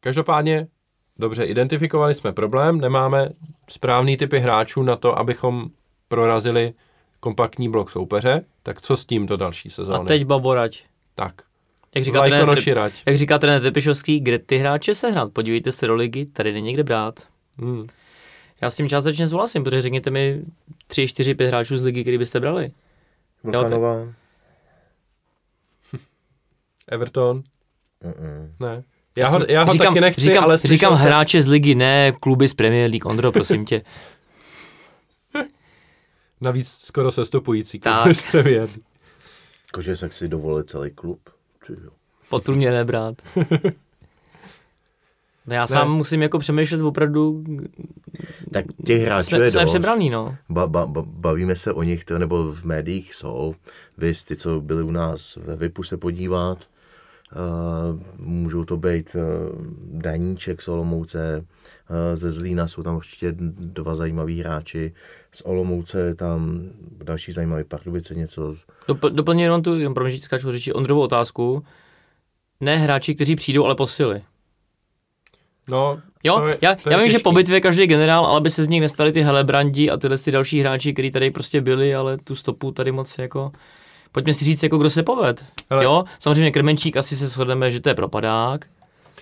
[0.00, 0.66] Každopádně,
[1.18, 3.28] dobře, identifikovali jsme problém, nemáme
[3.68, 5.70] správný typy hráčů na to, abychom
[6.08, 6.74] prorazili
[7.20, 9.98] kompaktní blok soupeře, tak co s tím do další sezóny?
[9.98, 10.84] A teď Baborať.
[11.14, 11.42] Tak,
[11.94, 15.32] Jak říká, trenér, jak říká trenér Tepišovský, kde ty hráče sehnat?
[15.32, 17.20] Podívejte se do ligy, tady není kde brát.
[17.58, 17.86] Hmm.
[18.60, 20.42] Já s tím částečně souhlasím, protože řekněte mi
[20.86, 22.72] 3, 4, 5 hráčů z ligy, který byste brali.
[23.44, 23.96] Vlkanová?
[26.88, 27.42] Everton?
[28.04, 28.52] Mm-mm.
[28.60, 28.82] Ne.
[29.16, 32.12] Já ho, já ho říkám, taky nechci, říkám, ale říkám jsem- hráče z ligy, ne
[32.20, 33.06] kluby z Premier League.
[33.06, 33.82] Ondro, prosím tě.
[36.40, 37.78] Navíc skoro sestupující.
[37.80, 38.02] Tak.
[38.02, 38.68] klub z Premier.
[39.66, 41.20] Jakože se chci dovolit celý klub.
[41.66, 41.90] Ty jo.
[42.28, 43.14] Podprůměrné brát.
[45.46, 47.44] No já sám musím jako přemýšlet opravdu,
[48.52, 49.70] Tak těch hráčů jsme, je jsme dost.
[49.70, 50.36] přebraný, no.
[50.48, 53.54] Ba, ba, ba, bavíme se o nich, to- nebo v médiích jsou.
[53.98, 56.58] Vy, ty, co byli u nás ve VIPu se podívat,
[58.16, 59.22] můžou to být uh,
[60.00, 61.46] Daníček z Olomouce,
[61.90, 64.94] uh, ze Zlína jsou tam určitě dva zajímaví hráči,
[65.32, 66.62] z Olomouce je tam
[67.04, 68.54] další zajímavý Pardubice něco.
[68.88, 71.64] Dopl- doplně jenom tu, jenom pro mě, že skáču řeči, Ondrovou otázku.
[72.60, 74.22] Ne hráči, kteří přijdou, ale posily.
[75.68, 77.22] No, Jo, to je, já, to je já vím, že těžký.
[77.22, 80.30] po bitvě každý generál, ale by se z nich nestali ty Helebrandi a tyhle ty
[80.30, 83.52] další hráči, kteří tady prostě byli, ale tu stopu tady moc jako...
[84.12, 85.44] Pojďme si říct, jako kdo se poved.
[85.70, 85.84] Hele.
[85.84, 88.64] Jo, samozřejmě Krmenčík asi se shodneme, že to je propadák.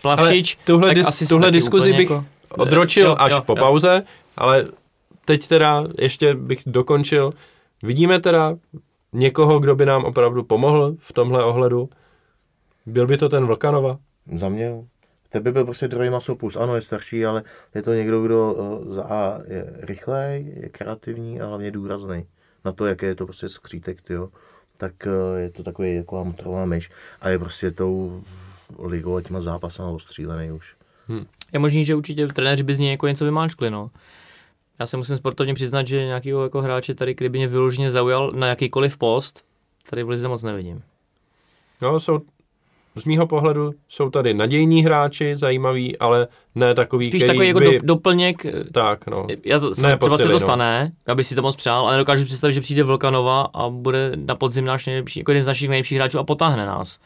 [0.03, 3.53] Plavšič, Ale tuhle, tak dis, asi tuhle diskuzi bych jako- odročil Jo, až jo, po
[3.53, 3.57] jo.
[3.57, 4.03] pauze,
[4.37, 4.65] ale
[5.25, 7.33] teď teda ještě bych dokončil.
[7.83, 8.57] Vidíme teda
[9.13, 11.89] někoho, kdo by nám opravdu pomohl v tomhle ohledu?
[12.87, 13.99] Byl by to ten Vlkanova?
[14.35, 14.73] Za mě.
[15.29, 16.57] Tebe byl prostě druhý masopus.
[16.57, 17.43] Ano, je starší, ale
[17.75, 22.27] je to někdo, kdo uh, za A je rychlej, je kreativní a hlavně důrazný.
[22.65, 24.29] Na to, jaké je to prostě skřítek, tyjo.
[24.81, 26.91] Tak uh, je to takový jako motorová myš.
[27.21, 28.23] A je prostě tou
[28.79, 30.77] ligou a těma zápasama ostřílený už.
[31.53, 33.91] Je možný, že určitě trenéři by z něj jako něco vymáčkli, no.
[34.81, 38.33] Já se musím sportovně přiznat, že nějakého jako hráče tady, který by mě vyloženě zaujal
[38.33, 39.45] na jakýkoliv post,
[39.91, 40.83] tady v Lize moc nevidím.
[41.83, 42.21] No, jsou,
[42.99, 47.61] z mýho pohledu jsou tady nadějní hráči, zajímaví, ale ne takový, Spíš který takový jako
[47.61, 47.67] by...
[47.67, 49.27] do, doplněk, Tak, no.
[49.45, 50.39] já to, Ne, třeba se posily, to no.
[50.39, 54.13] stane, já bych si to moc přál, ale dokážu představit, že přijde Vlkanova a bude
[54.17, 56.99] na podzim náš nejlepší, jako jeden z našich nejlepších hráčů a potáhne nás.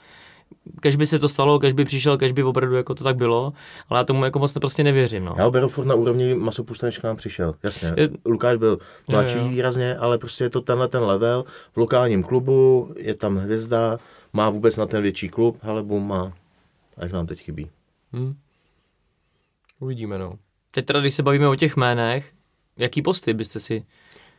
[0.80, 3.52] Kež by se to stalo, kež by přišel, kež by opravdu jako to tak bylo,
[3.88, 5.24] ale já tomu jako moc prostě nevěřím.
[5.24, 5.34] No.
[5.38, 7.54] Já ho beru furt na úrovni masopusta, než k nám přišel.
[7.62, 7.92] Jasně.
[7.96, 8.78] Je- Lukáš byl
[9.08, 13.98] mladší výrazně, ale prostě je to tenhle ten level v lokálním klubu, je tam hvězda,
[14.32, 16.32] má vůbec na ten větší klub, ale bum má.
[16.96, 17.70] A jak nám teď chybí.
[18.12, 18.34] Hm.
[19.80, 20.38] Uvidíme, no.
[20.70, 22.32] Teď teda, když se bavíme o těch jménech,
[22.76, 23.84] jaký posty byste si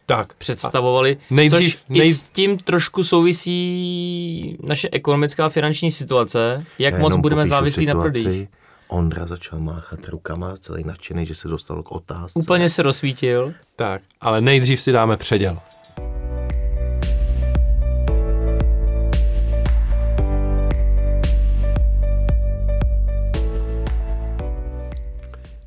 [0.05, 6.93] Tak, představovali, nejdřív- což i nej- s tím trošku souvisí naše ekonomická finanční situace, jak
[6.93, 8.49] Já moc budeme závislí na prodejích.
[8.87, 12.39] Ondra začal máchat rukama, celý nadšený, že se dostal k otázce.
[12.39, 13.53] Úplně se rozsvítil.
[13.75, 15.59] tak, ale nejdřív si dáme předěl.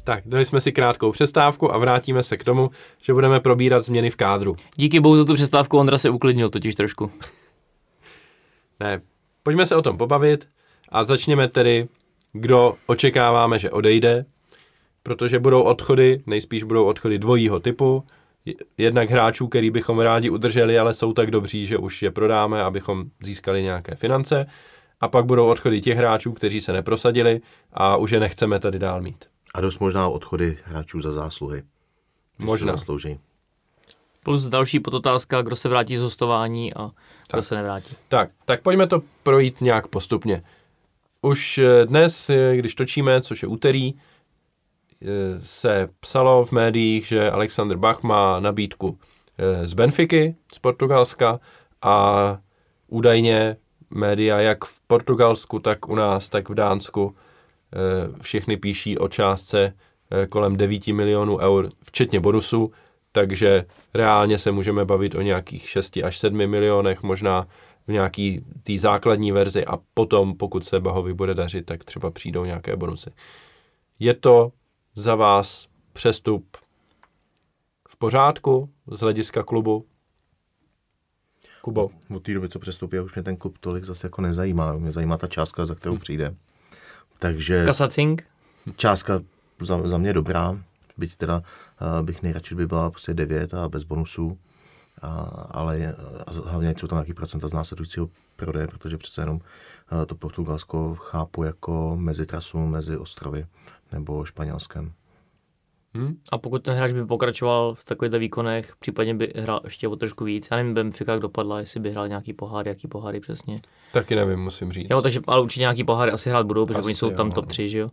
[0.06, 2.70] Tak, dali jsme si krátkou přestávku a vrátíme se k tomu,
[3.02, 4.56] že budeme probírat změny v kádru.
[4.76, 7.10] Díky bohu za tu přestávku Ondra se uklidnil totiž trošku.
[8.80, 9.00] Ne,
[9.42, 10.48] pojďme se o tom pobavit
[10.88, 11.88] a začněme tedy,
[12.32, 14.24] kdo očekáváme, že odejde.
[15.02, 18.04] protože budou odchody, nejspíš budou odchody dvojího typu,
[18.44, 22.62] Je- jednak hráčů, který bychom rádi udrželi, ale jsou tak dobří, že už je prodáme,
[22.62, 24.46] abychom získali nějaké finance.
[25.00, 27.40] A pak budou odchody těch hráčů, kteří se neprosadili
[27.72, 29.24] a už je nechceme tady dál mít.
[29.56, 31.62] A dost možná odchody hráčů za zásluhy.
[32.38, 32.72] Možná.
[32.72, 33.18] zaslouží.
[34.22, 36.90] Plus další podotázka, kdo se vrátí z hostování a
[37.32, 37.96] kdo se nevrátí.
[38.08, 40.42] Tak, tak pojďme to projít nějak postupně.
[41.22, 45.06] Už eh, dnes, eh, když točíme, což je úterý, eh,
[45.42, 48.98] se psalo v médiích, že Alexander Bach má nabídku
[49.38, 51.40] eh, z Benfiky, z Portugalska
[51.82, 52.38] a
[52.88, 53.56] údajně
[53.90, 57.14] média jak v Portugalsku, tak u nás, tak v Dánsku
[58.20, 59.72] všechny píší o částce
[60.10, 62.72] eh, kolem 9 milionů eur, včetně bonusu,
[63.12, 63.64] takže
[63.94, 67.46] reálně se můžeme bavit o nějakých 6 až 7 milionech, možná
[67.86, 72.44] v nějaký té základní verzi a potom, pokud se Bahovi bude dařit, tak třeba přijdou
[72.44, 73.10] nějaké bonusy.
[73.98, 74.52] Je to
[74.94, 76.56] za vás přestup
[77.88, 79.86] v pořádku z hlediska klubu?
[81.62, 84.72] Kubo, Od té doby, co přestoupí, už mě ten klub tolik zase jako nezajímá.
[84.72, 86.36] Mě zajímá ta částka, za kterou přijde.
[87.18, 88.24] Takže Kasacing?
[88.76, 89.20] částka
[89.60, 90.58] za, za mě dobrá,
[90.96, 91.42] byť teda
[91.80, 94.38] uh, bych nejradši by byla prostě 9 a bez bonusů,
[95.02, 95.08] a,
[95.50, 95.94] ale je,
[96.26, 100.94] a hlavně jsou tam nějaký procenta z následujícího prodeje, protože přece jenom uh, to Portugalsko
[100.94, 103.46] chápu jako mezi trasu, mezi ostrovy
[103.92, 104.92] nebo Španělskem.
[105.96, 106.16] Hm?
[106.32, 110.24] A pokud ten hráč by pokračoval v takovýchto výkonech, případně by hrál ještě o trošku
[110.24, 110.48] víc.
[110.50, 113.60] Já nevím, Benfica jak dopadla, jestli by hrál nějaký pohár, jaký poháry přesně.
[113.92, 114.86] taky nevím, musím říct.
[114.90, 117.28] Jo, takže ale určitě nějaký poháry asi hrát budou, protože Asi oni jsou jo, tam
[117.28, 117.34] no.
[117.34, 117.90] top 3, že jo.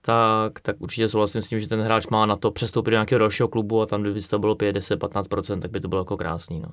[0.00, 3.18] Tak, tak určitě souhlasím s tím, že ten hráč má na to přestoupit do nějakého
[3.18, 6.16] dalšího klubu a tam, kdyby to bylo 5, 10, 15%, tak by to bylo jako
[6.16, 6.60] krásný.
[6.60, 6.68] No.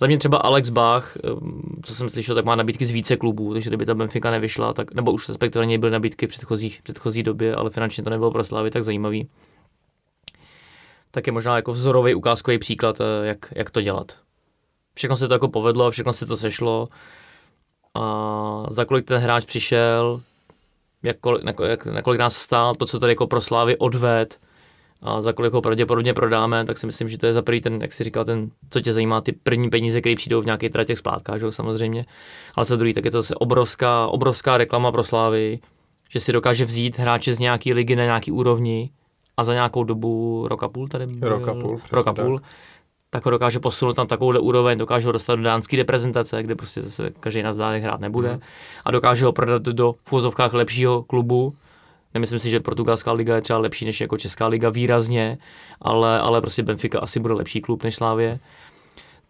[0.00, 3.52] Za mě třeba Alex Bach, um, co jsem slyšel, tak má nabídky z více klubů,
[3.52, 7.54] takže kdyby ta Benfica nevyšla, tak, nebo už respektive byly nabídky v předchozích, předchozí době,
[7.54, 9.28] ale finančně to nebylo pro Slávy tak zajímavý.
[11.14, 14.12] Tak je možná jako vzorový ukázkový příklad, eh, jak, jak to dělat.
[14.94, 16.88] Všechno se to jako povedlo, všechno se to sešlo
[17.94, 20.20] a za kolik ten hráč přišel,
[21.02, 24.38] jak, kolik, na, jak, na kolik nás stál, to, co tady jako pro Slávy odved,
[25.02, 27.82] a za kolik ho pravděpodobně prodáme, tak si myslím, že to je za prvý ten,
[27.82, 30.98] jak si říkal, ten, co tě zajímá, ty první peníze, které přijdou v nějakých tratech
[30.98, 32.04] splátkách, že samozřejmě.
[32.54, 35.58] Ale za druhý, tak je to zase obrovská, obrovská reklama pro Slávy,
[36.10, 38.90] že si dokáže vzít hráče z nějaké ligy na nějaký úrovni
[39.42, 42.12] a za nějakou dobu, rok a půl tady byl, Rok a půl, přesně rok a
[42.12, 42.24] tak.
[42.24, 42.40] půl,
[43.10, 46.82] tak ho dokáže posunout tam takovouhle úroveň, dokáže ho dostat do dánské reprezentace, kde prostě
[46.82, 48.40] zase každý na zdálek hrát nebude Mhm.
[48.84, 51.54] a dokáže ho prodat do v úvozovkách lepšího klubu.
[52.14, 55.38] Nemyslím si, že portugalská liga je třeba lepší než jako česká liga výrazně,
[55.80, 58.38] ale, ale prostě Benfica asi bude lepší klub než Slávě.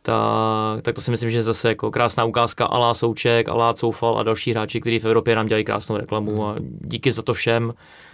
[0.03, 4.19] Tak, tak to si myslím, že je zase jako krásná ukázka Alá Souček, Alá Coufal
[4.19, 7.73] a další hráči, kteří v Evropě nám dělají krásnou reklamu a díky za to všem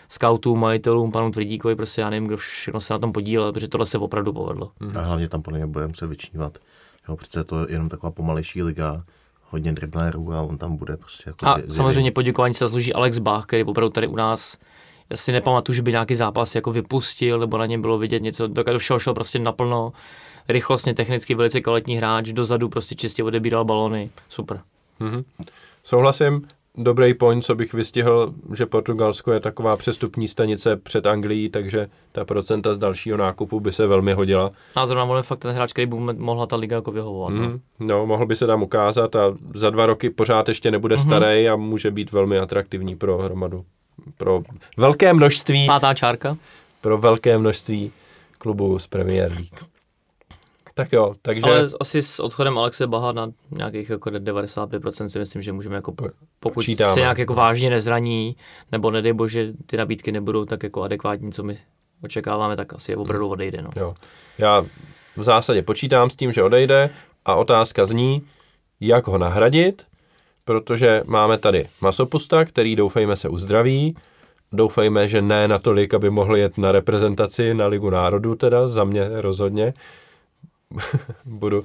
[0.09, 3.87] scoutům, majitelům, panu Tvrdíkovi, prostě já nevím, kdo všechno se na tom podílel, protože tohle
[3.87, 4.71] se opravdu povedlo.
[4.99, 6.59] A hlavně tam podle mě budeme se vyčnívat.
[7.09, 9.03] Jo, přece je to jenom taková pomalejší liga,
[9.51, 11.75] hodně driblérů a on tam bude prostě jako A zje- zjevný.
[11.75, 14.57] samozřejmě poděkování se zaslouží Alex Bach, který opravdu tady u nás
[15.11, 18.47] já si nepamatuju, že by nějaký zápas jako vypustil, nebo na něm bylo vidět něco,
[18.47, 19.93] do do všeho šel prostě naplno,
[20.49, 24.61] rychlostně, technicky velice kvalitní hráč, dozadu prostě čistě odebíral balony, super.
[25.01, 25.25] Mhm.
[25.85, 26.49] Souhlasím,
[26.79, 32.25] dobrý point, co bych vystihl, že Portugalsko je taková přestupní stanice před Anglií, takže ta
[32.25, 34.51] procenta z dalšího nákupu by se velmi hodila.
[34.75, 37.35] A zrovna on je fakt ten hráč, který by mohla ta liga jako vyhovovat.
[37.35, 37.41] no.
[37.43, 41.05] Mm, no, mohl by se tam ukázat a za dva roky pořád ještě nebude Mhm.
[41.05, 43.65] starý a může být velmi atraktivní pro hromadu.
[44.17, 44.41] Pro
[44.77, 46.37] velké množství, Pátá čárka.
[46.81, 47.93] pro velké množství
[48.39, 49.69] klubů z Premier League.
[50.79, 55.43] Tak jo, takže Ale asi s odchodem Alexe Baha na nějakých jako 95% si myslím,
[55.43, 56.09] že můžeme jako po-
[56.41, 56.95] pokud Počítáme.
[56.95, 58.37] se nějak jako vážně nezraní,
[58.73, 61.59] nebo nedej bože ty nabídky nebudou tak jako adekvátní, co my
[62.03, 63.63] očekáváme, tak asi je opravdu odejde.
[63.63, 63.71] No.
[63.77, 63.95] jo.
[64.39, 64.65] já
[65.17, 66.91] v zásadě počítám s tím, že odejde
[67.25, 68.23] a otázka zní,
[68.81, 69.83] jak ho nahradit,
[70.45, 73.97] protože máme tady Masopusta, který doufejme se uzdraví,
[74.53, 79.09] doufejme, že ne natolik, aby mohl jet na reprezentaci na Ligu národů, teda za mě
[79.21, 79.75] rozhodně.
[81.25, 81.63] budu,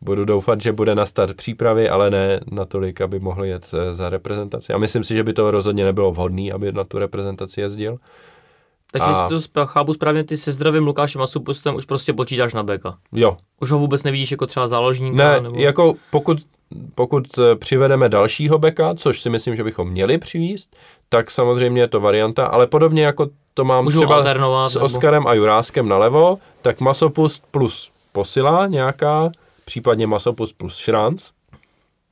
[0.00, 4.10] budu doufat, že bude na start přípravy, ale ne natolik, aby mohl jet eh, za
[4.10, 4.72] reprezentaci.
[4.72, 7.98] A myslím si, že by to rozhodně nebylo vhodné, aby na tu reprezentaci jezdil.
[8.92, 12.62] Takže A- jestli to chápu správně, ty se zdravým Lukášem Masupustem už prostě počítáš na
[12.62, 12.98] beka.
[13.12, 15.16] Jo, Už ho vůbec nevidíš jako třeba záložníka?
[15.16, 15.60] Ne, nebo...
[15.60, 16.38] jako pokud,
[16.94, 20.76] pokud eh, přivedeme dalšího beka, což si myslím, že bychom měli přivíst,
[21.08, 24.22] tak samozřejmě je to varianta, ale podobně jako to mám Můžou třeba
[24.68, 27.90] s nebo- Oskarem a Juráskem nalevo, tak Masopust plus
[28.20, 29.30] posila nějaká,
[29.64, 31.30] případně Masopust plus Šranc,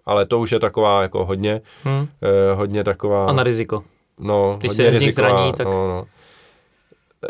[0.07, 2.07] ale to už je taková jako hodně, Hm.
[2.23, 3.85] eh, hodně taková, A na riziko.
[4.21, 6.05] no, když hodně se riziková, zraní, tak- no, no.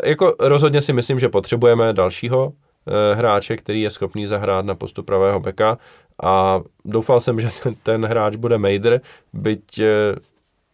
[0.03, 2.53] jako rozhodně si myslím, že potřebujeme dalšího
[2.87, 5.77] eh, hráče, který je schopný zahrát na postu pravého beka
[6.23, 9.01] a doufal jsem, že ten, ten hráč bude Mejder,
[9.33, 10.15] byť eh,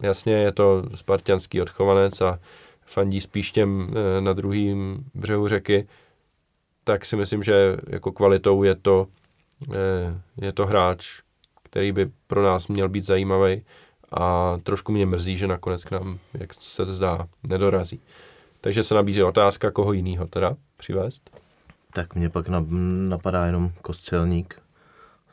[0.02, 2.38] jasně je to spartianský odchovanec a
[2.86, 5.86] fandí spíš těm eh, na druhém břehu řeky,
[6.84, 9.06] tak si myslím, že jako kvalitou je to,
[9.74, 11.20] eh, je to hráč,
[11.62, 13.62] který by pro nás měl být zajímavý
[14.12, 18.00] a trošku mě mrzí, že nakonec k nám, jak se zdá, nedorazí.
[18.60, 21.30] Takže se nabízí otázka, koho jiného teda přivést.
[21.92, 22.48] Tak mě pak
[23.08, 24.62] napadá jenom Kostelník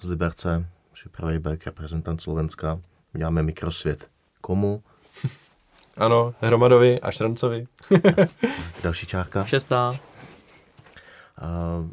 [0.02, 2.80] z Liberce, připravý back, reprezentant Slovenska.
[3.14, 4.08] Děláme mikrosvět.
[4.42, 4.84] Komu?
[5.98, 7.68] Ano, Hromadovi a Šrancovi.
[8.84, 9.46] Další čárka.
[9.46, 9.92] Šestá.
[11.40, 11.84] A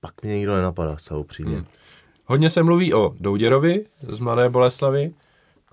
[0.00, 1.56] pak mě nikdo nenapadá, celou upřímně.
[1.56, 1.66] Hmm.
[2.24, 5.14] Hodně se mluví o Douděrovi z Mladé Boleslavy.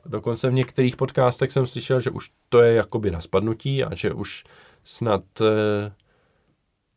[0.05, 4.13] Dokonce v některých podcastech jsem slyšel, že už to je jakoby na spadnutí a že
[4.13, 4.43] už
[4.83, 5.93] snad eh,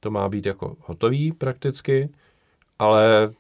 [0.01, 2.09] to má být jako hotový prakticky,
[2.79, 3.33] ale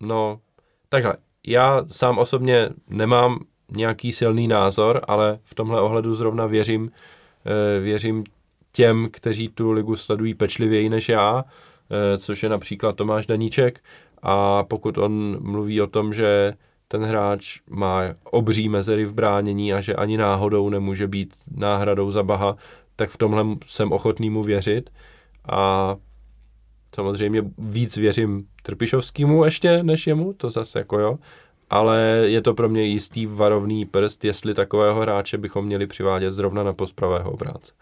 [0.00, 0.40] no,
[0.88, 1.16] takhle,
[1.46, 6.90] já sám osobně nemám nějaký silný názor, ale v tomhle ohledu zrovna věřím,
[7.46, 8.24] eh, věřím
[8.74, 13.80] těm, kteří tu ligu sledují pečlivěji než já, eh, což je například Tomáš Daníček
[14.22, 16.54] a pokud on mluví o tom, že
[16.88, 22.22] ten hráč má obří mezery v bránění a že ani náhodou nemůže být náhradou za
[22.22, 22.56] Baha,
[22.96, 24.90] tak v tomhle jsem ochotný mu věřit.
[25.48, 25.96] A
[26.94, 31.18] samozřejmě víc věřím Trpišovskému ještě než jemu, to zase jako jo,
[31.70, 36.62] ale je to pro mě jistý varovný prst, jestli takového hráče bychom měli přivádět zrovna
[36.62, 37.72] na post pravého obránce.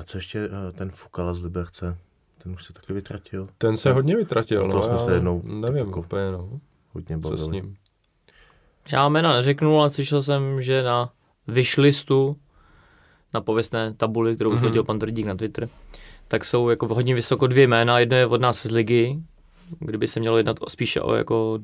[0.00, 1.96] A co ještě eh, ten Fukala z Liberce?
[2.42, 3.48] Ten už se taky vytratil?
[3.58, 6.60] Ten se hodně vytratil, no, to jsme se jednou nevím jako úplně, no.
[6.92, 7.76] Hodně Co s ním?
[8.92, 11.12] Já jména neřeknu, ale slyšel jsem, že na
[11.46, 12.36] wishlistu,
[13.34, 14.60] na pověstné tabuli, kterou mm-hmm.
[14.60, 15.68] hodil pan Tvrdík na Twitter,
[16.28, 17.98] tak jsou jako hodně vysoko dvě jména.
[17.98, 19.18] Jedno je od nás z ligy,
[19.78, 21.58] kdyby se mělo jednat spíše o jako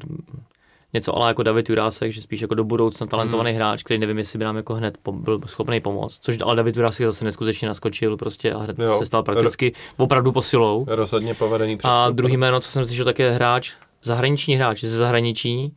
[0.97, 3.57] něco ale jako David Jurásek, že spíš jako do budoucna talentovaný hmm.
[3.57, 6.19] hráč, který nevím, jestli by nám jako hned po, byl schopný pomoct.
[6.21, 8.99] Což ale David Jurásek zase neskutečně naskočil prostě a hned jo.
[8.99, 10.85] se stal prakticky Ro- opravdu posilou.
[10.89, 11.91] Rozhodně povedený přestup.
[11.93, 13.73] A druhý jméno, co jsem slyšel, tak je hráč,
[14.03, 15.75] zahraniční hráč ze zahraničí,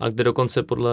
[0.00, 0.92] a kde dokonce podle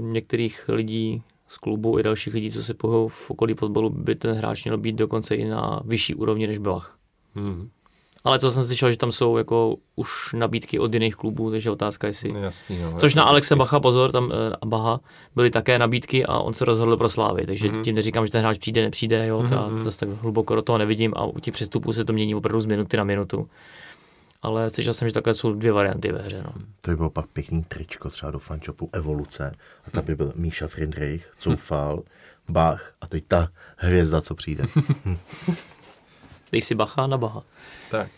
[0.00, 4.36] některých lidí z klubu i dalších lidí, co se pohybují v okolí fotbalu, by ten
[4.36, 6.98] hráč měl být dokonce i na vyšší úrovni než Bach.
[7.34, 7.68] Hmm.
[8.24, 12.06] Ale co jsem slyšel, že tam jsou jako už nabídky od jiných klubů, takže otázka
[12.06, 12.32] jestli.
[12.32, 15.00] No, jasný, jo, Což na Alexe Bacha, pozor, tam a uh, Baha
[15.34, 17.82] byly také nabídky a on se rozhodl pro Slávy, takže mm-hmm.
[17.82, 19.82] tím neříkám, že ten hráč přijde, nepřijde, jo, mm-hmm.
[19.82, 22.66] zase tak hluboko do toho nevidím a u těch přestupů se to mění opravdu z
[22.66, 23.48] minuty na minutu.
[24.42, 26.42] Ale slyšel jsem, že takhle jsou dvě varianty ve hře.
[26.42, 26.52] No.
[26.82, 29.54] To by bylo pak pěkný tričko třeba do fančopu Evoluce
[29.86, 32.02] a tam by byl Míša Friedrich, Coufal,
[32.48, 34.64] Bach a teď ta hvězda, co přijde.
[36.52, 37.42] Dej si Bacha na Baha.
[37.90, 38.10] Tak.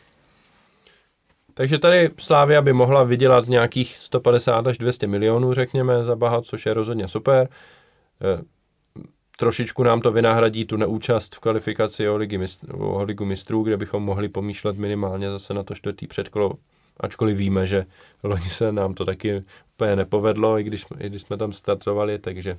[1.55, 6.67] Takže tady Slávia by mohla vydělat nějakých 150 až 200 milionů, řekněme, za Baha, což
[6.67, 7.49] je rozhodně super.
[8.23, 8.43] E,
[9.37, 13.77] trošičku nám to vynahradí tu neúčast v kvalifikaci o, ligy mistrů, o ligu mistrů, kde
[13.77, 16.53] bychom mohli pomýšlet minimálně zase na to čtvrtý předkolo,
[17.01, 17.87] ačkoliv víme, že
[18.23, 19.43] loni se nám to taky
[19.75, 22.57] úplně nepovedlo, i když, i když jsme tam startovali, takže e,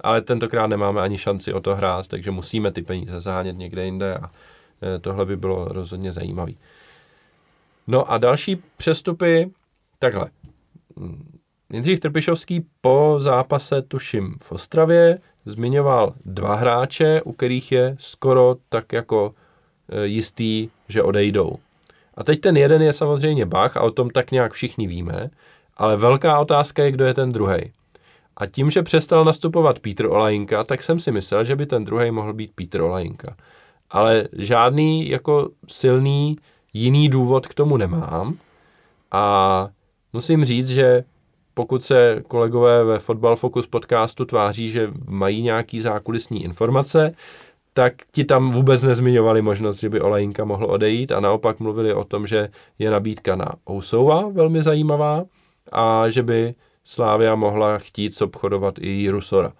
[0.00, 4.14] ale tentokrát nemáme ani šanci o to hrát, takže musíme ty peníze zahánět někde jinde
[4.14, 4.30] a
[5.00, 6.52] tohle by bylo rozhodně zajímavé.
[7.86, 9.50] No a další přestupy,
[9.98, 10.30] takhle.
[11.72, 18.92] Jindřich Trpišovský po zápase, tuším, v Ostravě zmiňoval dva hráče, u kterých je skoro tak
[18.92, 19.34] jako
[19.88, 21.56] e, jistý, že odejdou.
[22.14, 25.30] A teď ten jeden je samozřejmě Bach a o tom tak nějak všichni víme,
[25.76, 27.72] ale velká otázka je, kdo je ten druhý.
[28.36, 32.10] A tím, že přestal nastupovat Pítr Olajinka, tak jsem si myslel, že by ten druhý
[32.10, 33.36] mohl být Pítr Olajinka.
[33.90, 36.36] Ale žádný jako silný
[36.72, 38.36] jiný důvod k tomu nemám.
[39.10, 39.68] A
[40.12, 41.04] musím říct, že
[41.54, 47.14] pokud se kolegové ve Football Focus podcastu tváří, že mají nějaký zákulisní informace,
[47.72, 52.04] tak ti tam vůbec nezmiňovali možnost, že by Olejinka mohl odejít a naopak mluvili o
[52.04, 55.24] tom, že je nabídka na Ousova velmi zajímavá
[55.72, 59.52] a že by Slávia mohla chtít obchodovat i Rusora.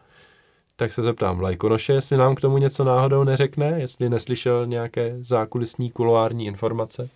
[0.80, 5.90] Tak se zeptám Lajkonoše, jestli nám k tomu něco náhodou neřekne, jestli neslyšel nějaké zákulisní
[5.90, 7.08] kuloární informace.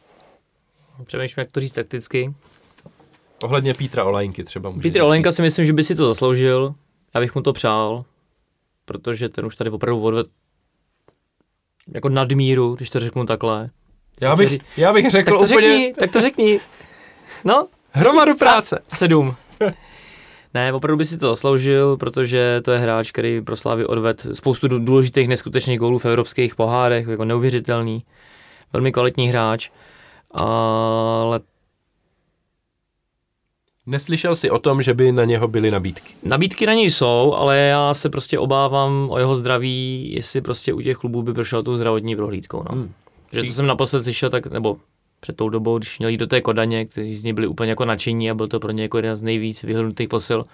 [1.05, 2.35] Přemýšlím, jak to říct takticky.
[3.45, 6.75] Ohledně Pítra Olajinky třeba může Pítr Olajinka si myslím, že by si to zasloužil.
[7.15, 8.05] Já bych mu to přál,
[8.85, 10.29] protože ten už tady opravdu odvedl
[11.95, 13.71] jako nadmíru, když to řeknu takhle.
[14.21, 15.69] Já bych, já bych řekl tak to úplně...
[15.69, 16.61] Řekni, tak to řekni.
[17.45, 17.69] No.
[17.93, 18.83] Hromadu práce.
[18.89, 19.37] Sedm.
[20.55, 24.69] Ne, opravdu by si to zasloužil, protože to je hráč, který pro Slávy odved spoustu
[24.69, 28.05] dů- důležitých neskutečných gólů v evropských pohárech, jako neuvěřitelný,
[28.73, 29.71] velmi kvalitní hráč,
[30.31, 31.41] ale
[33.87, 36.15] Neslyšel jsi o tom, že by na něho byly nabídky.
[36.23, 40.81] nabídky na něj jsou, ale já se prostě obávám o jeho zdraví, jestli prostě u
[40.81, 42.63] těch klubů by prošel tou zdravotní prohlídkou.
[42.71, 42.75] No.
[42.75, 42.93] Hmm.
[43.33, 44.77] Že co jsem naposled slyšel, tak, nebo
[45.25, 47.85] před tou dobou, když měl jít do té Kodaně, kteří z něj byli úplně jako
[47.85, 50.45] nadšení a byl to pro ně jako jeden z nejvíc vyhlednutých posil,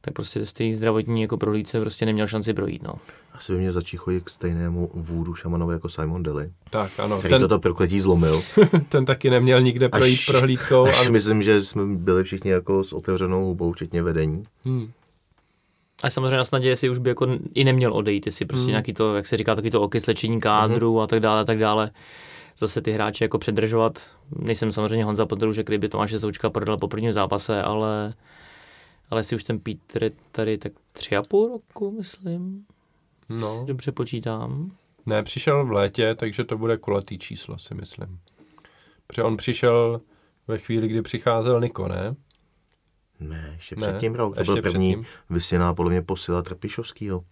[0.00, 2.82] tak prostě v té zdravotní jako prohlídce prostě neměl šanci projít.
[2.82, 2.94] No.
[3.34, 7.32] Asi by mě začít chodit k stejnému vůdu šamanovi jako Simon Daly, Tak ano, který
[7.32, 8.42] ten, toto prokletí zlomil.
[8.88, 10.86] ten taky neměl nikde projít Až- prohlídkou.
[10.86, 11.10] Až A...
[11.10, 14.42] myslím, že jsme byli všichni jako s otevřenou hubou, včetně vedení.
[14.64, 14.90] Hmm.
[16.02, 18.70] A samozřejmě na snadě, jestli už by jako i neměl odejít, jestli prostě Hmm.
[18.70, 21.90] nějaký to, jak se říká, taky to okyslečení kádru a tak dále, a tak dále.
[22.58, 23.98] Zase ty hráče jako předržovat.
[24.38, 28.14] Nejsem samozřejmě Honza Podružek, který by Tomáše Součka prodal po prvním zápase, ale,
[29.10, 32.64] ale si už ten Pítr je tady tak tři a půl roku, myslím.
[33.28, 34.70] No, Dobře počítám.
[35.06, 38.18] ne, přišel v létě, takže to bude kulatý číslo, si myslím.
[39.06, 40.00] Protože on přišel
[40.48, 42.14] ve chvíli, kdy přicházel Niko, ne?
[43.20, 44.34] Ne, ještě Ne, předtím rok.
[44.34, 47.24] To ještě byl první vysněná podle mě posila Trpišovskýho.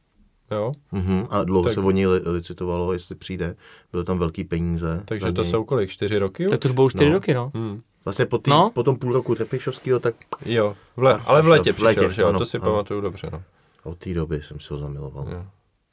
[0.51, 0.72] Jo?
[0.92, 1.26] Mhm.
[1.30, 3.57] A dlouho Tak- se o něj li- licitovalo, jestli přijde.
[3.92, 5.03] Byly tam velký peníze.
[5.05, 5.90] Takže to jsou kolik?
[5.90, 6.47] Čtyři roky?
[6.47, 7.12] Tak to už budou čtyři No.
[7.12, 7.51] roky, no.
[7.55, 7.82] Hmm.
[8.05, 8.70] Vlastně po, tý, No.
[8.74, 11.53] po tom půl roku Trpišovskýho, tak Jo, v le- ale v přišel.
[11.53, 12.28] létě V létě, přišel, že jo?
[12.28, 12.64] ano, to si ano.
[12.70, 13.42] pamatuju dobře, no.
[13.84, 15.26] od té doby jsem si ho zamiloval.
[15.30, 15.44] Jo.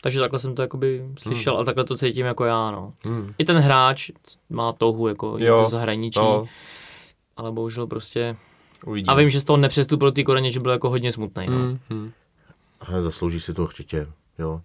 [0.01, 2.93] Takže takhle jsem to jakoby slyšel a takhle to cítím jako já, no.
[3.05, 3.33] Hmm.
[3.37, 4.11] I ten hráč
[4.49, 6.45] má touhu jako Jo, do zahraničí, No,
[7.37, 8.35] ale bohužel prostě...
[8.85, 9.13] uvidíme.
[9.13, 11.47] A vím, že z toho nepřestoupil do té koreně, že byl jako hodně smutný.
[11.47, 11.53] No.
[11.57, 11.79] Hmm.
[11.89, 12.11] Hmm.
[12.81, 14.07] Ale zaslouží si to určitě,
[14.39, 14.61] jo.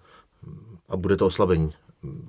[0.89, 1.73] A bude to oslabení.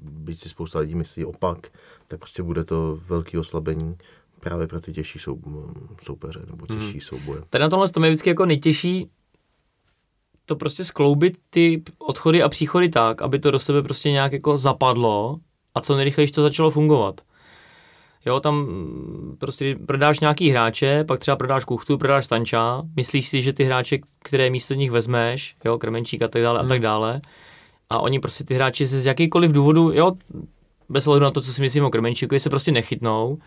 [0.02, 1.68] Byť si spousta lidí myslí opak,
[2.08, 3.98] tak prostě bude to velký oslabení
[4.40, 5.40] právě pro ty těžší sou,
[6.04, 6.80] soupeře nebo Hmm.
[6.80, 7.42] těžší souboje.
[7.50, 9.10] Tady na tomhle to je vždycky jako nejtěžší
[10.46, 14.58] to prostě skloubit ty odchody a příchody tak, aby to do sebe prostě nějak jako
[14.58, 15.40] zapadlo
[15.76, 17.22] a co nejrychleji to začalo fungovat.
[18.26, 23.42] Jo, tam mm, prostě prodáš nějaký hráče, pak třeba prodáš Kuchtu, prodáš Stanča, myslíš si,
[23.42, 27.22] že ty hráče, které místo nich vezmeš, jo, Krmenčík a tak dále a tak dále,
[27.90, 30.12] a oni prostě ty hráči se z jakýkoliv důvodu, jo,
[30.90, 33.38] bez ohledu na to, co si myslím o Krmenčíkovi, se prostě nechytnou,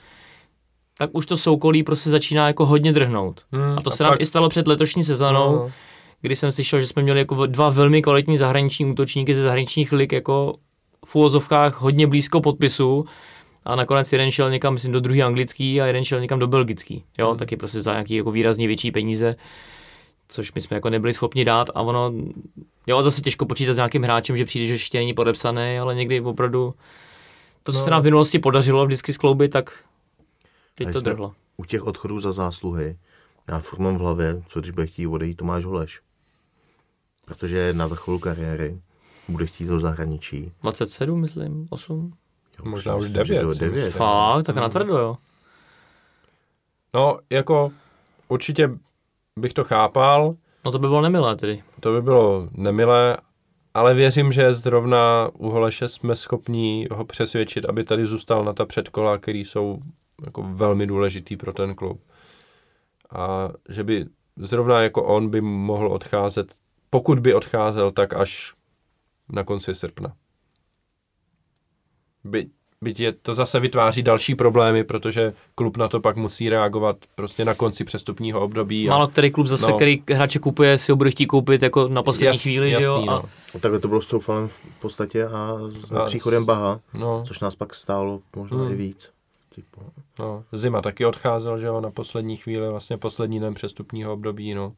[0.98, 3.40] tak už to soukolí prostě začíná jako hodně drhnout.
[3.52, 3.78] Hmm.
[3.78, 5.70] A to se nám pak- i stalo před letošní sezónou, No,
[6.20, 10.12] kdy jsem slyšel, že jsme měli jako dva velmi kvalitní zahraniční útočníky ze zahraničních lig
[10.12, 10.54] jako
[11.06, 13.04] v úvozovkách hodně blízko podpisu
[13.64, 17.04] a nakonec jeden šel někam, myslím, do druhý anglický a jeden šel někam do belgický.
[17.18, 17.38] Jo, Hmm.
[17.38, 19.36] taky prostě za nějaký jako výrazně větší peníze,
[20.28, 22.12] což my jsme jako nebyli schopni dát a ono,
[22.86, 26.20] jo, zase těžko počítat s nějakým hráčem, že přijde, že ještě není podepsaný, ale někdy
[26.20, 26.74] opravdu
[27.62, 27.84] to, co No.
[27.84, 29.84] se nám v minulosti podařilo vždycky skloubit, tak
[30.74, 31.34] teď to drhlo.
[31.56, 32.96] U těch odchodů za zásluhy,
[33.48, 36.00] já furt mám v hlavě, co když bude chtít odejít Tomáš Holeš.
[37.24, 38.80] Protože na vrcholu kariéry,
[39.28, 40.52] bude chtít do zahraničí.
[40.62, 42.12] 27, myslím, 8.
[42.59, 43.90] Jo, Možná už devět, devět.
[43.90, 44.62] Fakt, tak Hmm.
[44.62, 45.16] natvrdo, jo.
[46.94, 47.72] no, jako
[48.28, 48.70] určitě
[49.38, 50.34] bych to chápal,
[50.64, 51.62] No to by bylo nemilé tedy.
[51.80, 53.16] to by bylo nemilé,
[53.74, 58.66] ale věřím, že zrovna u Holeše jsme schopni ho přesvědčit, aby tady zůstal na ta
[58.66, 59.78] předkola, který jsou
[60.24, 62.00] jako velmi důležitý pro ten klub.
[63.16, 66.55] A že by zrovna jako on by mohl odcházet,
[66.90, 68.55] pokud by odcházel, tak až
[69.28, 70.12] na konci srpna.
[72.24, 72.46] By,
[72.82, 77.44] byť je to zase vytváří další problémy, protože klub na to pak musí reagovat prostě
[77.44, 78.88] na konci přestupního období.
[78.88, 79.76] a- Málo který klub zase, No.
[79.76, 82.92] který hráče kupuje, si ho bude chtít koupit jako na poslední Jas- chvíli, že jo?
[82.94, 83.22] jasný, A, no.
[83.54, 85.56] No, takhle to bylo s Troufalem v podstatě a
[85.86, 88.72] s A příchodem Baha, No, což nás pak stálo možná Hmm.
[88.72, 89.10] i víc.
[89.54, 89.80] Typu.
[90.18, 94.72] no, Zima taky odcházel, že jo, na poslední chvíli, vlastně poslední den přestupního období, no.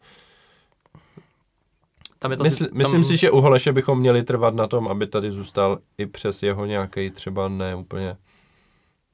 [2.24, 4.88] Tam je to Mysl, tam, myslím si, že u Holeše bychom měli trvat na tom,
[4.88, 8.16] aby tady zůstal i přes jeho nějaký třeba neúplně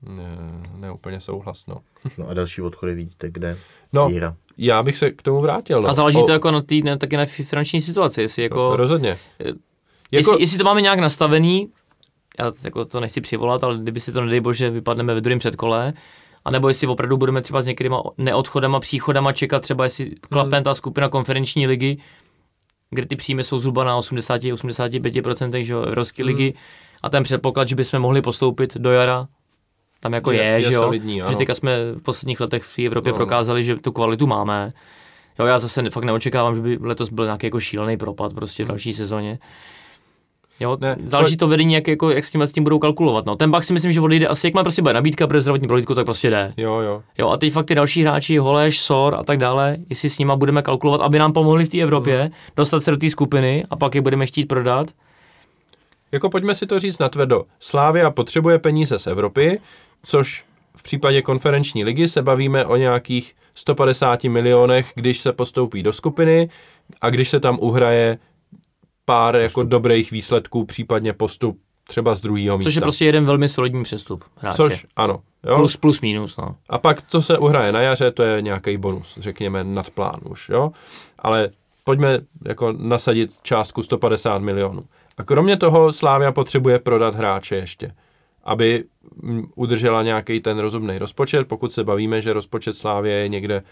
[0.02, 0.38] ne,
[0.76, 1.76] neúplně souhlas, no.
[2.18, 3.58] No a další odchody vidíte kde?
[3.92, 4.36] No, Jíra.
[4.58, 5.88] já bych se k tomu vrátil, no.
[5.88, 8.76] A záleží O- to jako na tý, ne, taky na fi- finanční situaci, jestli jako,
[8.76, 9.08] Rozhodně.
[9.08, 9.58] jako...
[10.12, 11.68] Jako, jestli, jestli, to máme nějak nastavený,
[12.38, 15.92] já jako to nechci přivolat, ale kdyby si to nedej bože vypadneme ve druhém předkole,
[16.44, 20.74] a nebo jestli opravdu budeme třeba s některýma neodchodama, příchodama čekat třeba, jestli klapne ta
[20.74, 21.98] skupina konferenční ligy,
[22.90, 26.54] kde ty příjmy jsou zhruba na 80-85%, že jo, Evropské ligy,
[27.02, 29.28] a ten předpoklad, že bychom mohli postoupit do jara,
[30.00, 32.78] tam jako je, Je- je že jo, solidní, že teďka jsme v posledních letech v
[32.86, 33.16] Evropě No, no.
[33.18, 34.72] prokázali, že tu kvalitu máme.
[35.38, 38.68] Jo, já zase fakt neočekávám, že by letos byl nějaký jako šílený propad prostě v
[38.68, 39.38] další sezóně.
[40.60, 43.26] Jo, Ne, záleží to vedení, jak, jako, jak s tím, s tím budou kalkulovat.
[43.26, 43.36] No.
[43.36, 45.94] Ten Bach si myslím, že odejde asi, jak má prostě bude nabídka pro zdravotní prohlídku,
[45.94, 46.54] tak prostě jde.
[46.56, 47.02] Jo, jo.
[47.18, 50.36] Jo, a teď fakt ty další hráči, Holeš, Sor a tak dále, jestli s nima
[50.36, 52.32] budeme kalkulovat, aby nám pomohli v té Evropě, Mhm.
[52.56, 54.86] dostat se do té skupiny a pak je budeme chtít prodat.
[56.12, 57.44] Jako pojďme si to říct natvrdo.
[57.60, 59.60] Slávia potřebuje peníze z Evropy,
[60.04, 60.44] což
[60.76, 66.48] v případě konferenční ligy se bavíme o nějakých 150 milionech, když se postoupí do skupiny
[67.00, 68.18] a když se tam uhraje
[69.10, 71.58] pár jako dobrých výsledků, případně postup
[71.88, 72.68] třeba z druhého místa.
[72.68, 74.56] Což je prostě jeden velmi solidní přestup hráče.
[74.56, 75.20] Což, ano.
[75.46, 75.56] Jo?
[75.56, 76.56] Plus, plus, minus, no.
[76.68, 80.48] A pak, co se uhraje na jaře, to je nějaký bonus, řekněme, nad plán už,
[80.48, 80.72] jo.
[81.18, 81.50] Ale
[81.84, 84.82] pojďme jako nasadit částku 150 milionů.
[85.18, 87.94] A kromě toho Slávia potřebuje prodat hráče ještě,
[88.44, 88.84] aby
[89.22, 91.48] mm, udržela nějaký ten rozumný rozpočet.
[91.48, 93.62] Pokud se bavíme, že rozpočet Slávie je někde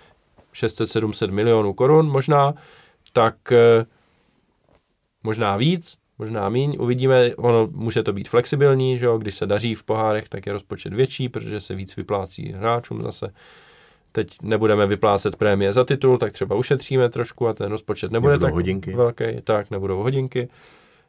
[0.54, 2.54] 600-700 milionů korun možná,
[3.12, 3.86] tak eh,
[5.28, 9.18] možná víc, možná míň, uvidíme, ono může to být flexibilní, že jo?
[9.18, 13.32] když se daří v pohárech, tak je rozpočet větší, protože se víc vyplácí hráčům zase.
[14.12, 18.46] Teď nebudeme vyplácet prémie za titul, tak třeba ušetříme trošku a ten rozpočet nebude Nebudou
[18.46, 18.92] tak hodinky.
[18.96, 20.48] velký, tak nebudou hodinky.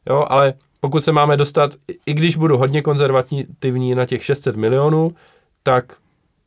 [0.09, 1.71] Jo, ale pokud se máme dostat,
[2.05, 5.15] i- když budu hodně konzervativní na těch 600 milionů,
[5.63, 5.93] tak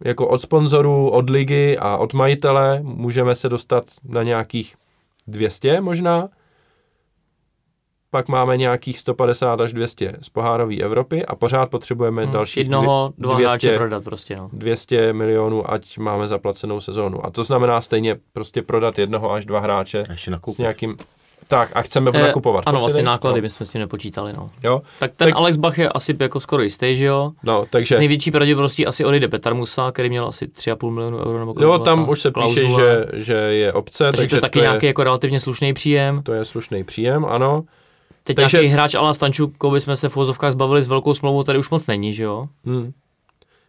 [0.05, 4.75] jako od sponzorů, od ligy a od majitele můžeme se dostat na nějakých
[5.27, 6.29] 200 možná.
[8.15, 12.33] Pak máme nějakých 150 až 200 z pohárové Evropy a pořád potřebujeme Hmm.
[12.33, 14.49] dalších Jednoho, dvě- dva 200 hráče prodat prostě, no.
[14.53, 17.27] 200 milionů, ať máme zaplacenou sezónu.
[17.27, 20.05] A to znamená stejně prostě prodat jednoho až dva hráče
[20.47, 20.97] s nějakým...
[21.49, 24.51] Tak, a chceme Eh, nakupovat Ano, vlastně náklady, No, my jsme s tím nepočítali, no.
[24.65, 27.31] jo, Tak ten Tak- Alex Bach je asi jako skoro jistý, že jo?
[27.43, 27.99] no, S takže...
[27.99, 32.05] největší pravděpodobností asi odejde Petr Musa, který měl asi 3,5 milionu euro nebo Jo, tam
[32.05, 33.07] ta už se píše, klauzule.
[33.13, 35.75] že, že je obce, takže, takže, to je taky to, nějaký je, jako relativně slušný
[35.75, 36.23] příjem.
[36.23, 37.63] to je slušný příjem, ano.
[38.25, 41.59] Teď takže- nějaký hráč Ala Stančukovi jsme se v vozovkách zbavili s velkou smlouvou, tady
[41.59, 42.49] už moc není, že jo?
[42.65, 42.93] Hmm.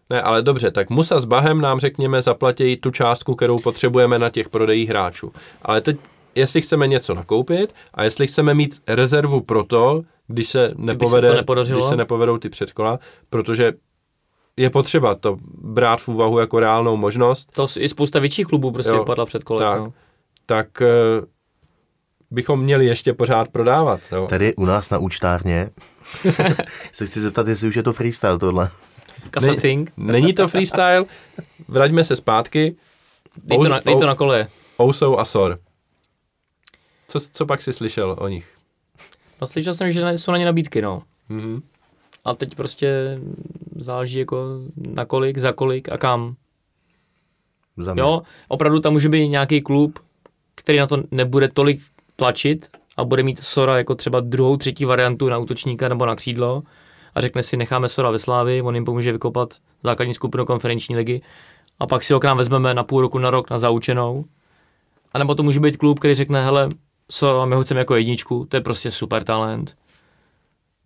[0.10, 4.30] Ne, ale dobře, tak Musa s Bahem nám řekněme zaplatí tu částku, kterou potřebujeme na
[4.30, 5.32] těch prodejích hráčů.
[5.62, 5.97] Ale teď,
[6.36, 11.36] jestli chceme něco nakoupit a jestli chceme mít rezervu pro to, když se nepovede, to
[11.36, 11.80] nepodařilo.
[11.80, 12.99] když se nepovedou ty předkola,
[13.30, 13.74] protože
[14.58, 18.91] je potřeba to brát v úvahu jako reálnou možnost, To i spousta větších klubů prostě
[18.91, 19.64] Jo, vypadla před kolem.
[19.70, 19.80] tak.
[19.80, 19.93] No.
[20.45, 20.88] tak eh,
[22.34, 24.01] bychom měli ještě pořád prodávat.
[24.11, 24.27] Jo.
[24.27, 25.69] Tady u nás na účtárně
[26.91, 28.69] se chci zeptat, jestli už je to freestyle tohle.
[29.31, 31.05] Kasacing, Není to freestyle,
[31.67, 32.75] vraťme se zpátky.
[33.43, 34.47] dej to, na, dej to na kole.
[34.79, 35.59] Ousou a Sor.
[37.07, 38.47] Co, co pak si slyšel o nich?
[39.41, 41.03] No slyšel jsem, že jsou na ně nabídky, no.
[41.29, 41.61] Mhm.
[42.25, 43.19] A teď prostě
[43.75, 46.36] záleží jako na kolik, za kolik a kam.
[47.77, 48.01] Za mě.
[48.01, 49.99] Jo, opravdu tam může být nějaký klub,
[50.55, 51.81] který na to nebude tolik
[52.16, 56.64] tlačit a bude mít Sora jako třeba druhou, třetí variantu na útočníka nebo na křídlo
[57.16, 59.53] a řekne si, necháme Sora ve Slávi, on jim pomůže vykopat
[59.84, 61.22] základní skupinu konferenční ligy
[61.80, 64.26] a pak si ho k nám vezmeme na půl roku, na rok na zaučenou.
[65.14, 66.70] A nebo to může být klub, který řekne, hele,
[67.11, 69.76] Sora, my ho chceme jako jedničku, to je prostě super talent.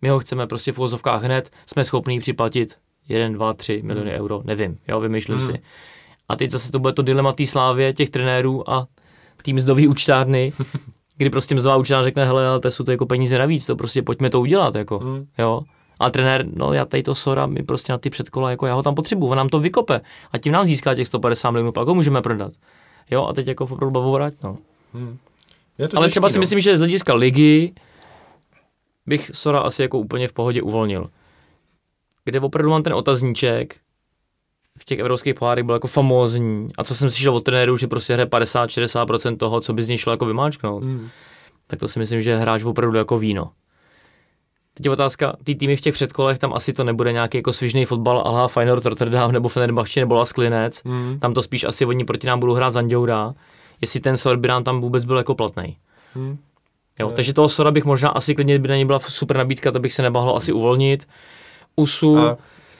[0.02, 2.76] My ho chceme prostě v uvozovkách hned, jsme schopní připlatit
[3.08, 5.46] 1, 2, 3 miliony euro, nevím, jo, vymýšlím Hmm.
[5.46, 5.62] si.
[6.28, 8.86] A teď zase to bude to dilema té slávě, těch trenérů a
[9.42, 10.52] tým mzdový účtárny,
[11.18, 14.02] kdy prostě mzdová účtárna řekne, hele, ale to jsou to jako peníze navíc, to prostě
[14.02, 15.26] pojďme to udělat, jako, Hmm.
[15.38, 15.60] jo.
[16.00, 18.82] A trenér, no já tady to Sora, my prostě na ty předkola, jako já ho
[18.82, 20.00] tam potřebuju, on nám to vykope
[20.32, 22.52] a tím nám získá těch 150 milionů, pak ho můžeme prodat.
[23.10, 24.58] Jo, a teď jako opravdu bavu vrať, no.
[25.78, 26.40] Je to Ale těžký, třeba si no.
[26.40, 27.72] myslím, že z hlediska ligy
[29.06, 31.10] bych Sora asi jako úplně v pohodě uvolnil.
[32.24, 33.76] Kde opravdu mám ten otazníček,
[34.78, 36.68] v těch evropských pohárech byl jako famózní.
[36.78, 39.98] A co jsem slyšel od trenérů, že prostě hraje 50-60% toho, co by z něj
[39.98, 41.08] šlo jako vymáčknout, Hmm.
[41.66, 43.50] tak to si myslím, že hráč opravdu jako víno.
[44.74, 47.84] Teď je otázka, ty týmy v těch předkolech, tam asi to nebude nějaký jako svižný
[47.84, 50.82] fotbal ala Feyenoord Rotterdam nebo Fenerbahce nebo Las Klinec.
[50.84, 51.18] Hmm.
[51.18, 53.34] Tam to spíš asi oni proti nám budou hrát Zanděura,
[53.80, 55.76] jestli ten Sor by nám tam vůbec byl jako platný.
[56.14, 56.38] Hmm.
[57.00, 59.78] Jo, takže toho Sora bych možná asi klidně, by na něj byla super nabídka, to
[59.80, 61.08] bych se nebahlo asi uvolnit.
[61.76, 62.36] Usu, A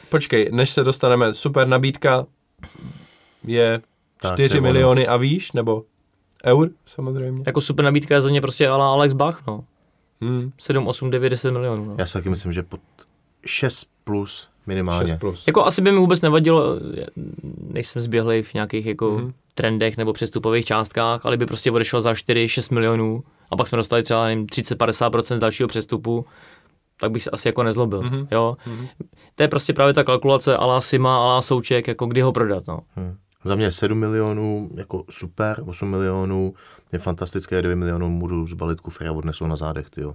[0.08, 2.26] počkej, než se dostaneme, super nabídka
[3.44, 3.80] je
[4.20, 4.72] Tak, 4 to je ono.
[4.72, 5.84] miliony a výš, nebo
[6.44, 7.42] eur samozřejmě.
[7.46, 9.64] jako super nabídka je za ně prostě ala Alex Bach, no.
[10.20, 10.52] Hmm.
[10.58, 11.84] 7, 8, 9, 10 milionů.
[11.84, 11.94] No.
[11.98, 12.80] Já si taky myslím, že pod
[13.46, 15.08] 6 plus minimálně.
[15.08, 15.44] 6 plus.
[15.46, 16.76] Jako asi by mi vůbec nevadilo,
[17.72, 19.32] nejsem zběhlej v nějakých jako mm-hmm.
[19.54, 24.02] trendech nebo přestupových částkách, ale by prostě odešel za 4-6 milionů a pak jsme dostali
[24.02, 26.24] třeba nevím, 30-50% z dalšího přestupu,
[27.00, 28.02] tak bych se asi jako nezlobil.
[28.02, 28.14] Mhm.
[28.14, 28.26] Mm-hmm.
[28.30, 28.56] Jo?
[28.66, 28.88] Mm-hmm.
[29.34, 32.64] To je prostě právě ta kalkulace alá Sima, alá Souček, jako kdy ho prodat.
[32.68, 32.80] No.
[32.96, 33.16] Hm.
[33.44, 36.54] Za mě 7 milionů, jako super, 8 milionů,
[36.92, 40.14] je fantastické, 2 milionů můžu zbalit kufry a odnesou na zádech, tyjo.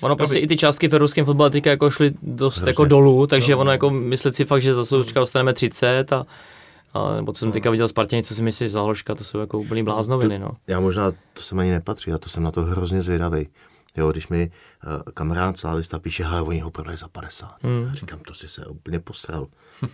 [0.00, 2.70] Ono prostě by- i ty částky v evropském fotbale teďka jako šly dost Hrozně.
[2.70, 3.58] jako dolů, takže No.
[3.58, 6.26] ono jako myslet si fakt, že za součka dostaneme 30 a,
[6.94, 9.58] a nebo co jsem teďka viděl Spartěni, co si myslíš za Hloška, to jsou jako
[9.58, 10.50] úplný bláznoviny, no.
[10.66, 13.48] Já možná, to sem ani nepatří, já to jsem na to hrozně zvědavý.
[13.96, 14.50] Jo, když mi
[14.86, 17.54] uh, kamarád slávista píše, hele, oni ho prodají za 50.
[17.62, 17.90] Hmm.
[17.92, 19.46] Říkám, to si se úplně posral.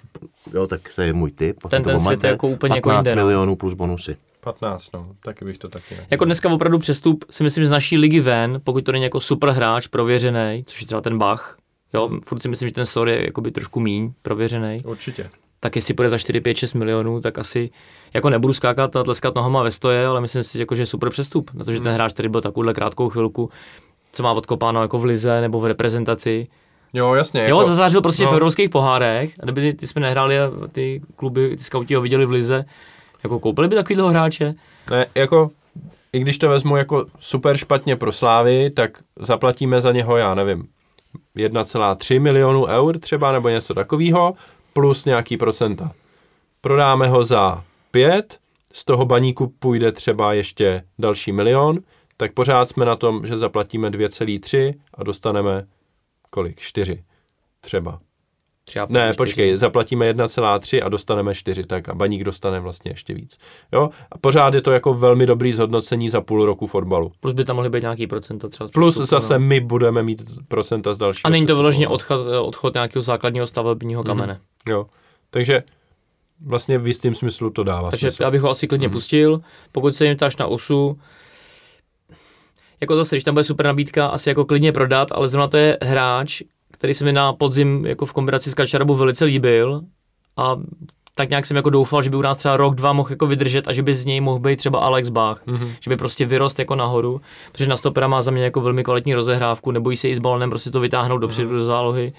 [0.54, 1.56] jo, tak to je můj tip.
[1.70, 3.26] Ten- ten svět je jako úplně jako 15 jinde, no.
[3.26, 4.16] milionů plus bonusy.
[4.40, 6.06] 15, no, taky bych to taky ne.
[6.10, 9.48] Jako dneska opravdu přestup si myslím z naší ligy ven, pokud to není jako super
[9.50, 11.56] hráč prověřený, což je třeba ten Bach,
[11.94, 15.30] jo, furt si myslím, že ten Sor je jakoby trošku míň prověřený, Určitě.
[15.60, 17.70] tak jestli půjde za 4, 5, 6 milionů, tak asi
[18.14, 21.10] jako nebudu skákat a tleskat nohama ve stoje, ale myslím si, jako, že je super
[21.10, 21.84] přestup, protože Hmm.
[21.84, 23.50] ten hráč, který byl takovouhle krátkou chvilku,
[24.12, 26.46] co má odkopáno jako v lize nebo v reprezentaci.
[26.92, 27.40] Jo, jasně.
[27.40, 28.30] Jo, jako, zazářil prostě no.
[28.30, 32.26] v evropských pohárech, a kdyby ty, jsme nehráli a ty kluby, ty skauti ho viděli
[32.26, 32.64] v lize,
[33.22, 34.54] jako koupili by takovýhle hráče.
[34.90, 35.50] Ne, jako,
[36.12, 40.64] i když to vezmu jako super špatně pro Slávy, tak zaplatíme za něho, já nevím,
[41.36, 44.34] 1,3 milionu eur třeba, nebo něco takového,
[44.72, 45.92] plus nějaký procenta.
[46.60, 48.38] Prodáme ho za 5,
[48.72, 51.78] z toho baníku půjde třeba ještě další milion,
[52.20, 55.66] tak pořád jsme na tom, že zaplatíme 2,3 a dostaneme
[56.30, 56.60] kolik?
[56.60, 57.04] 4
[57.60, 58.00] třeba.
[58.64, 59.16] Třeba Ne, čtyři.
[59.16, 63.38] počkej, zaplatíme 1,3 a dostaneme 4, tak a baník dostane vlastně ještě víc.
[63.72, 63.90] Jo?
[64.12, 67.12] A pořád je to jako velmi dobrý zhodnocení za půl roku fotbalu.
[67.20, 68.70] Plus by tam mohly být nějaký procenta třeba.
[68.72, 69.46] Plus přestupu, zase no.
[69.46, 71.26] my budeme mít procenta z dalšího.
[71.26, 71.92] A není to vyloženě no.
[71.92, 74.40] odchod, odchod nějakého základního stavebního kamene.
[74.68, 74.86] Jo.
[75.30, 75.62] Takže
[76.46, 78.22] vlastně v jistém smyslu to dává Takže smysl.
[78.22, 78.92] já bych ho asi klidně Mhm.
[78.92, 79.40] pustil.
[79.72, 80.98] Pokud se jim ptáš na osu,
[82.80, 85.78] jako zase, když tam bude super nabídka, asi jako klidně prodat, ale zrovna to je
[85.82, 86.42] hráč,
[86.72, 89.80] který se mi na podzim jako v kombinaci s Kačarabu velice líbil
[90.36, 90.56] a
[91.14, 93.68] tak nějak jsem jako doufal, že by u nás třeba rok, dva mohl jako vydržet
[93.68, 95.72] a že by z něj mohl být třeba Alex Bach, Mhm.
[95.80, 97.20] že by prostě vyrost jako nahoru,
[97.52, 100.50] protože na stopera má za mě jako velmi kvalitní rozehrávku, nebojí se i s balonem
[100.50, 101.58] prostě to vytáhnout dopředu Mhm.
[101.58, 102.12] do zálohy.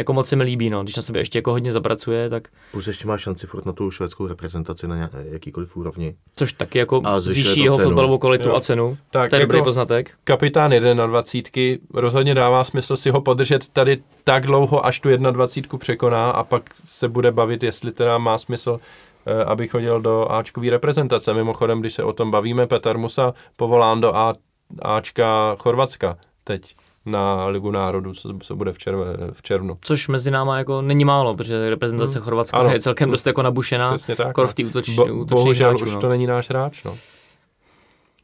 [0.00, 0.82] Jako moc se mi líbí, no.
[0.82, 3.90] Když na sebe ještě jako hodně zapracuje, tak Plus ještě má šanci furt na tu
[3.90, 6.14] švédskou reprezentaci na jakýkoliv úrovni.
[6.36, 7.88] což taky jako A zvýší jeho cenu.
[7.88, 8.54] fotbalovou kvalitu Jo.
[8.54, 8.98] a cenu.
[9.10, 10.10] Tak To je jako dobrý poznatek.
[10.24, 10.70] kapitán
[11.06, 16.44] 21 rozhodně dává smysl si ho podržet tady tak dlouho, až tu 21 překoná a
[16.44, 18.78] pak se bude bavit, jestli teda má smysl
[19.26, 21.34] eh, aby chodil do Ačkové reprezentace.
[21.34, 24.34] Mimochodem, když se o tom bavíme, Petr Musa povolán do A,
[24.82, 26.74] Ačka Chorvatska teď
[27.06, 28.98] na Ligu národů, co, co bude v, červ,
[29.32, 29.78] v červnu.
[29.80, 32.24] Což mezi náma jako není málo, protože reprezentace Hmm.
[32.24, 32.70] Chorvatska Ano.
[32.70, 33.94] je celkem dost jako nabušená.
[33.94, 34.32] Přesně tak.
[34.34, 34.48] Kor no.
[34.48, 36.00] v té útoč, Bo, bohužel hráčů, už no.
[36.00, 36.96] to není náš hráč, no.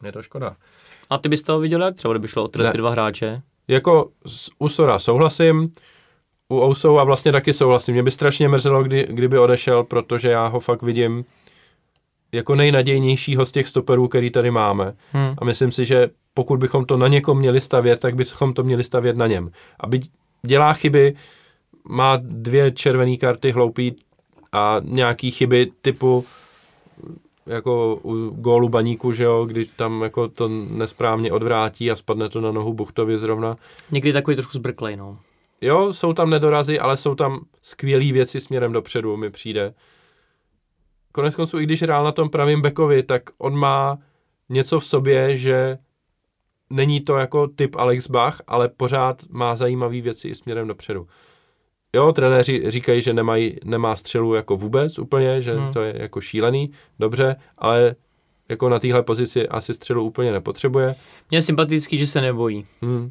[0.05, 0.57] Je to škoda.
[1.11, 3.43] A ty bys to viděl jak třeba, kdyby šlo o tyhle ty dva hráče?
[3.69, 5.73] Jako s Usora souhlasím,
[6.48, 7.94] u Ousou a vlastně taky souhlasím.
[7.94, 11.24] Mě by strašně mrzelo, kdy, kdyby odešel, protože já ho fakt vidím
[12.32, 14.94] jako nejnadějnějšího z těch stoperů, který tady máme.
[15.15, 15.35] Hm.
[15.39, 18.84] A myslím si, že pokud bychom to na někom měli stavět, tak bychom to měli
[18.84, 19.50] stavět na něm.
[19.80, 20.00] Aby
[20.42, 21.16] dělá chyby,
[21.88, 23.96] má dvě červené karty hloupý
[24.52, 26.24] a nějaký chyby typu
[27.46, 32.40] jako u gólu baníku, že jo, kdy tam jako to nesprávně odvrátí a spadne to
[32.40, 33.56] na nohu Buchtovi zrovna.
[33.90, 35.18] Někdy takový trošku zbrklej, no.
[35.60, 39.74] Jo, jsou tam nedorazy, ale jsou tam skvělé věci směrem dopředu, mi přijde.
[41.12, 43.98] Konec konců, i když hrál na tom pravým bekovi, tak on má
[44.48, 45.78] něco v sobě, že
[46.70, 51.06] není to jako typ Alex Bach, ale pořád má zajímavé věci i směrem dopředu.
[51.93, 55.72] Jo, trenéři říkají, že nemají, nemá střelu jako vůbec úplně, že Hmm.
[55.72, 57.94] to je jako šílený, dobře, ale
[58.48, 60.94] jako na téhle pozici asi střelu úplně nepotřebuje.
[61.30, 62.64] Mně je sympatický, že se nebojí.
[62.82, 63.10] Hmm.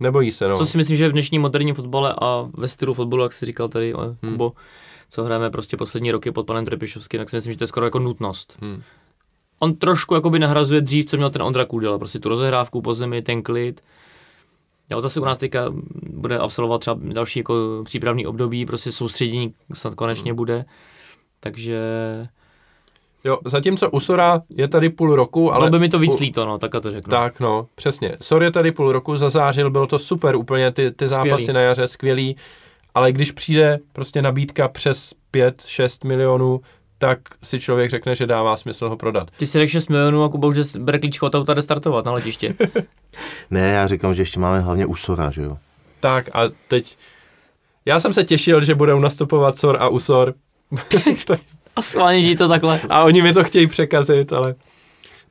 [0.00, 0.56] Nebojí se, no.
[0.56, 3.68] Co si myslím, že v dnešním moderním fotbale a ve stylu fotbalu, jak jsi říkal
[3.68, 4.16] tady, Hmm.
[4.22, 4.32] hmm.
[4.32, 4.52] Kubo,
[5.10, 7.86] co hrajeme prostě poslední roky pod panem Trepišovským, tak si myslím, že to je skoro
[7.86, 8.58] jako nutnost.
[8.62, 8.82] Hmm.
[9.62, 13.22] On trošku jakoby nahrazuje dřív, co měl ten Ondra Kůdela, prostě tu rozehrávku po zemi,
[13.22, 13.84] ten klid.
[14.90, 15.64] Jo, zase u nás teďka
[16.10, 20.64] bude absolvovat třeba další jako přípravný období, prostě soustředění snad konečně bude.
[21.40, 21.78] Takže
[23.24, 25.60] Jo, zatímco Usora je tady půl roku, ale...
[25.60, 27.10] ale by mi to víc u- líto, no, takhle to řeknu.
[27.10, 28.16] Tak, no, přesně.
[28.20, 31.52] Sor je tady půl roku, zazářil, bylo to super, úplně ty, ty zápasy Skvělý.
[31.52, 32.36] na jaře, skvělý,
[32.94, 36.60] ale když přijde prostě nabídka přes 5-6 milionů,
[37.00, 39.30] tak si člověk řekne, že dává smysl ho prodat.
[39.36, 42.54] Ty si řekl 6 milionů a Kuba už bere klíčko od auta, startovat na letiště.
[43.50, 45.58] Ne, já říkám, že ještě máme hlavně Usora, že jo.
[46.00, 46.96] Tak a teď...
[47.86, 50.34] Já jsem se těšil, že budou nastupovat Sor a Usor
[51.76, 52.80] A schválně to takhle.
[52.88, 54.54] a oni mi to chtějí překazit, ale...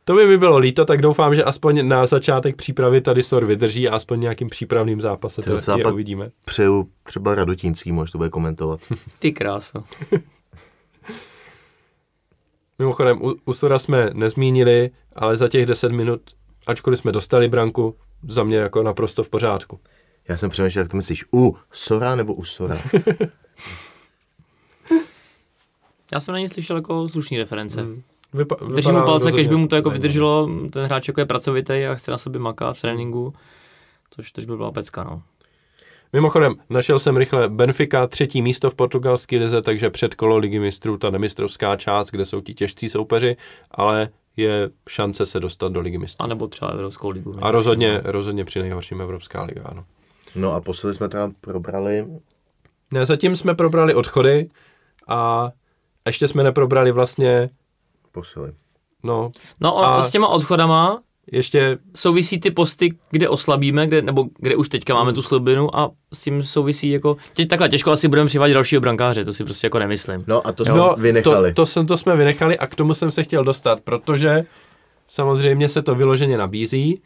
[0.03, 3.89] To by mi bylo líto, tak doufám, že aspoň na začátek přípravy tady Sor vydrží
[3.89, 6.29] a aspoň nějakým přípravným zápase To je uvidíme.
[6.45, 8.79] Přeju třeba Radotínský, možná to bude komentovat.
[9.19, 9.83] Ty krása.
[12.79, 16.21] Mimochodem, u, u Sora jsme nezmínili, ale za těch 10 minut,
[16.67, 17.95] ačkoliv jsme dostali branku,
[18.29, 19.79] za mě jako naprosto v pořádku.
[20.27, 22.81] Já jsem přemýšlel, jak to myslíš, u Sora nebo u Sora?
[26.13, 27.81] Já jsem na ní slyšel jako slušný reference.
[27.81, 28.01] Hmm.
[28.33, 31.85] Vypa- Držím mu palce, když by mu to jako vydrželo, ten hráč jako je pracovitý
[31.85, 33.33] a chce na sobě makat v tréninku,
[34.11, 35.21] což, což by byla pecka, no.
[36.13, 40.97] Mimochodem, našel jsem rychle Benfica třetí místo v portugalské lize, takže před kolo ligy mistrů
[40.97, 43.37] ta nemistrovská část, kde jsou ti těžcí soupeři,
[43.71, 46.23] ale je šance se dostat do ligy mistrů.
[46.23, 47.35] A nebo třeba Evropskou ligu.
[47.41, 49.85] A rozhodně, rozhodně při nejhorším Evropská liga, ano.
[50.35, 52.07] No a posledně jsme teda probrali,
[52.93, 54.49] Ne, zatím jsme probrali odchody
[55.07, 55.49] a
[56.05, 57.49] ještě jsme neprobrali vlastně,
[58.11, 58.51] posily.
[59.03, 59.31] no,
[59.61, 61.01] No a, A- s těma odchodama
[61.31, 65.91] ještě souvisí ty posty, kde oslabíme, kde, nebo kde už teďka máme tu slabinu a
[66.13, 69.65] s tím souvisí jako, tě, takhle těžko asi budeme přivádět dalšího brankáře, to si prostě
[69.67, 70.23] jako nemyslím.
[70.27, 71.49] No a to jsme No, vynechali.
[71.53, 74.43] To, to, jsem, to jsme vynechali a k tomu jsem se chtěl dostat, protože
[75.07, 77.01] samozřejmě se to vyloženě nabízí.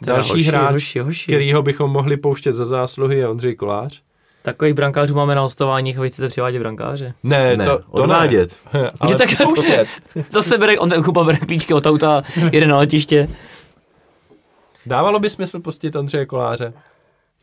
[0.00, 1.24] Teda Další hoši, hráč, hoši, hoši.
[1.32, 4.02] kterýho bychom mohli pouštět za zásluhy, je Ondřej Kolář.
[4.42, 7.14] Takových brankářů máme na hostování, a vy chcete přivádět brankáře.
[7.22, 8.56] Ne, Ne, to, to odvádět.
[8.74, 8.90] Ne.
[9.00, 9.86] Ale Že tak pouštět.
[10.30, 12.22] Zase bere, on ten kupa bere klíčky od auta,
[12.52, 13.28] jede na letiště.
[14.86, 16.72] Dávalo by smysl pustit Ondřeje Koláře?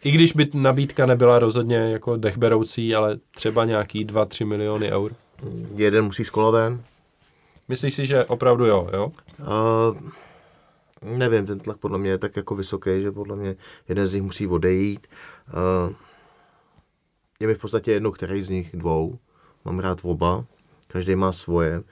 [0.03, 5.15] I když by nabídka nebyla rozhodně jako dechberoucí, ale třeba nějaký 2-3 miliony eur.
[5.75, 6.83] Jeden musí z kola ven.
[7.67, 9.11] Myslíš si, že opravdu jo, jo?
[9.39, 9.97] Uh,
[11.17, 13.55] nevím, ten tlak podle mě je tak jako vysoký, že podle mě
[13.89, 15.07] jeden z nich musí odejít.
[15.87, 15.93] Uh,
[17.39, 19.17] je mi v podstatě jedno, který z nich dvou.
[19.65, 20.45] Mám rád oba,
[20.87, 21.83] každý má svoje.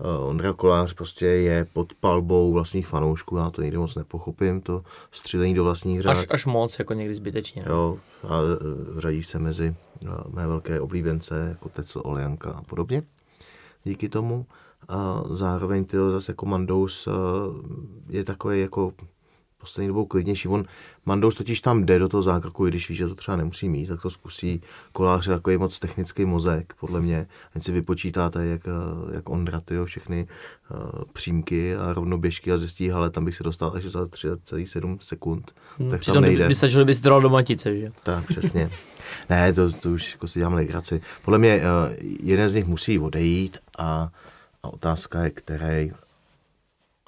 [0.00, 4.82] Uh, Ondra Kolář prostě je pod palbou vlastních fanoušků, já to nikdy moc nepochopím, to
[5.12, 6.18] střílení do vlastních řád.
[6.18, 7.64] Až, až moc, jako někdy zbytečně.
[7.68, 7.74] no.
[7.74, 7.98] Jo,
[8.28, 13.02] a e, řadí se mezi e, mé velké oblíbence, jako Tecel, Olianka a podobně.
[13.84, 14.46] Díky tomu.
[14.88, 17.08] A zároveň ty zase jako Mandous
[18.08, 18.92] je takový jako
[19.60, 20.48] poslední dobou klidnější.
[20.48, 20.64] On,
[21.06, 23.86] Mandous totiž tam jde do toho zákroku, i když ví, že to třeba nemusí mít,
[23.86, 24.60] tak to zkusí.
[24.92, 27.26] Kolář je takový moc technický mozek, podle mě.
[27.56, 28.70] Ať si vypočítáte, jak, e,
[29.14, 30.26] jak Ondra, tyjo, všechny
[30.70, 30.78] uh,
[31.12, 35.46] přímky a rovnoběžky a zjistí, ale tam bych se dostal až za 3,7 sekund.
[35.46, 36.44] tak tam Hmm, Přitom nejde.
[36.44, 37.92] by, by stačilo, to dal do matice, že?
[38.02, 38.70] Tak, přesně.
[39.30, 41.00] ne, to, to už jako si dělám legraci.
[41.24, 41.62] Podle mě uh,
[42.22, 44.08] jeden z nich musí odejít a,
[44.62, 45.92] a otázka je, který.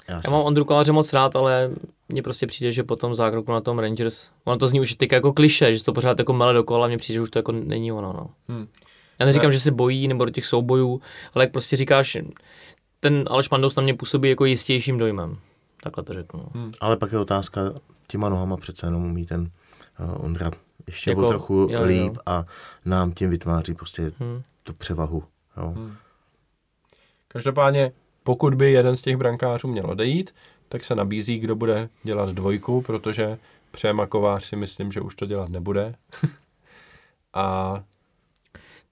[0.08, 1.70] Já, Já jsem- mám Ondru Koláře moc rád, ale
[2.10, 5.12] mně prostě přijde, že po tom zákroku na tom Rangers, ono to zní už teď
[5.12, 7.92] jako kliše, že to pořád jako mele dokola, mně přijde, že už to jako není
[7.92, 8.30] ono, no.
[8.48, 8.68] Hmm.
[9.18, 9.52] Já neříkám, Ne.
[9.52, 11.00] že se bojí nebo do těch soubojů,
[11.34, 12.16] ale jak prostě říkáš,
[13.00, 15.38] ten Aleš Mandous na mě působí jako jistějším dojmem.
[15.82, 16.42] Takhle to řeknu.
[16.54, 16.70] no.
[16.80, 17.60] Ale pak je otázka,
[18.06, 20.50] těma nohama přece jenom umí ten uh, Ondra
[20.86, 21.84] ještě Jako- jako, trochu jo, jo, jo.
[21.84, 22.44] líp a
[22.84, 24.42] nám tím vytváří prostě Hmm.
[24.62, 25.24] tu převahu.
[25.56, 25.66] Jo.
[25.76, 25.94] Hmm.
[27.28, 27.92] Každopádně,
[28.22, 30.34] pokud by jeden z těch brankářů měl odejít,
[30.72, 33.38] tak se nabízí, kdo bude dělat dvojku, protože
[33.70, 35.94] Přema Kovář si myslím, že už to dělat nebude.
[37.34, 37.74] a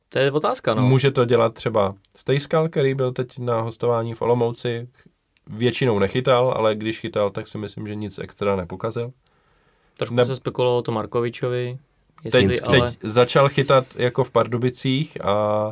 [0.08, 0.82] To je otázka, no.
[0.82, 4.88] může to dělat třeba Stejskal, který byl teď na hostování v Olomouci.
[5.46, 9.12] Většinou nechytal, ale když chytal, tak si myslím, že nic extra nepokazil.
[9.96, 11.78] Trošku ne- se spekulovalo to Markovičovi,
[12.24, 12.80] jestli, Teď, ale...
[12.80, 15.68] teď začal chytat jako v Pardubicích a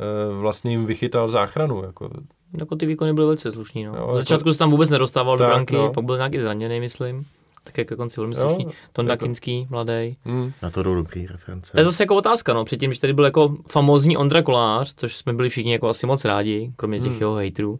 [0.00, 1.84] e, vlastně jim vychytal záchranu.
[1.84, 2.10] Jako,
[2.58, 3.90] Jako ty výkony byly velice slušný, no.
[3.92, 5.92] Jo, Jo, jako- začátku se tam vůbec nedostával do Tak, branky, no.
[5.92, 7.24] pak byl nějaký zraněný, myslím.
[7.64, 8.66] Tak jak ke konci velmi Jo, slušný.
[8.92, 10.16] Tonda jako- Kinský, mladý.
[10.24, 11.72] mm, Na to jdou dobrý reference.
[11.72, 12.64] To je zase jako otázka, no.
[12.64, 16.24] Předtím, když tady byl jako famózní Ondra Kolář, což jsme byli všichni jako asi moc
[16.24, 17.20] rádi, kromě těch Hmm.
[17.20, 17.78] jeho hejtrů.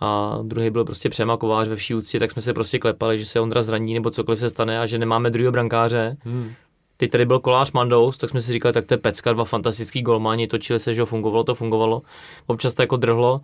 [0.00, 3.26] A druhý byl prostě Přema Kovář ve vší úctě, tak jsme se prostě klepali, že
[3.26, 6.16] se Ondra zraní nebo cokoliv se stane a že nemáme druhého brankáře.
[6.24, 6.50] mm.
[6.96, 10.02] Teď tady byl Kolář Mandous, tak jsme si říkali, tak to je pecka, dva fantastický
[10.02, 12.02] golmani, točili se, že jo, fungovalo to, fungovalo.
[12.46, 13.40] Občas to jako drhlo.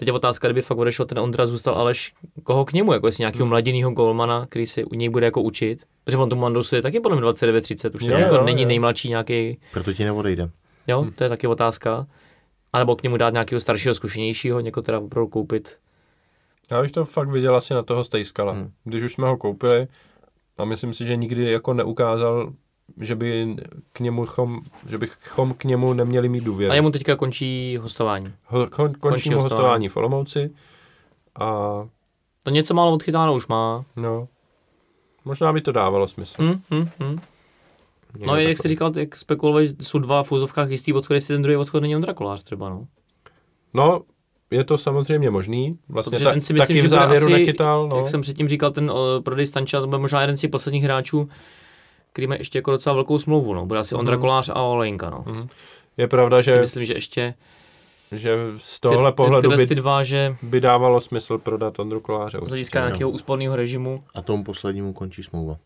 [0.00, 2.12] Teď je otázka, kdyby fakt odešel ten Ondra, zůstal Aleš,
[2.42, 5.84] koho k němu, jako jestli nějakého mladinného golmana, který se u něj bude jako učit.
[6.04, 8.62] Protože on tomu Mandousu je taky podle mě 29-30, už Jo, to jako jo, není
[8.62, 8.68] jo.
[8.68, 10.50] nejmladší nějaký, Proto ti neodejde.
[10.86, 12.06] jo, to je taky otázka.
[12.72, 15.76] A nebo k němu dát nějakého staršího, zkušenějšího, někoho teda opravdu koupit.
[16.70, 18.52] Já bych to fakt viděl asi na toho Stejskala.
[18.52, 18.62] Hmm.
[18.62, 18.70] Hmm.
[18.84, 19.88] Když už jsme ho koupili
[20.58, 22.52] a myslím si, že nikdy jako neukázal,
[23.00, 23.56] že by
[23.92, 26.72] k němu chom, že bychom k němu neměli mít důvěru.
[26.72, 28.32] A jemu teďka končí hostování.
[28.46, 29.42] Ho, kon, končí končí mu hostování.
[29.42, 30.50] hostování v Olomouci
[31.40, 31.46] a
[32.42, 33.84] To něco málo odchytáno už má.
[33.96, 34.28] no,
[35.24, 36.42] možná by to dávalo smysl.
[36.42, 36.60] Hm,
[37.00, 37.18] hm.
[38.14, 41.42] Někde No, jak jsi říkal, jak spekulovali, jsou dva v úzovkách jistý odchod, jestli ten
[41.42, 42.86] druhý odchod není Ondra Kolář třeba, no.
[43.74, 44.00] No,
[44.50, 45.78] je to samozřejmě možný.
[45.88, 47.88] Vlastně Protože ta, ten si myslím, taky že v závěru asi, nechytal.
[47.88, 47.96] No.
[47.96, 50.84] Jak jsem předtím říkal, ten uh, prodej Stanča, to bude možná jeden z těch posledních
[50.84, 51.28] hráčů,
[52.12, 53.66] který má ještě jako docela velkou smlouvu, no.
[53.66, 54.20] Bude asi Ondra Mhm.
[54.20, 55.24] Kolář a Olejnka, no.
[55.26, 55.46] Mhm.
[55.96, 57.34] Je pravda, Si že, myslím, že ještě
[58.12, 62.00] že z tohle ty, pohledu tyhle by, ty dva, že by dávalo smysl prodat Ondru
[62.00, 62.38] Koláře.
[62.44, 65.56] z hlediska nějakého úsporného režimu, A tomu poslednímu končí smlouva.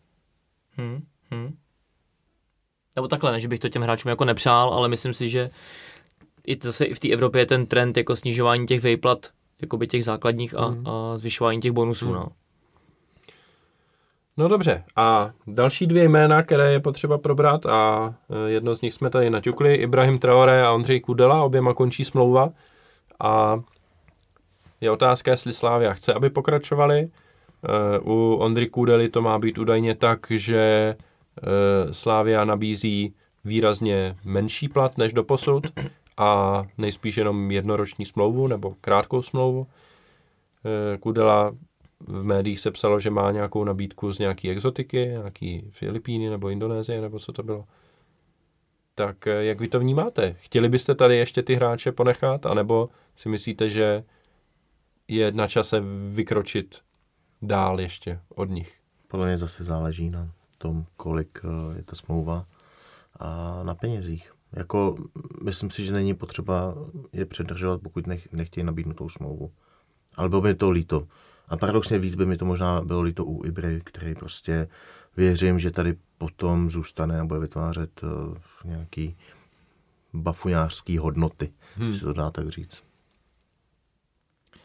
[0.77, 1.55] Hmm, hmm.
[2.95, 5.49] Nebo takhle, ne, že bych to těm hráčům jako nepřál, ale myslím si, že
[6.47, 9.27] i to zase i v té Evropě je ten trend jako snižování těch vejplat,
[9.61, 10.87] jakoby těch základních a, Mhm.
[10.87, 12.13] a zvyšování těch bonusů, Mhm.
[12.15, 12.27] no.
[14.37, 18.93] No dobře, a další dvě jména, které je potřeba probrat a e, jedno z nich
[18.93, 22.49] jsme tady naťukli, Ibrahim Traore a Ondřej Kudela, oběma končí smlouva
[23.19, 23.59] a
[24.81, 26.99] je otázka, jestli Slávia chce, aby pokračovali.
[26.99, 27.09] E,
[27.99, 30.95] U Ondry Kudely to má být údajně tak, že e,
[31.93, 33.13] Slávia nabízí
[33.45, 35.67] výrazně menší plat než doposud
[36.17, 39.67] a nejspíš jenom jednoroční smlouvu nebo krátkou smlouvu.
[40.99, 41.51] Kudela
[42.07, 47.01] v médiích se psalo, že má nějakou nabídku z nějaký exotiky, nějaký Filipíny nebo Indonésie,
[47.01, 47.65] nebo co to bylo.
[48.95, 50.35] Tak eh, jak vy to vnímáte?
[50.39, 54.03] Chtěli byste tady ještě ty hráče ponechat, anebo si myslíte, že
[55.07, 56.75] je na čase vykročit
[57.41, 58.77] dál ještě od nich?
[59.07, 62.45] Podle mě zase záleží na tom, kolik eh, je ta smlouva
[63.19, 64.31] a na penězích.
[64.53, 64.95] Jako,
[65.43, 66.75] myslím si, že není potřeba
[67.13, 69.51] je předržovat, pokud nech, nechtějí nabídnout tou smlouvu.
[70.15, 71.07] Ale bylo by to líto.
[71.47, 74.67] A paradoxně víc by mi to možná bylo líto u Ibry, který prostě
[75.17, 79.17] věřím, že tady potom zůstane a bude vytvářet uh, nějaký
[80.13, 81.93] bafuňářský hodnoty, hmm.
[81.93, 82.83] si to dá tak říct.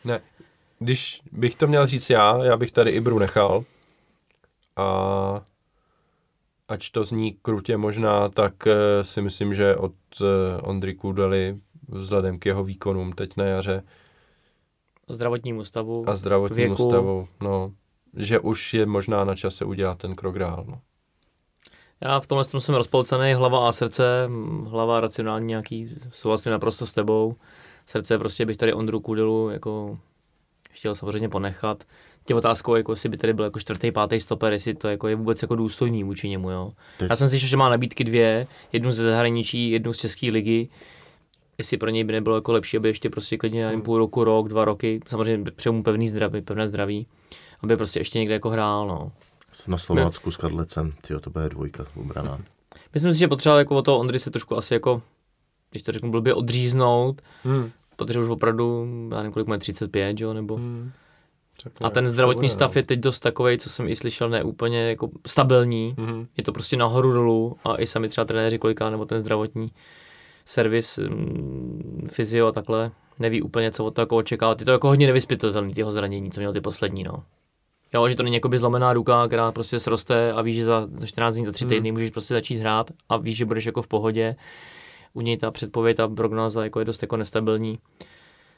[0.05, 0.21] Ne,
[0.79, 3.65] když bych to měl říct já, já bych tady Ibru nechal
[4.77, 5.41] a
[6.69, 11.59] ač to zní krutě možná, tak eh, si myslím, že od eh, Ondry Kudely
[11.89, 13.83] vzhledem k jeho výkonům teď na jaře
[15.15, 16.09] Zdravotnímu stavu.
[16.09, 16.89] a zdravotnímu věku.
[16.89, 17.73] stavu, no,
[18.17, 20.65] že už je možná na čase udělat ten krok dál.
[20.69, 20.81] No.
[22.01, 24.29] Já v tomhle tom jsem rozpolcený, hlava a srdce,
[24.67, 27.35] hlava racionální nějaký, souhlasím naprosto s tebou.
[27.87, 29.99] Srdce prostě bych tady Ondru Kudelu jako
[30.71, 31.85] chtěl samozřejmě ponechat.
[32.25, 35.17] Tě otázkou, jako jestli by tady byl jako čtvrtý, pátý stoper, jestli to jako je
[35.17, 36.73] vůbec jako důstojný vůči němu, jo.
[36.99, 40.69] Teď- Já jsem slyšel, že má nabídky dvě, jednu ze zahraničí, jednu z české ligy.
[41.59, 43.83] Jestli pro něj by nebylo jako lepší, aby ještě prostě klidně hmm.
[43.83, 47.07] půl roku, rok, dva roky, samozřejmě přeju mu pevný zdraví, pevné zdraví,
[47.61, 49.13] aby prostě ještě někde jako hrál, no.
[49.69, 52.39] Na Slovácku s Kadlecem, tyjo, to bude dvojka obrana.
[52.95, 55.03] Myslím si, že potřeboval jako od toho Ondry se trošku asi jako,
[55.71, 57.71] když to řeknu blbě, odříznout, Hmm.
[57.97, 60.57] protože už opravdu, já nevím, kolik má 35, jo, nebo...
[60.57, 60.91] Hmm.
[61.63, 62.79] Tak A ten to zdravotní bude, stav no.
[62.79, 65.95] je teď dost takový, co jsem i slyšel, ne úplně jako stabilní.
[65.99, 66.27] Mhm.
[66.37, 69.71] Je to prostě nahoru dolů a i sami třeba trenéři koliká, nebo ten zdravotní
[70.45, 74.61] servis, mm, fyzio a takhle, neví úplně, co od toho jako očekávat.
[74.61, 77.23] Je to jako hodně nevyspytatelný, tyho zranění, co měl ty poslední, no.
[77.95, 81.07] Jo, že to není jakoby zlomená ruka, která prostě sroste a víš, že za, za
[81.07, 81.69] 14 dní, za 3 Hmm.
[81.71, 84.37] týdny můžeš prostě začít hrát a víš, že budeš jako v pohodě.
[85.15, 87.79] U něj ta předpověď, ta prognoza jako je dost jako nestabilní.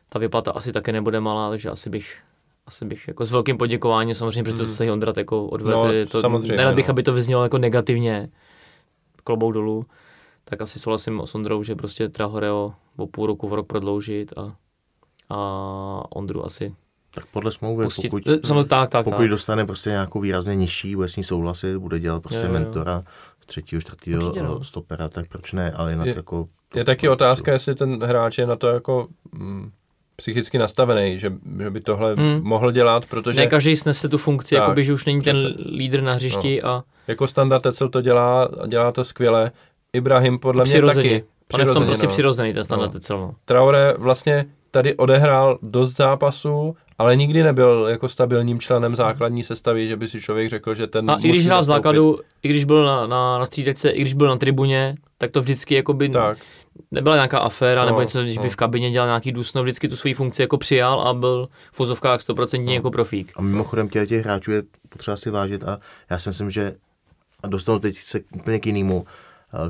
[0.08, 2.18] Ta vyplata asi také nebude malá, takže asi bych
[2.66, 6.06] asi bych jako s velkým poděkováním samozřejmě, protože to, co se Ondrat jako odvedl, No,
[6.10, 6.92] to, samozřejmě, nerad bych, no.
[6.92, 8.28] aby to vyznělo jako negativně,
[9.24, 9.84] klobouk dolů,
[10.44, 14.54] tak asi souhlasím s Ondrou, že prostě Trahoreo o půl roku, v rok prodloužit a,
[15.30, 15.36] a
[16.16, 16.74] Ondru asi
[17.14, 18.08] Tak podle smlouvy, pustit.
[18.08, 19.28] pokud, Eh, Samozřejmě tak, tak, pokud tak.
[19.30, 22.60] dostane prostě nějakou výrazně nižší, bude s ní souhlasit, bude dělat prostě Jo, jo, jo.
[22.60, 23.02] mentora
[23.46, 24.64] třetího, čtvrtého no.
[24.64, 26.48] stopera, tak proč ne, ale jinak Je- jako...
[26.74, 29.70] Je taky otázka, jestli ten hráč je na to jako mm,
[30.16, 31.32] psychicky nastavený, že,
[31.62, 32.40] že by tohle Hmm.
[32.42, 35.64] mohl dělat, protože Ne každý snese tu funkci, Tak, jakoby, že už není ten přesně.
[35.76, 36.68] lídr na hřišti No.
[36.70, 39.52] a jako standard Tecel to dělá a dělá to skvěle.
[39.96, 41.08] Ibrahim podle mě přirozeně.
[41.10, 41.24] taky.
[41.52, 42.12] On je v tom prostě no.
[42.12, 43.00] přirozený ten standard No.
[43.10, 43.16] no.
[43.16, 43.34] no.
[43.44, 49.96] Traore vlastně tady odehrál dost zápasů, ale nikdy nebyl jako stabilním členem základní sestavy, že
[49.96, 52.84] by si člověk řekl, že ten A i když hrál v základu, i když byl
[52.84, 56.38] na, na, na střídačce, i když byl na tribuně, tak to vždycky jakoby Tak,
[56.90, 58.50] nebyla nějaká aféra, No, nebo něco, když by no.
[58.50, 62.20] v kabině dělal nějaký důsno, vždycky tu svoji funkci jako přijal a byl v fozovkách
[62.20, 62.72] 100% No.
[62.72, 63.32] jako profík.
[63.36, 65.78] A mimochodem těch, těch hráčů je potřeba si vážit a
[66.10, 66.74] já si myslím, že
[67.42, 69.04] a dostanu teď se úplně k jinému,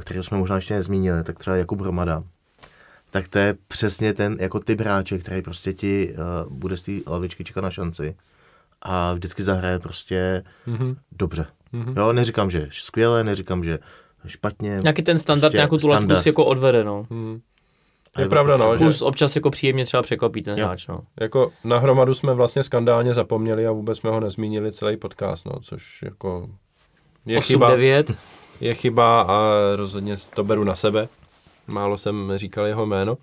[0.00, 2.22] kterého jsme možná ještě nezmínili, tak třeba Jakub Hromada.
[3.10, 6.14] Tak to je přesně ten jako typ hráče, který prostě ti
[6.46, 8.16] uh, bude z té lavičky čekat na šanci
[8.82, 11.46] a vždycky zahraje prostě mhm, dobře.
[11.72, 11.94] mhm.
[11.96, 13.78] Jo, neříkám, že skvěle, neříkám, že
[14.26, 14.78] špatně.
[14.82, 17.06] Nějaký ten standard, Prostě nějakou tu laťku si jako odvede, no.
[17.10, 17.40] Mhm.
[18.14, 20.66] A Je je pravda, no, že Plus občas jako příjemně třeba překvapí ten Jo.
[20.66, 21.00] hráč, no.
[21.20, 25.52] jako na hromadu jsme vlastně skandálně zapomněli a vůbec jsme ho nezmínili celý podcast, no,
[25.62, 26.48] což jako
[27.26, 28.12] je 8, chyba, 9,
[28.62, 31.08] je chyba a rozhodně to beru na sebe.
[31.66, 33.18] Málo jsem říkal jeho jméno.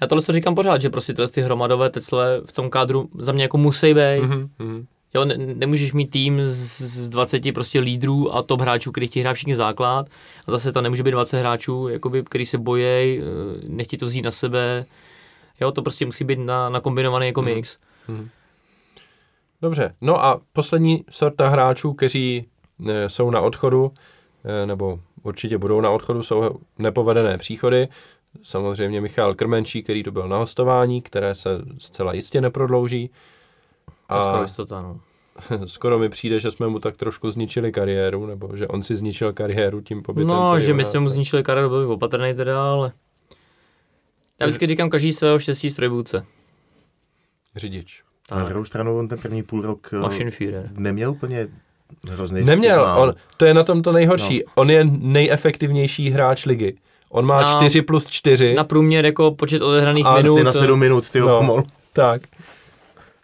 [0.00, 3.32] já tohle to říkám pořád, že prostě tyhle ty hromadové tecle v tom kádru za
[3.32, 4.20] mě jako musí být.
[4.20, 4.86] Mhm, mhm.
[5.14, 9.22] Jo, ne, nemůžeš mít tým z, z 20 prostě lídrů a top hráčů, který chtějí
[9.22, 10.06] hrát všichni základ.
[10.46, 13.20] A zase tam nemůže být 20 hráčů, jakoby, který se bojí,
[13.68, 14.84] nechtějí to vzít na sebe.
[15.60, 17.78] Jo, to prostě musí být na, nakombinovaný jako mix.
[19.62, 22.46] Dobře, no a poslední sorta hráčů, kteří
[22.88, 24.00] eh, jsou na odchodu, eh,
[24.66, 27.88] nebo určitě budou na odchodu, jsou nepovedené příchody.
[28.42, 33.10] Samozřejmě Michal Krmenčí, který to byl na hostování, které se zcela jistě neprodlouží.
[34.06, 35.00] To je skoro jistota, no.
[35.66, 39.32] skoro mi přijde, že jsme mu tak trošku zničili kariéru, nebo že on si zničil
[39.32, 40.28] kariéru tím pobytem.
[40.28, 42.92] No, že my nás jsme mu zničili kariéru, byl bych opatrný teda, ale...
[44.40, 46.26] Já vždycky říkám, každý svého štěstí strojvůdce.
[47.56, 48.04] Řidič.
[48.32, 51.48] Na Tak, druhou stranu on ten první půl rok eh, neměl úplně
[52.10, 54.38] hrozný Neměl, on, to je na tom to nejhorší.
[54.46, 54.52] No.
[54.54, 56.74] On je nejefektivnější hráč ligy.
[57.10, 58.54] On má Na- 4 plus 4.
[58.54, 61.28] Na průměr jako počet odehraných A minut, Asi na 7 minut, ty No.
[61.28, 61.38] no.
[61.38, 61.62] pomalu.
[61.92, 62.22] Tak,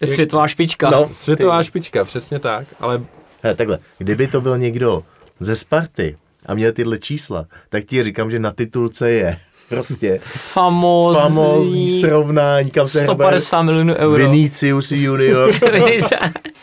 [0.00, 0.90] je světová špička.
[0.90, 1.10] No.
[1.12, 2.66] světová špička, přesně tak.
[2.80, 3.02] Ale
[3.42, 5.02] Hele, takhle, kdyby to byl někdo
[5.40, 6.16] ze Sparty
[6.46, 9.36] a měl tyhle čísla, tak ti říkám, že na titulce je
[9.68, 11.22] prostě Famózní.
[11.22, 14.28] famózní srovnání, kam se hrabe 150 milionů euro.
[14.30, 15.52] Vinicius junior.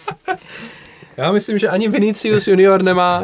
[1.17, 3.23] já myslím, že ani Vinicius junior nemá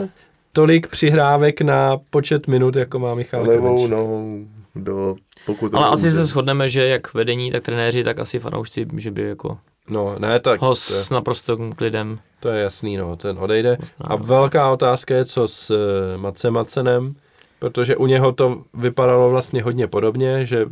[0.53, 4.45] tolik přihrávek na počet minut, jako má Michal levou nohou
[4.76, 9.11] do pokud Ale asi se shodneme, že jak vedení, tak trenéři, tak asi fanoušci, že
[9.11, 9.57] by jako
[9.90, 12.20] No, ne, tak ho to je, s naprosto klidem.
[12.40, 13.74] to je jasný, no, ten odejde.
[13.74, 14.18] A postrádal.
[14.18, 15.78] velká otázka je, co s uh,
[16.22, 17.16] Macem Macenem,
[17.60, 20.66] protože u něho to vypadalo vlastně hodně podobně, že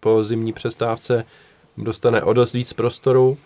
[0.00, 1.24] po zimní přestávce
[1.76, 3.38] dostane o dost víc prostoru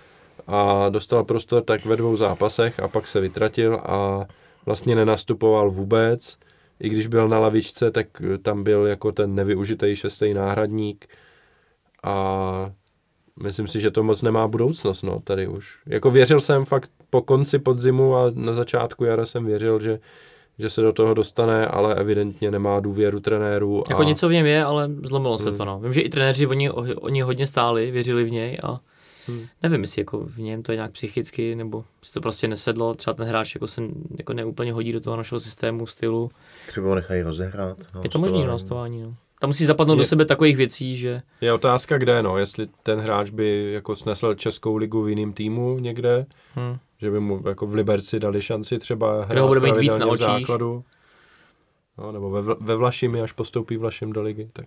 [0.48, 4.26] a dostal prostor tak ve dvou zápasech a pak se vytratil a
[4.66, 6.38] vlastně nenastupoval vůbec.
[6.80, 11.06] I když byl na lavičce, tak eh, tam byl jako ten nevyužitý šestý náhradník
[12.02, 12.70] a
[13.42, 15.78] myslím si, že to moc nemá budoucnost, no, tady už.
[15.86, 19.98] Jako věřil jsem fakt po konci podzimu a na začátku jara jsem věřil, že,
[20.58, 23.82] že se do toho dostane, ale evidentně nemá důvěru trenérů.
[23.88, 25.58] Jako a něco v něm je, ale zlomilo se Hmm.
[25.58, 25.80] to, no.
[25.80, 28.80] Vím, že i trenéři oni, oni hodně stáli, věřili v něj a
[29.28, 29.46] Hmm.
[29.62, 33.14] nevím, jestli jako v něm to je nějak psychicky, nebo si to prostě nesedlo, třeba
[33.14, 33.82] ten hráč jako se
[34.18, 36.30] jako neúplně hodí do toho našeho systému, stylu.
[36.66, 37.78] Třeba ho nechají rozehrát.
[37.94, 39.14] no, Je to možný na hostování, no.
[39.40, 43.00] Tam musí zapadnout Je- do sebe takových věcí, že Je otázka, kde, no, jestli ten
[43.00, 46.26] hráč by jako snesl Českou ligu v jiném týmu někde,
[46.56, 46.76] hm.
[47.00, 50.06] že by mu jako v Liberci dali šanci třeba hrát ho bude mít víc na
[50.06, 50.26] očích.
[50.26, 50.84] základu.
[51.98, 54.48] No, nebo ve, ve Vlašimi, až postoupí Vlašim do ligy.
[54.52, 54.66] Tak.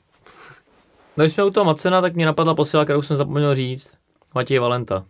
[1.17, 3.93] No, když jsme u toho Macena, tak mě napadla posila, kterou jsem zapomněl říct.
[4.35, 5.05] Matěj Valenta.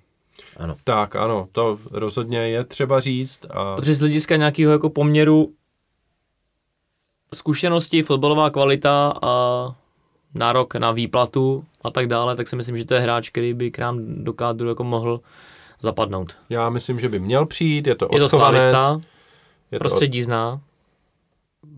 [0.57, 0.77] Ano.
[0.83, 3.45] tak, ano, to rozhodně je třeba říct.
[3.49, 5.53] A Protože z hlediska nějakého jako poměru
[7.33, 9.65] zkušenosti, fotbalová kvalita a
[10.33, 13.71] nárok na výplatu a tak dále, tak si myslím, že to je hráč, který by
[13.71, 15.21] k nám do kádru jako mohl
[15.79, 16.37] zapadnout.
[16.49, 19.01] já myslím, že by měl přijít, je to Je to odchovanec, slávista,
[19.71, 20.61] je to prostředí zná,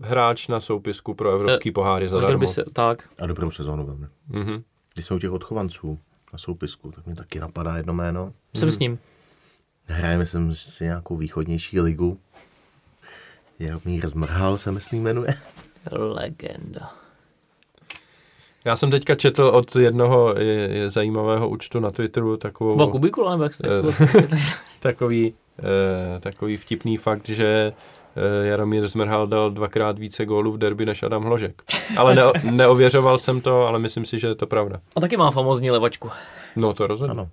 [0.00, 2.38] hráč na soupisku pro evropský poháry hodil zadarmo.
[2.40, 4.06] by se, tak, A dobrou sezónu velmi.
[4.28, 4.62] Mhm.
[4.94, 5.98] Když jsme u těch odchovanců
[6.34, 8.32] na soupisku, tak mi taky napadá jedno jméno.
[8.54, 8.98] jsem s ním.
[9.84, 12.18] Hraje, myslím si, nějakou východnější ligu.
[13.58, 15.34] Jaromír Zmrhal se myslím jmenuje.
[15.90, 16.90] Legenda.
[18.64, 22.76] Já jsem teďka četl od jednoho je, je zajímavého účtu na Twitteru takovou...
[22.76, 23.68] Byla kubikula nebo jak jste?
[23.68, 24.28] Eh,
[24.80, 27.72] takový, eh, takový vtipný fakt, že
[28.42, 31.62] Jaromír Zmrhal dal dvakrát více gólů v derby než Adam Hložek.
[31.96, 34.80] Ale ne, neověřoval jsem to, ale myslím si, že je to pravda.
[34.96, 36.10] A taky má famózní levačku.
[36.56, 37.10] No to rozhodně.
[37.10, 37.30] Ano.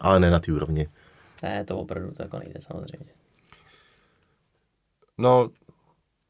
[0.00, 0.88] Ale ne na té úrovni.
[1.42, 3.06] Ne, to opravdu to jako nejde samozřejmě.
[5.18, 5.50] No,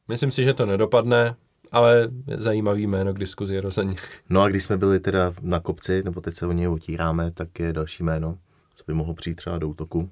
[0.07, 1.35] myslím si, že to nedopadne,
[1.71, 3.95] ale je zajímavý jméno k diskuzi rozhodně.
[4.29, 7.59] No a když jsme byli teda na kopci, nebo teď se o něj utíráme, tak
[7.59, 8.37] je další jméno,
[8.75, 10.09] co by mohlo přijít třeba do útoku.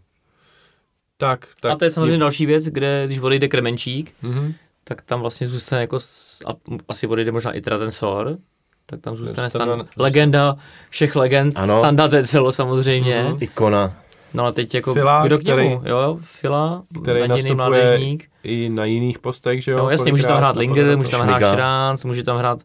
[1.17, 1.71] Tak, tak.
[1.71, 4.53] a to je samozřejmě další věc, kde když odejde Kremenčík, Mhm.
[4.83, 5.97] tak tam vlastně zůstane jako,
[6.45, 6.51] a
[6.89, 8.37] asi odejde možná i teda ten Sor,
[8.85, 10.57] tak tam zůstane stan, legenda
[10.89, 11.79] všech legend, Ano.
[11.79, 13.37] Standa Tecelo samozřejmě, Mhm.
[13.39, 13.93] Ikona.
[14.33, 18.69] no a teď jako Fila, kdo k který- němu, jo, Fila, který nastupuje mládežník, I
[18.69, 19.77] na jiných postech, že jo?
[19.77, 21.53] jo, jasně, může tam hrát Linger, může tam hrát.
[21.53, 22.59] Šránc, může tam hrát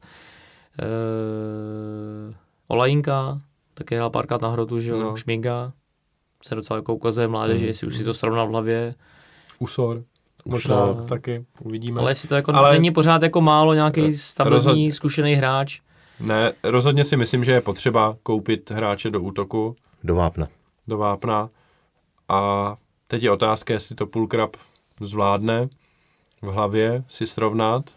[0.83, 2.35] uh,
[2.69, 3.41] Olajinka,
[3.75, 5.03] taky hrál párkrát na hrotu, že jo, No.
[5.11, 5.17] no.
[5.17, 5.73] Šmiga,
[6.43, 7.69] se docela jako ukazuje v mládeži, Mm.
[7.69, 8.95] jestli už si to srovnal v hlavě,
[9.59, 10.03] Usor.
[10.45, 11.05] Možná Usor.
[11.09, 12.01] taky, uvidíme.
[12.01, 14.93] ale jestli to jako Ale- není pořád jako málo nějaký stabilní, rozhodně.
[14.93, 15.81] zkušený hráč,
[16.21, 20.49] Ne, rozhodně si myslím, že je potřeba koupit hráče do útoku, Do vápna.
[20.89, 21.49] do vápna.
[22.29, 22.77] A
[23.09, 24.57] teď je otázka, jestli to Pulkrab
[25.01, 25.69] zvládne
[26.43, 27.91] v hlavě si srovnat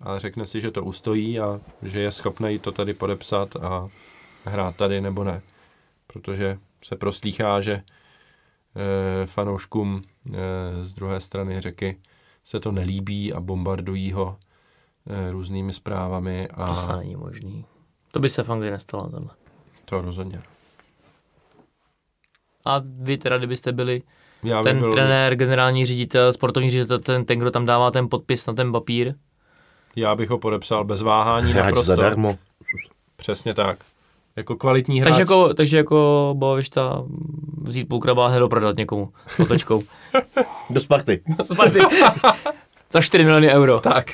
[0.00, 3.88] a řekne si, že to ustojí a že je schopný to tady podepsat a
[4.44, 5.42] hrát tady nebo ne.
[6.06, 7.82] Protože se proslýchá, že e,
[9.26, 12.00] fanouškům e, z druhé strany řeky
[12.44, 14.36] se to nelíbí a bombardují ho
[15.06, 16.48] e, různými zprávami.
[16.48, 17.64] A to se není možný.
[18.10, 19.30] To by se v Anglii nestalo, tohle.
[19.84, 20.42] to rozhodně.
[22.64, 24.02] A vy teda, kdybyste byli
[24.42, 28.46] Já ten byl, trenér, generální ředitel, sportovní ředitel, ten, ten, kdo tam dává ten podpis
[28.46, 29.14] na ten papír,
[29.96, 31.86] já bych ho podepsal bez váhání Hráč naprosto.
[31.86, 32.38] zadarmo.
[33.16, 33.78] Přesně tak.
[34.36, 35.10] Jako kvalitní hráč.
[35.10, 37.04] takže jako, takže jako Boavišta
[37.62, 39.82] vzít půl kraba a prodat někomu s otočkou.
[40.70, 41.20] Do Sparty.
[41.42, 41.78] Sparty.
[42.90, 43.80] Za 4 miliony euro.
[43.80, 44.06] tak.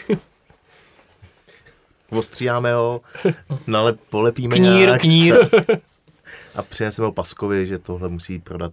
[2.10, 3.00] Ostříháme ho,
[3.66, 5.34] nalep, polepíme Knír, nějak knír.
[6.54, 8.72] a přineseme ho Paskovi, že tohle musí prodat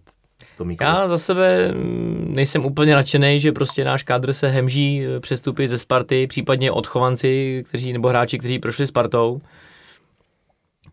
[0.58, 0.84] Tomíko.
[0.84, 5.68] Já za sebe mm, nejsem úplně nadšený, že prostě náš kádr se hemží eh, přestupy
[5.68, 9.42] ze Sparty, případně odchovanci, kteří, nebo hráči, kteří prošli Spartou.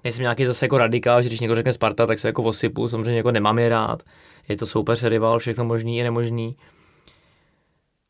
[0.05, 3.17] Nejsem nějaký zase jako radikál, že když někdo řekne Sparta, tak se jako osypu, samozřejmě
[3.17, 4.03] jako nemám je rád.
[4.49, 6.57] Je to soupeř, rival, všechno možný i nemožný.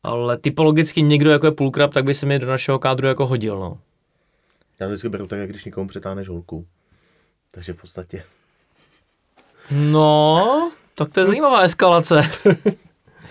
[0.03, 3.59] Ale typologicky někdo jako je půlkrab, tak by se mi do našeho kádru jako hodil,
[3.59, 3.77] no.
[4.79, 6.67] Já to vždycky beru tak, jak když někomu přetáhneš holku.
[7.51, 8.23] Takže v podstatě.
[9.71, 12.21] No, tak to je zajímavá eskalace.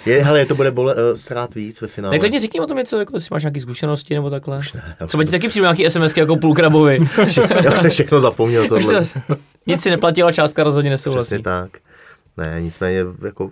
[0.06, 2.18] Je, hele, to bude bole, uh, srát víc ve finále.
[2.18, 4.60] Tak řekni o tom něco, jako jestli máš nějaké zkušenosti nebo takhle.
[4.74, 6.98] ne, já Třeba už ti taky přijdu nějaký SMSky jako půlkrabovi.
[7.64, 9.04] Já jsem všechno zapomněl Už tohle.
[9.04, 9.22] se-
[9.66, 11.26] Nic si neplatila, částka rozhodně nesouhlasí.
[11.28, 11.70] Přesně tak.
[12.36, 13.50] Ne, nicméně jako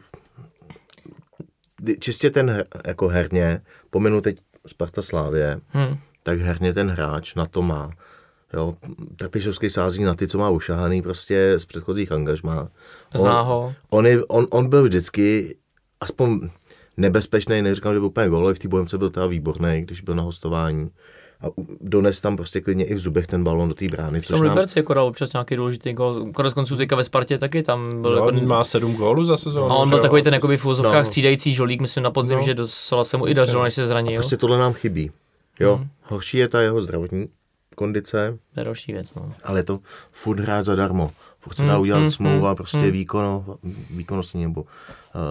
[1.98, 3.60] čistě ten jako herně,
[3.90, 4.36] pominu teď
[4.66, 5.96] Sparta Slávě, Hm.
[6.22, 7.90] tak herně ten hráč na to má.
[8.54, 8.74] Jo,
[9.16, 12.68] Trpišovský sází na ty, co má ušahaný prostě z předchozích angažmá.
[13.14, 13.74] Zná ho.
[13.90, 15.56] on, je, on, on byl vždycky
[16.00, 16.48] aspoň
[16.96, 20.14] nebezpečný, neříkám, že byl úplně gól, ale v té bojemce byl teda výborný, když byl
[20.14, 20.90] na hostování.
[21.42, 21.46] A
[21.80, 24.46] dones tam prostě klidně i v zubech ten balon do té brány, V což tom
[24.46, 26.26] nám, Liberci jako dal občas nějaký důležitý gol.
[26.34, 28.28] Konec konců teďka ve Spartě taky tam byl Jo, jako...
[28.38, 29.70] on má sedm gólů za sezónu.
[29.72, 30.02] a on že byl jo?
[30.02, 31.04] takový ten jakoby v úvozovkách No.
[31.04, 32.44] střídající žolík, myslím na podzim, No.
[32.44, 34.20] že docela se mu i dařilo, než se zranil.
[34.20, 35.10] prostě tohle nám chybí.
[35.60, 35.88] Jo, Mhm.
[36.02, 37.28] horší je ta jeho zdravotní
[37.76, 39.32] kondice, To je další věc, no.
[39.44, 39.78] ale je to
[40.10, 41.10] furt hrát zadarmo.
[41.38, 42.90] Furt se dá Mm, udělat mm, smlouva, mm, prostě mm.
[42.90, 43.44] výkono,
[43.90, 44.64] výkonnostní, nebo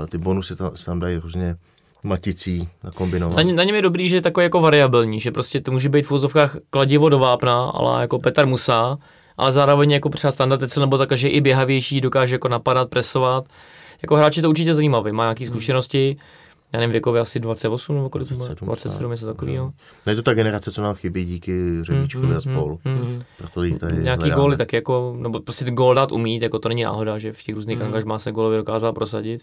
[0.10, 1.56] ty bonusy tam, se tam dají různě
[2.04, 3.38] maticí nakombinovat.
[3.38, 6.06] Na, na něm je dobrý, že je takový jako variabilní, že prostě to může být
[6.06, 8.98] v úvozovkách kladivo do vápna, ale jako Petr Musa,
[9.38, 13.46] ale zároveň jako třeba standardece nebo tak, že je i běhavější, dokáže jako napadat, presovat.
[14.02, 16.18] Jako hráč je to určitě zajímavý, má nějaké zkušenosti,
[16.74, 18.40] já nevím, věkově asi 28 nebo kolik to má?
[18.46, 19.66] 27 27, něco takového.
[20.08, 22.78] No je to ta generace, co nám chybí díky Řebíčkovi a spol.
[22.86, 23.22] mm.
[23.38, 24.42] Proto jí tady Nějaký hledáme.
[24.42, 27.56] góly tak jako, nebo prostě gól dát umít, jako to není náhoda, že v těch
[27.56, 27.86] různých Mm.
[27.86, 29.42] angažmách se gólově dokázal prosadit.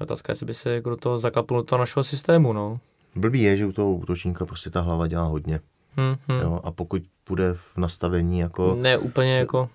[0.00, 2.80] Otázka je, jestli by se jako do toho zaklapnul do toho našeho systému, no.
[3.14, 5.60] Blbý je, že u toho útočníka prostě ta hlava dělá hodně.
[5.96, 6.40] Hm, hm.
[6.40, 6.60] Jo?
[6.64, 8.74] A pokud bude v nastavení jako...
[8.74, 9.68] Ne úplně jako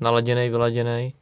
[0.00, 1.12] naladěnej, vyladěnej.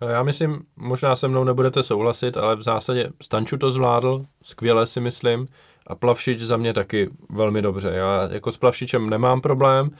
[0.00, 4.86] Ale já myslím, možná se mnou nebudete souhlasit, ale v zásadě Stanču to zvládl, skvěle
[4.86, 5.46] si myslím,
[5.86, 7.90] a Plavšič za mě taky velmi dobře.
[7.94, 9.90] Já jako s Plavšičem nemám problém,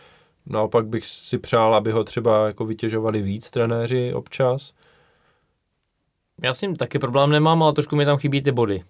[0.47, 4.73] naopak bych si přál, aby ho třeba jako vytěžovali víc trenéři občas.
[6.43, 8.83] Já s ním taky problém nemám, ale trošku mi tam chybí ty body.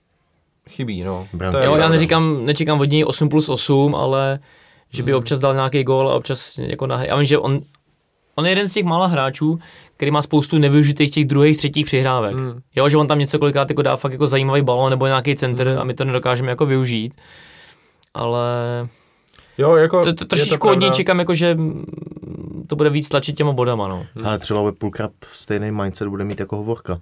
[0.71, 1.29] Chybí, no.
[1.33, 1.53] Branky.
[1.53, 4.39] To je Jo, já neříkám, nečekám od něj 8 plus 8, ale
[4.93, 5.07] že Hmm.
[5.07, 7.05] by občas dal nějaký gól a občas jako na...
[7.05, 7.61] Já vím, že on,
[8.35, 9.59] on je jeden z těch mála hráčů,
[9.97, 12.37] který má spoustu nevyužitých těch druhých, třetích přihrávek.
[12.37, 12.61] Mm.
[12.77, 15.69] Jo, že on tam něco kolikrát jako dá fakt jako zajímavý balon nebo nějaký center
[15.69, 15.79] Hmm.
[15.79, 17.15] a my to nedokážeme jako využít.
[18.15, 18.49] Ale
[19.59, 21.57] Jo, jako to, to, je trošičku od něj čekám, jako, že
[22.67, 24.07] to bude víc tlačit těma bodama, no.
[24.25, 27.01] Ale třeba ve půlkrát stejný mindset bude mít jako hovorka.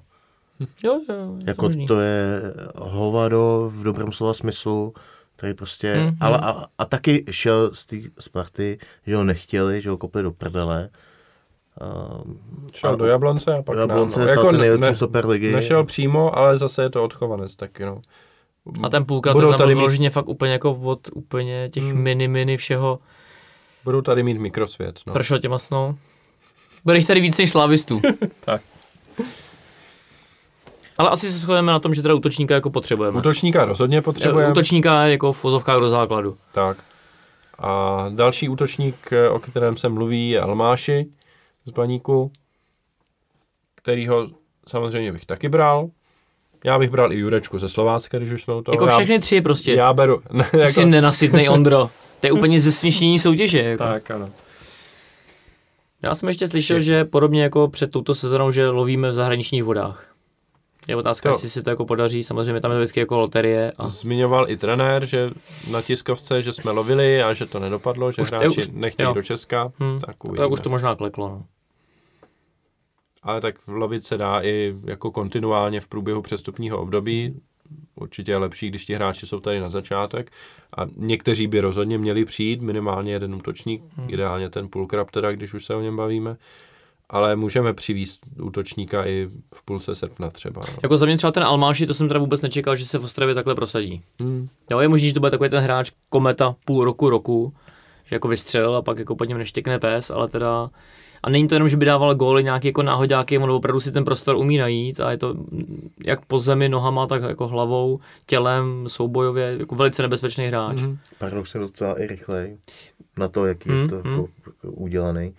[0.61, 1.87] Jo, jo, to Jako možný.
[1.87, 2.41] to je
[2.77, 4.95] hovado v dobrém slova smyslu,
[5.37, 9.91] tady prostě, mm, ale a, a taky šel z té Sparty, že ho nechtěli, že
[9.91, 10.89] ho kopli do prdele.
[12.25, 12.41] Um,
[12.75, 14.45] Šel do Jablonce a pak do Jablonce nám, no.
[14.47, 15.53] se ne- nejlepším ne- superligy.
[15.53, 18.01] Nešel přímo, ale zase je to odchovanec taky, no.
[18.83, 22.03] A ten půlkrát budou tam tady byl mít- fakt úplně jako od úplně těch Hmm.
[22.03, 22.99] mini, mini všeho.
[23.85, 25.13] Budou tady mít mikrosvět, no.
[25.13, 25.95] Pršel těma snou.
[26.85, 28.01] Bude jich tady víc než slávistů.
[28.45, 28.63] Tak.
[30.99, 33.19] Ale asi se shodneme na tom, že teda útočníka jako potřebujeme.
[33.19, 34.51] Útočníka rozhodně potřebujeme.
[34.51, 36.37] Útočníka jako v fozovkách do základu.
[36.53, 36.77] Tak.
[37.59, 41.07] A další útočník, eh, o kterém se mluví, je Almáši
[41.65, 42.33] z Baníku,
[43.75, 44.29] kterýho
[44.69, 45.89] samozřejmě bych taky bral.
[46.65, 48.75] Já bych bral i Jurečku ze Slovácka, když už jsme u toho.
[48.75, 49.75] Jako všechny tři prostě.
[49.75, 50.23] já beru.
[50.33, 51.91] Ne, Ty jako, jsi nenasytnej Ondro.
[52.21, 53.63] To je úplně zesměšnění soutěže.
[53.63, 53.85] Jako.
[53.85, 54.31] tak, ano.
[56.03, 60.16] Já jsem ještě slyšel, že podobně jako před touto sezónou, že lovíme v zahraničních vodách.
[60.89, 62.23] Je otázka, To- jestli se to jako podaří.
[62.23, 63.73] Samozřejmě tam je to vždycky jako loterie.
[63.79, 63.87] A...
[63.87, 65.31] Zmiňoval i trenér, že
[65.71, 69.15] na tiskovce, že jsme lovili a že to nedopadlo, že Už hráči už- nechtějí jo.
[69.15, 69.73] do Česka.
[69.81, 70.47] Hm, Tak tak uvidíme.
[70.47, 71.29] už to možná kleklo.
[71.29, 71.45] No.
[73.23, 77.41] Ale tak lovit se dá i jako kontinuálně v průběhu přestupního období.
[77.95, 80.31] Určitě je lepší, když ti hráči jsou tady na začátek.
[80.77, 84.11] A někteří by rozhodně měli přijít, minimálně jeden útočník, Hmm.
[84.11, 86.37] ideálně ten půlkrab teda, když už se o něm bavíme.
[87.11, 90.63] Ale můžeme přivízt útočníka i v půlce srpna třeba.
[90.73, 90.79] No.
[90.83, 93.35] Jako za mě třeba ten Almáši, to jsem teda vůbec nečekal, že se v Ostravě
[93.35, 94.03] takhle prosadí.
[94.21, 94.49] Hmm.
[94.71, 97.53] Jo, je možný, že to bude takový ten hráč kometa půl roku, roku,
[98.05, 100.71] že jako vystřelil a pak jako pod něm neštěkne pes, ale teda
[101.23, 104.05] a není to jenom, že by dával góly nějaký jako náhodáky, on opravdu si ten
[104.05, 105.35] prostor umí najít a je to
[106.05, 110.81] jak po zemi nohama, tak jako hlavou, tělem, soubojově, jako velice nebezpečný hráč.
[110.81, 110.99] Mhm.
[111.19, 112.59] Paradoxně docela i rychlej
[113.17, 115.35] na to, jaký Hmm, je to jako, jako udělaný.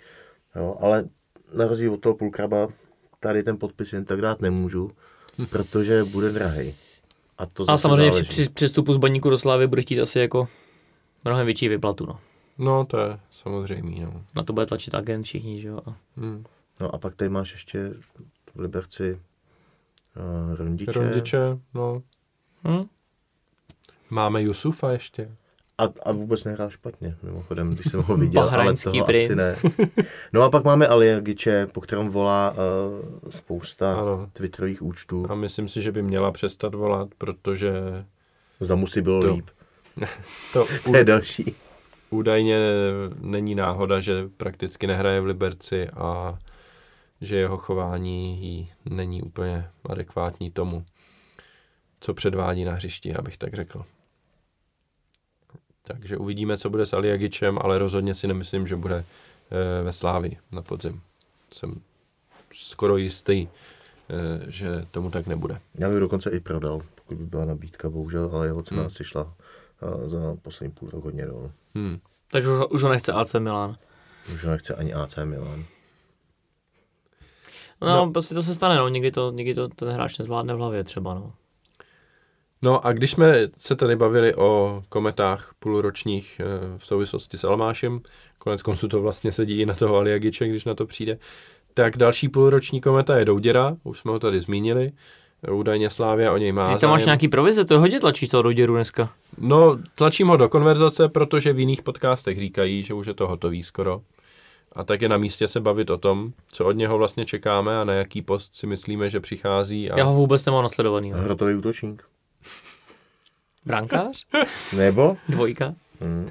[0.56, 1.06] Jo, ale
[1.57, 2.68] na rozdíl od toho půlkraba
[3.19, 4.91] tady ten podpis jen tak dát nemůžu,
[5.49, 6.76] protože bude drahý.
[7.38, 8.30] A to A samozřejmě při, záleží.
[8.30, 10.48] při přestupu z baníku do Slávy bude chtít asi jako
[11.26, 12.06] mnohem větší vyplatu.
[12.06, 12.19] No.
[12.57, 14.06] No, to je samozřejmé.
[14.06, 14.24] No.
[14.36, 15.80] Na to bude tlačit agent všichni, že jo.
[15.86, 16.44] A- Hmm.
[16.82, 17.90] No a pak tady máš ještě
[18.56, 19.14] v Liberci
[20.49, 20.91] uh, Rondiče.
[20.91, 21.40] Rondiče,
[21.74, 22.02] no.
[22.68, 22.86] Hm?
[24.10, 25.32] Máme Jusufa ještě.
[25.77, 29.29] A, a vůbec nehrál špatně, mimochodem, když jsem ho viděl, ale toho princ.
[29.31, 29.55] asi ne.
[30.33, 34.29] No a pak máme Aliagiče, po kterém volá uh, spousta Ano.
[34.33, 35.25] twitterových účtů.
[35.29, 37.71] A myslím si, že by měla přestat volat, protože
[38.59, 39.45] Za musí bylo To- líp.
[40.53, 41.55] to To je další.
[42.09, 42.59] údajně
[43.21, 46.39] není náhoda, že prakticky nehraje v Liberci a
[47.21, 50.85] že jeho chování jí není úplně adekvátní tomu,
[51.99, 53.83] co předvádí na hřišti, abych tak řekl.
[55.88, 58.95] Takže uvidíme, co bude s Aliagičem, ale rozhodně si nemyslím, že bude
[59.51, 61.01] eh, ve Slávi na podzim.
[61.53, 61.81] Jsem
[62.53, 63.47] skoro jistý,
[64.09, 65.59] eh, že tomu tak nebude.
[65.76, 68.88] Já bych dokonce i prodal, pokud by byla nabídka, bohužel, ale jeho cena Hmm.
[68.88, 71.51] asi šla uh, za poslední půl rok hodně dolů.
[71.76, 71.99] Hmm.
[72.31, 73.76] Takže už, ho- už ho nechce AC Milan.
[74.34, 75.65] Už ho nechce ani AC Milan.
[77.81, 78.05] No, No.
[78.05, 78.88] no, prostě to se stane, no.
[78.89, 81.34] Někdy to, někdy to ten hráč nezvládne v hlavě třeba, no.
[82.61, 88.01] No a když jsme se tady bavili o kometách půlročních eh, v souvislosti s Almášem,
[88.38, 91.17] konec konců to vlastně sedí i na toho Aliagiče, když na to přijde,
[91.73, 94.91] tak další půlroční kometa je Douděra, už jsme ho tady zmínili,
[95.51, 97.07] údajně Slávia o něj má Ty tam máš zájem.
[97.07, 99.09] nějaký provize, to hodně tlačíš toho Roděru dneska.
[99.38, 103.63] No, tlačím ho do konverzace, protože v jiných podcastech říkají, že už je to hotový
[103.63, 104.01] skoro.
[104.71, 107.84] A tak je na místě se bavit o tom, co od něho vlastně čekáme a
[107.84, 109.91] na jaký post si myslíme, že přichází.
[109.91, 109.97] A...
[109.97, 111.11] Já ho vůbec nemám nasledovaný.
[111.11, 112.03] Hrotový útočník.
[113.68, 114.26] Brankář?
[114.77, 115.18] Nebo?
[115.30, 115.73] Dvojka?
[116.02, 116.30] Hmm.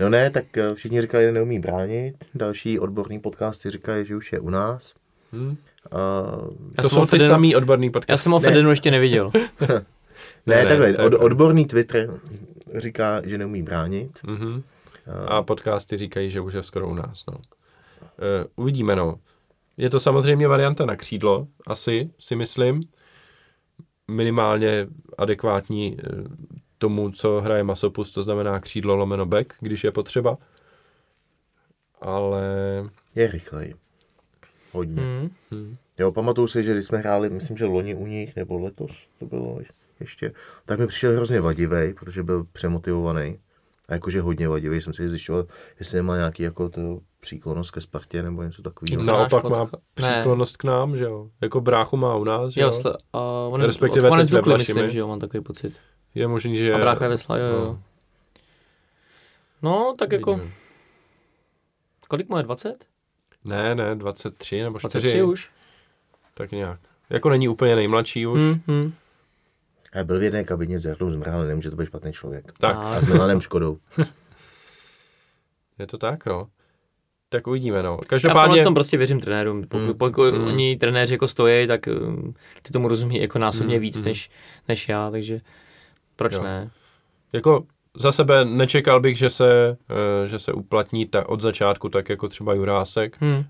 [0.00, 2.14] No ne, tak eh, všichni říkali, že neumí bránit.
[2.34, 4.94] Další odborný podcasty říkají, že už je u nás.
[5.32, 5.56] Hm?
[5.92, 5.98] A...
[6.78, 8.12] Já To jsou ty Fedenu- samý odborný podcasty.
[8.12, 8.48] Já jsem ho Ne.
[8.48, 9.30] Fedenu ještě neviděl.
[10.46, 12.10] Ne, Ne, takhle, je od, odborný Twitter
[12.76, 14.10] říká, že neumí bránit.
[14.26, 14.62] Mhm.
[15.26, 17.24] A, A podcasty říkají, že už je skoro u nás.
[17.32, 17.38] No.
[18.02, 19.18] E, uvidíme, no.
[19.76, 22.82] Je to samozřejmě varianta na křídlo, asi, si myslím.
[24.10, 24.86] Minimálně
[25.18, 25.96] adekvátní
[26.78, 30.38] tomu, co hraje Masopus, to znamená křídlo lomeno back, když je potřeba.
[32.00, 32.42] Ale
[33.14, 33.74] je rychlej.
[34.72, 35.02] Hodně.
[35.02, 35.30] Hmm.
[35.54, 38.90] hm, Jo, pamatuju si, že když jsme hráli, myslím, že loni u nich, nebo letos
[39.18, 39.58] to bylo
[40.00, 40.32] ještě,
[40.66, 43.38] tak mi přišel hrozně vadivý, protože byl přemotivovaný.
[43.88, 45.46] A jakože hodně vadivý, jsem si zjišťoval,
[45.78, 49.02] jestli nemá nějaký jako to příklonost ke Spartě nebo něco takového.
[49.04, 49.12] No.
[49.12, 49.68] naopak od- má ne.
[49.94, 51.28] příklonost k nám, že jo.
[51.40, 52.72] Jako bráchu má u nás, že Jo, jo.
[52.72, 54.74] sle, a on je Respektive teď ve Dukly, Vlašimi.
[54.80, 55.76] myslím, že jo, mám takový pocit.
[56.18, 56.74] Je možný, že...
[56.74, 57.60] A brácha je ve Sla, jo, jo.
[57.62, 57.78] no,
[59.62, 60.52] No, tak jako, uvidíme.
[62.08, 62.84] kolik mu je, 20?
[63.44, 64.92] Ne, ne, 23 nebo 4.
[64.98, 65.50] 23 už?
[66.34, 66.80] Tak nějak.
[67.10, 68.40] Jako není úplně nejmladší už.
[68.40, 68.92] Hmm, hmm.
[70.00, 72.52] A byl v jedné kabině s Jardou Zmrhalem, nemůže to být špatný člověk.
[72.58, 73.78] Tak, A s Milanem Škodou.
[75.78, 76.48] je to tak, no.
[77.28, 77.90] Tak uvidíme, no.
[77.90, 79.62] Já v Každopádně, tom prostě věřím trenérům.
[79.62, 79.94] Pokud, Hmm.
[79.94, 80.46] pokud Hmm.
[80.46, 84.04] oni trenéři jako stojí, tak um, ty tomu rozumí jako násobně Hmm, víc hmm.
[84.04, 84.30] než,
[84.68, 85.40] než já, takže
[86.18, 86.42] proč Jo.
[86.42, 86.70] ne?
[87.32, 87.66] jako
[87.96, 89.76] za sebe nečekal bych, že se,
[90.24, 93.16] eh, že se uplatní ta, od začátku tak jako třeba Jurásek.
[93.20, 93.44] Hmm,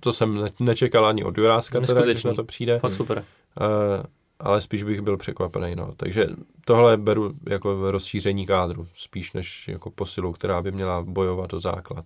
[0.00, 2.78] To jsem ne, nečekal ani od Juráska, teda, když na to přijde.
[2.78, 3.24] fakt super.
[3.60, 4.02] Eh,
[4.40, 5.94] ale spíš bych byl překvapený, no.
[5.96, 6.26] Takže
[6.64, 12.04] tohle beru jako rozšíření kádru, spíš než jako posilu, která by měla bojovat o základ.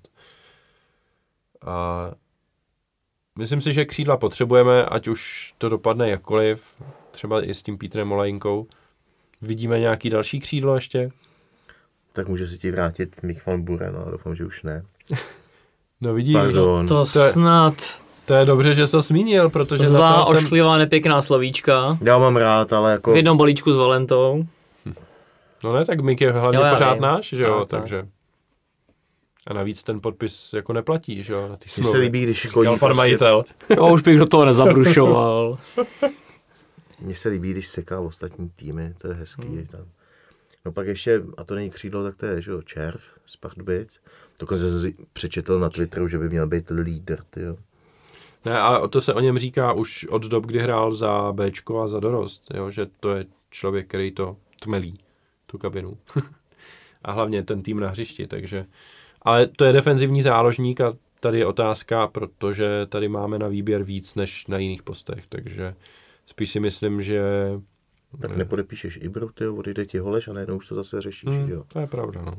[1.66, 2.10] A
[3.38, 8.12] myslím si, že křídla potřebujeme, ať už to dopadne jakkoliv, třeba i s tím Petrem
[8.12, 8.66] Olajinkou.
[9.46, 11.10] Vidíme nějaký další křídlo ještě?
[12.12, 14.82] Tak může se ti vrátit Mich van Buren, ale doufám, že už ne.
[16.00, 16.86] No vidíš, Pardon.
[16.86, 17.74] To To je- snad
[18.24, 20.36] to je dobře, že jsi zmínil, protože za zlá, to jsem...
[20.36, 21.98] ošklivá, nepěkná slovíčka.
[22.02, 23.12] Já mám rád, ale jako...
[23.12, 24.44] V jednom balíčku s Valentou.
[25.64, 27.02] No ne, tak Mik je hlavně Jo, pořád vím.
[27.02, 27.80] náš, že jo, Tak, tak.
[27.80, 28.06] takže...
[29.46, 32.78] A navíc ten podpis jako neplatí, že jo, na ty se líbí, když škodí, pan
[32.78, 33.44] prostě, majitel.
[33.76, 35.58] Jo, už bych do toho nezabrušoval.
[37.00, 39.46] mně se líbí, když seká ostatní týmy, to je hezký.
[39.46, 39.66] Hmm.
[39.66, 39.84] Tam.
[40.64, 44.00] No pak ještě, a to není křídlo, tak to je, že jo, Červ z Pardubic.
[44.38, 47.56] Dokonce jsem si přečetl na Twitteru, že by měl být líder, tyjo.
[48.44, 51.88] Ne, ale to se o něm říká už od dob, kdy hrál za Bčko a
[51.88, 54.98] za dorost, jo, že to je člověk, který to tmelí,
[55.46, 55.98] tu kabinu.
[57.02, 58.66] a hlavně ten tým na hřišti, takže...
[59.22, 64.14] Ale to je defenzivní záložník a tady je otázka, protože tady máme na výběr víc
[64.14, 65.74] než na jiných postech, takže
[66.26, 67.22] spíš si myslím, že...
[68.20, 71.64] Tak nepodepíšeš Ibru, ty odejde ti Holeš a najednou už to zase řešíš, Hmm, jo.
[71.68, 72.34] to je pravda, no.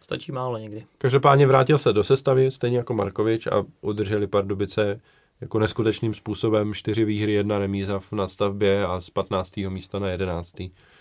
[0.00, 0.84] Stačí málo někdy.
[0.98, 5.00] Každopádně vrátil se do sestavy, stejně jako Markovič a udrželi Pardubice
[5.40, 9.56] jako neskutečným způsobem čtyři výhry, jedna remíza v nadstavbě a z 15.
[9.56, 10.54] místa na 11.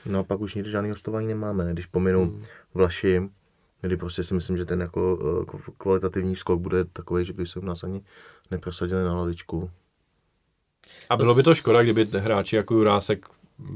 [0.05, 1.73] No a pak už nikdy žádný hostování nemáme, ne?
[1.73, 2.43] když pominu hmm.
[2.73, 3.21] Vlaši,
[3.81, 7.47] kdy prostě si myslím, že ten jako eh, kv- kvalitativní skok bude takový, že by
[7.47, 8.01] se u nás ani
[8.51, 9.69] neprosadili na lavičku.
[11.09, 13.25] A bylo by to škoda, kdyby hráči jako Jurásek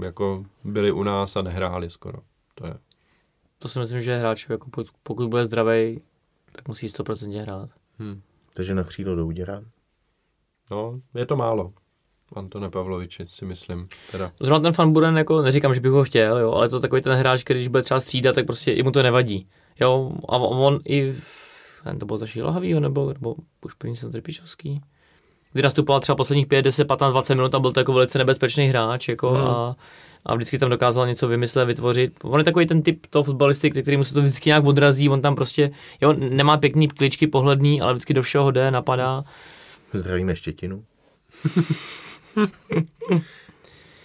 [0.03, 2.19] jako byli u nás a nehráli skoro.
[2.55, 2.73] To je.
[3.59, 4.69] To si myslím, že hráč, jako
[5.03, 6.01] pokud, bude zdravý,
[6.51, 7.69] tak musí 100% hrát.
[7.99, 8.21] Hm.
[8.53, 9.61] Takže na křídlo do úděra.
[10.71, 11.73] No, je to málo.
[12.35, 13.87] Antone Pavloviči si myslím.
[14.11, 14.31] Teda.
[14.39, 17.13] Zrovna ten Van Buren, jako neříkám, že bych ho chtěl, jo, ale to takový ten
[17.13, 19.47] hráč, který když bude třeba střídat, tak prostě i mu to nevadí.
[19.79, 23.35] Jo, a on i, v, to bylo za Šílhavýho, nebo, nebo
[23.65, 24.81] už první jsem Trpišovský,
[25.57, 28.65] kdy nastupoval třeba posledních 5, 10, 15, 20 minut a byl to jako velice nebezpečný
[28.67, 29.47] hráč, jako Hmm.
[29.47, 29.75] a,
[30.25, 32.13] a vždycky tam dokázal něco vymyslet, vytvořit.
[32.23, 35.21] On je takový ten typ toho fotbalisty, který mu se to vždycky nějak odrazí, on
[35.21, 35.71] tam prostě,
[36.01, 39.23] jo, nemá pěkný kličky pohledný, ale vždycky do všeho jde, napadá.
[39.93, 40.83] Zdravíme Štětinu.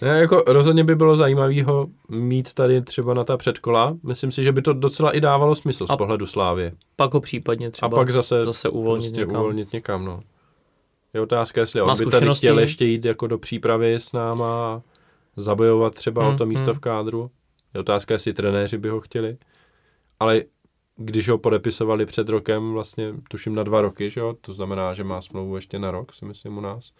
[0.01, 3.97] Ne, jako rozhodně by bylo zajímavé ho mít tady třeba na ta předkola.
[4.03, 6.71] Myslím si, že by to docela i dávalo smysl z A- pohledu Slávě.
[6.95, 9.35] Pak ho případně A třeba pak zase, zase uvolnit prostě někam.
[9.41, 10.05] uvolnit někam.
[10.05, 10.21] No.
[11.13, 12.39] Je otázka, jestli on by tady zkušenosti?
[12.39, 14.81] chtěl ještě jít jako do přípravy s náma a
[15.37, 16.73] zabojovat třeba Hmm, o to místo hmm.
[16.73, 17.31] v kádru.
[17.73, 19.37] Je otázka, jestli trenéři by ho chtěli.
[20.19, 20.43] Ale
[20.95, 24.35] když ho podepisovali před rokem, vlastně tuším na dva roky, že jo?
[24.41, 26.91] to znamená, že má smlouvu ještě na rok, si myslím u nás,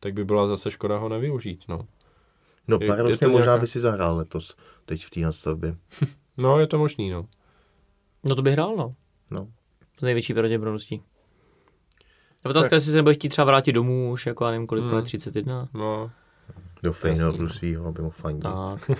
[0.00, 1.64] tak by byla zase škoda ho nevyužít.
[1.68, 1.86] No,
[2.68, 5.76] No Je- je paradoxně možná nějaká- by si zahrál letos, teď v té nastavbě.
[6.38, 7.10] no je to možný.
[7.10, 7.26] No.
[8.24, 8.94] No to by hrál, no.
[9.30, 9.48] No.
[9.98, 11.02] S největší pravděpodobností.
[12.44, 14.90] A otázka, jestli se nebude chtít třeba vrátit domů už, jako já nevím, kolik Hmm.
[14.90, 15.68] bude 31.
[15.74, 16.10] No,
[16.82, 17.48] Do Feyenoordu no.
[17.48, 18.42] svýho, aby mohl fandit.
[18.42, 18.90] Tak.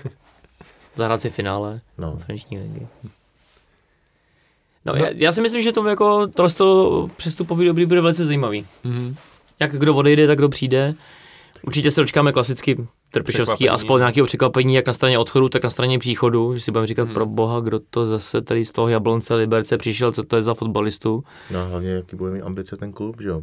[0.95, 2.11] Zahrát si finále No.
[2.11, 2.87] konferenční ligy.
[4.85, 6.51] No, Já, já, si myslím, že to jako tohle
[7.17, 8.67] přestupový dobrý bude velice zajímavý.
[8.83, 9.15] mhm.
[9.59, 10.93] Jak kdo odejde, tak kdo přijde.
[11.61, 13.69] Určitě se dočkáme klasicky Trpišovský Překvapení.
[13.69, 16.87] a spolu nějakého překvapení, jak na straně odchodu, tak na straně příchodu, že si budeme
[16.87, 17.13] říkat Hmm.
[17.13, 20.53] pro boha, kdo to zase tady z toho Jablonce Liberce přišel, co to je za
[20.53, 21.23] fotbalistu.
[21.51, 23.41] No a hlavně, jaký bude mít ambice ten klub, že jo?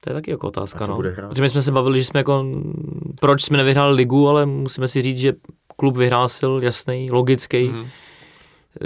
[0.00, 0.96] To je taky jako otázka, A co no.
[0.96, 1.28] bude hrát?
[1.28, 2.44] Protože my jsme se bavili, že jsme jako,
[3.20, 5.32] proč jsme nevyhráli ligu, ale musíme si říct, že
[5.76, 7.86] klub vyhrásil, jasný, logický, Mhm.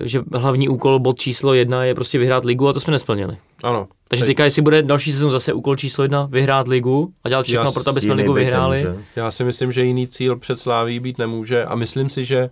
[0.05, 3.37] Že hlavní úkol, bod číslo jedna je prostě vyhrát ligu a to jsme nesplnili.
[3.63, 3.89] Ano.
[4.09, 7.43] Takže Teď- teďka, jestli bude další sezon zase úkol číslo jedna, vyhrát ligu a dělat
[7.43, 8.83] všechno Já pro to, aby jsme ligu vyhráli.
[8.85, 9.05] nemůže.
[9.17, 12.51] Já si myslím, že jiný cíl před Sláví být nemůže a myslím si, že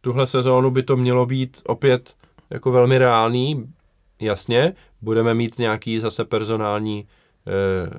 [0.00, 2.14] tuhle sezónu by to mělo být opět
[2.50, 3.64] jako velmi reálný.
[4.20, 4.72] Jasně,
[5.02, 7.06] budeme mít nějaký zase personální
[7.46, 7.98] eh,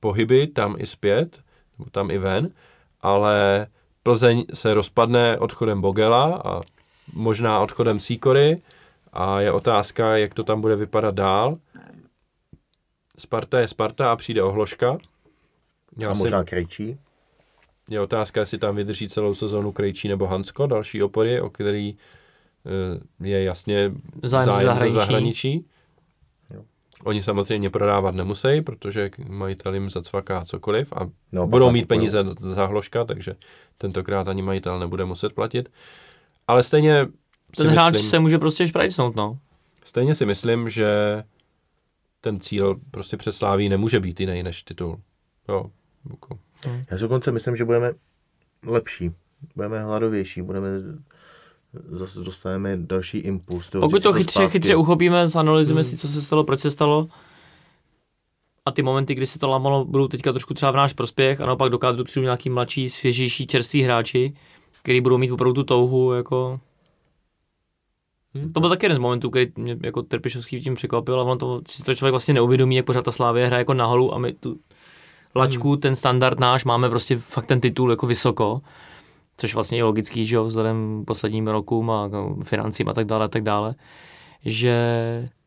[0.00, 1.40] pohyby tam i zpět,
[1.78, 2.48] nebo tam i ven,
[3.00, 3.66] ale
[4.02, 6.60] Plzeň se rozpadne odchodem Bogela a
[7.12, 8.62] možná odchodem Sýkory
[9.12, 11.58] a je otázka, jak to tam bude vypadat dál.
[13.18, 14.98] Sparta je Sparta a přijde ohložka.
[15.98, 16.98] Já A si- možná Krejčí.
[17.90, 21.96] je otázka, jestli tam vydrží celou sezónu Krejčí nebo Hansko, další opory, o který
[22.66, 24.94] eh, je jasně Zájem zájem, zahraničí.
[24.94, 25.66] zahraničí.
[26.50, 26.62] Jo.
[27.04, 32.66] Oni samozřejmě prodávat nemusí, protože majitel jim zacvaká cokoliv a No, budou mít peníze za
[32.66, 33.34] hložka, takže
[33.78, 35.68] tentokrát ani majitel nebude muset platit.
[36.48, 37.06] Ale stejně
[37.56, 39.38] si, Ten hráč myslím, se může prostě šprajcnout, no.
[39.84, 40.88] stejně si myslím, že
[42.20, 45.00] ten cíl prostě přesláví nemůže být jiný než titul.
[45.48, 45.70] Jo,
[46.10, 46.38] jako,
[46.90, 47.92] Já si dokonce myslím, že budeme
[48.66, 49.10] lepší.
[49.56, 50.68] Budeme hladovější, budeme
[51.86, 53.70] zase dostaneme další impuls.
[53.70, 54.50] toho Pokud to chytře, zpátky.
[54.52, 55.90] chytře uchopíme, zanalizujeme Hmm.
[55.90, 57.08] si, co se stalo, proč se stalo,
[58.66, 61.46] a ty momenty, kdy se to lámalo, budou teďka trošku třeba v náš prospěch a
[61.46, 64.34] naopak dokážou přijdu nějaký mladší, svěžejší, čerství hráči,
[64.84, 66.60] který budou mít opravdu tu touhu, jako...
[68.34, 68.52] Hm.
[68.52, 71.60] To byl taky jeden z momentů, který mě jako Trpišovský tím překvapil a on to,
[71.68, 74.58] si to člověk vlastně neuvědomí, jak pořád ta Slávě hraje jako nahoru a my tu
[75.36, 75.80] lačku, Hmm.
[75.80, 78.60] ten standard náš, máme prostě fakt ten titul jako vysoko,
[79.36, 83.06] což vlastně je logický, že jo, vzhledem k posledním rokům a jako financím a tak
[83.06, 83.74] dále, a tak dále,
[84.44, 84.74] že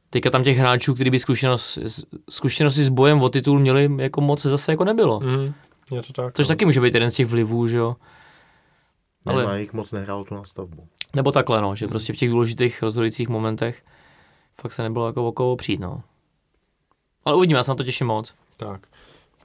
[0.10, 1.80] teďka tam těch hráčů, kteří by zkušenost,
[2.30, 5.20] zkušenosti s bojem o titul měli, jako moc zase jako nebylo.
[5.20, 5.54] mm,
[5.92, 6.34] je to tak.
[6.34, 6.56] Což no.
[6.56, 7.96] taky může být jeden z těch vlivů, že jo.
[9.28, 9.44] Ale...
[9.44, 10.88] ale- jich moc nehrál tu nastavbu.
[11.16, 13.84] Nebo takhle, no, že prostě v těch důležitých rozhodujících momentech
[14.62, 16.04] fakt se nebylo jako o koho přijít, no.
[17.26, 18.34] Ale uvidíme, já se na to těším moc.
[18.58, 18.88] Tak.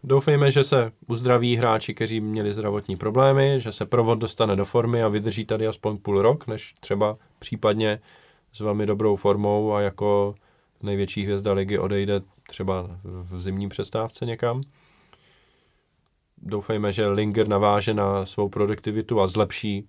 [0.04, 5.02] Doufejme, že se uzdraví hráči, kteří měli zdravotní problémy, že se provod dostane do formy
[5.02, 8.00] a vydrží tady aspoň půl rok, než třeba případně
[8.52, 10.34] s velmi dobrou formou a jako
[10.82, 14.62] největší hvězda ligy odejde třeba v zimní přestávce někam.
[16.42, 19.88] Doufejme, že Linger naváže na svou produktivitu a zlepší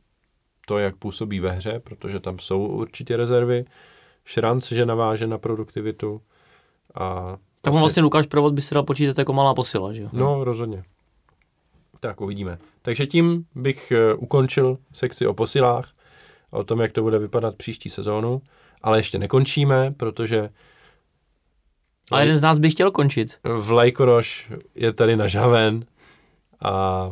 [0.67, 3.65] to, jak působí ve hře, protože tam jsou určitě rezervy.
[4.25, 6.21] Šranc, že naváže na produktivitu.
[6.95, 10.09] A tak vlastně Lukáš Provod by se dal počítat jako malá posila, že jo?
[10.13, 10.83] No, rozhodně.
[11.99, 12.57] Tak uvidíme.
[12.81, 15.91] Takže tím bych uh, ukončil sekci o posilách
[16.51, 18.41] a o tom, jak to bude vypadat příští sezónu.
[18.81, 20.49] Ale ještě nekončíme, protože
[22.11, 23.37] ale jeden z nás by chtěl končit.
[23.43, 25.85] Vlajkoroš je tady nažaven
[26.63, 27.11] a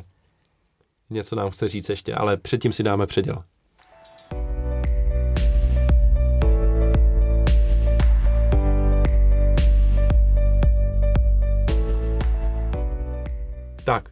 [1.10, 3.44] něco nám chce říct ještě, ale předtím si dáme předěl.
[13.84, 14.10] Tak.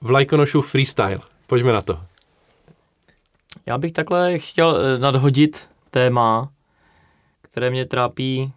[0.00, 1.20] Vlajkonošu freestyle.
[1.46, 2.00] Pojďme na to.
[3.66, 6.52] Já bych takhle chtěl eh, nadhodit téma,
[7.42, 8.52] které mě trápí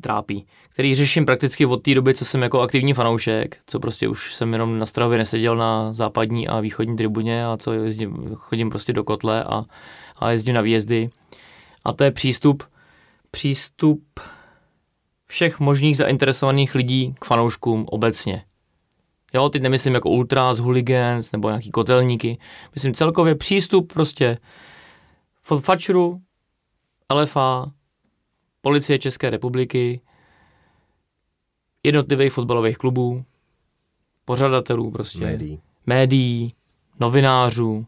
[0.00, 0.46] trápí,
[0.76, 4.52] který řeším prakticky od té doby, co jsem jako aktivní fanoušek, co prostě už jsem
[4.52, 9.04] jenom na Strahově neseděl na západní a východní tribuně a co jezdím, chodím prostě do
[9.04, 9.64] kotle a,
[10.16, 11.10] a jezdím na výjezdy.
[11.84, 12.62] A to je přístup,
[13.30, 14.20] přístup
[15.26, 18.44] všech možných zainteresovaných lidí k fanouškům obecně.
[19.34, 22.38] Jo, teď nemyslím jako ultras, hooligans nebo nějaký kotelníky.
[22.74, 24.38] Myslím celkově přístup prostě
[25.60, 26.20] fačru,
[27.14, 27.72] LFA,
[28.60, 30.00] policie České republiky,
[31.86, 33.24] jednotlivých fotbalových klubů,
[34.24, 36.54] pořadatelů prostě, médií, médií
[37.00, 37.86] novinářů,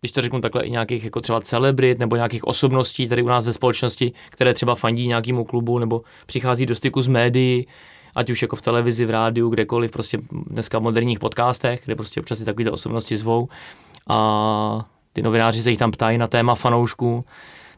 [0.00, 3.46] když to řeknu takhle, i nějakých jako třeba celebrit nebo nějakých osobností tady u nás
[3.46, 7.66] ve společnosti, které třeba fandí nějakému klubu nebo přichází do styku s médií,
[8.14, 12.20] ať už jako v televizi, v rádiu, kdekoliv, prostě dneska v moderních podcastech, kde prostě
[12.20, 13.48] občas si takové osobnosti zvou
[14.08, 17.24] a ty novináři se jich tam ptají na téma fanoušků,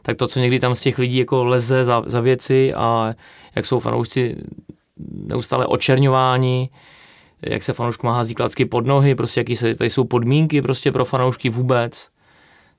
[0.01, 3.13] tak to, co někdy tam z těch lidí jako leze za, za věci a
[3.55, 4.35] jak jsou fanoušci
[5.11, 6.69] neustále očerňováni,
[7.41, 11.05] jak se fanouškům hází klacky pod nohy, prostě jaký se, tady jsou podmínky prostě pro
[11.05, 12.09] fanoušky vůbec,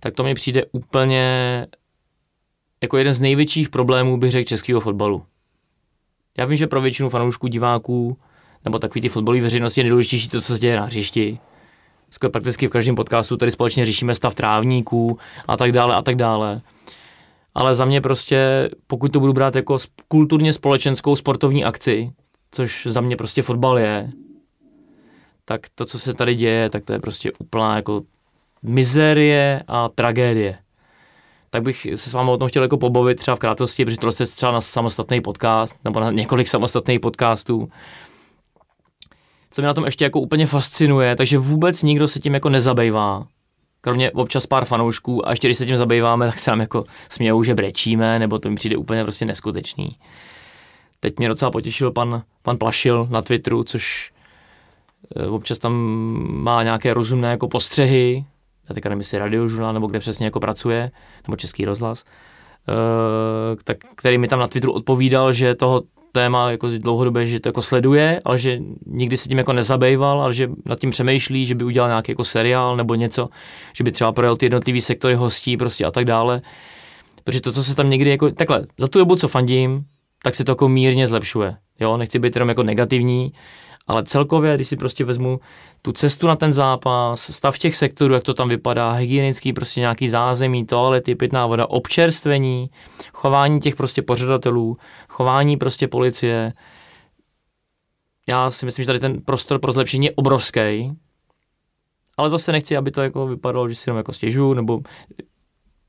[0.01, 1.67] tak to mi přijde úplně
[2.83, 5.25] jako jeden z největších problémů, bych řekl, českého fotbalu.
[6.39, 8.19] Já vím, že pro většinu fanoušků, diváků,
[8.65, 11.39] nebo takový ty fotbalové veřejnosti je nejdůležitější to, co se děje na hřišti.
[12.33, 15.19] Prakticky v každém podcastu tady společně řešíme stav trávníků
[15.49, 16.61] a tak dále a tak dále
[17.55, 19.79] ale za mě prostě, pokud to budu brát jako
[20.09, 22.11] kulturně společenskou sportovní akci,
[22.51, 24.11] což za mě prostě fotbal je,
[25.45, 28.03] tak to, co se tady děje, tak to je prostě úplná jako
[28.63, 30.59] mizérie a tragédie.
[31.51, 34.13] Tak bych se s vámi o tom chtěl jako pobavit třeba v krátkosti, protože to
[34.13, 37.69] jste třeba na samostatný podcast, nebo na několik samostatných podcastů.
[39.51, 43.27] Co mě na tom ještě jako úplně fascinuje, takže vůbec nikdo se tím jako nezabývá
[43.81, 47.43] kromě občas pár fanoušků a ještě když se tím zabýváme, tak se nám jako smějou,
[47.43, 49.97] že brečíme, nebo to mi přijde úplně prostě neskutečný.
[51.01, 54.13] Teď mě docela potěšil pan, pan Plašil na Twitteru, což
[55.17, 55.73] eh, občas tam
[56.43, 58.25] má nějaké rozumné jako postřehy,
[58.69, 60.91] já teďka nevím, jestli radiožurnál, nebo kde přesně jako pracuje,
[61.27, 62.05] nebo český rozhlas,
[62.69, 65.83] uh, tak, který mi tam na Twitteru odpovídal, že toho
[66.13, 70.35] téma jako dlouhodobě, že to jako sleduje, ale že nikdy se tím jako nezabýval, ale
[70.35, 73.29] že nad tím přemýšlí, že by udělal nějaký jako seriál nebo něco,
[73.73, 76.43] že by třeba projel ty jednotlivý sektory hostí prostě a tak dále.
[77.25, 79.85] Protože to, co se tam někdy jako, takhle, za tu dobu, co fandím,
[80.23, 81.57] tak se to jako mírně zlepšuje.
[81.81, 83.33] Jo, nechci být jenom jako negativní,
[83.91, 85.41] ale celkově, když si prostě vezmu
[85.83, 90.09] tu cestu na ten zápas, stav těch sektorů, jak to tam vypadá, hygienický prostě nějaký
[90.09, 92.71] zázemí, toalety, pitná voda, občerstvení,
[93.13, 94.77] chování těch prostě pořadatelů,
[95.09, 96.53] chování prostě policie.
[98.29, 100.93] Já si myslím, že tady ten prostor pro zlepšení je obrovský,
[102.17, 104.81] ale zase nechci, aby to jako vypadalo, že si jenom jako stěžu, nebo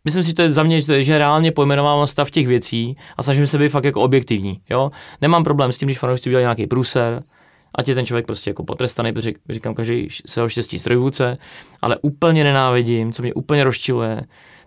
[0.05, 2.47] Myslím si, že to je za mě, že, to je, že reálně pojmenovávám stav těch
[2.47, 4.61] věcí a snažím se být fakt jako objektivní.
[4.69, 4.91] Jo?
[5.21, 7.23] Nemám problém s tím, když fanoušci udělají nějaký průser,
[7.75, 11.37] ať je ten člověk prostě jako potrestaný, protože říkám, každý svého štěstí strojvůdce,
[11.81, 14.21] ale úplně nenávidím, co mě úplně rozčiluje,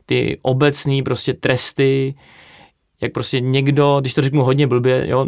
[0.06, 2.14] ty obecné prostě tresty,
[3.00, 5.26] jak prostě někdo, když to řeknu hodně blbě, jo,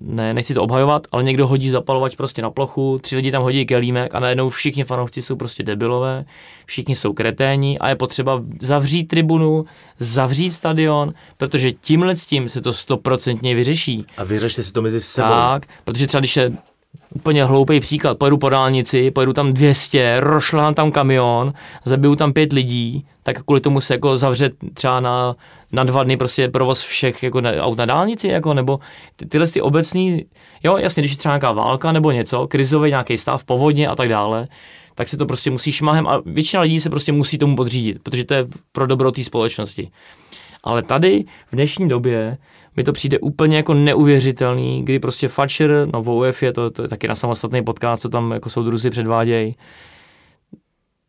[0.00, 3.66] ne, nechci to obhajovat, ale někdo hodí zapalovač prostě na plochu, tři lidi tam hodí
[3.66, 6.24] kelímek a najednou všichni fanoušci jsou prostě debilové,
[6.66, 9.64] všichni jsou kreténi a je potřeba zavřít tribunu,
[9.98, 14.06] zavřít stadion, protože tímhle s tím se to stoprocentně vyřeší.
[14.16, 15.28] A vyřešte si to mezi sebou.
[15.28, 16.52] Tak, protože třeba když je
[17.14, 21.52] úplně hloupý příklad, pojedu po dálnici, pojedu tam 200, rošlám tam kamion,
[21.84, 25.36] zabiju tam pět lidí, tak kvůli tomu se jako zavře třeba na,
[25.72, 28.80] na dva dny prostě provoz všech jako na, aut na dálnici, jako, nebo
[29.16, 30.24] ty, tyhle ty obecný,
[30.64, 34.08] jo, jasně, když je třeba nějaká válka nebo něco, krizový nějaký stav, povodně a tak
[34.08, 34.48] dále,
[34.94, 38.24] tak se to prostě musí šmahem a většina lidí se prostě musí tomu podřídit, protože
[38.24, 39.90] to je pro dobro té společnosti.
[40.64, 42.38] Ale tady v dnešní době
[42.76, 46.82] mi to přijde úplně jako neuvěřitelný, kdy prostě Fatcher, no v OF je to, to
[46.82, 49.56] je taky na samostatný podcast, co tam jako soudruzi předvádějí.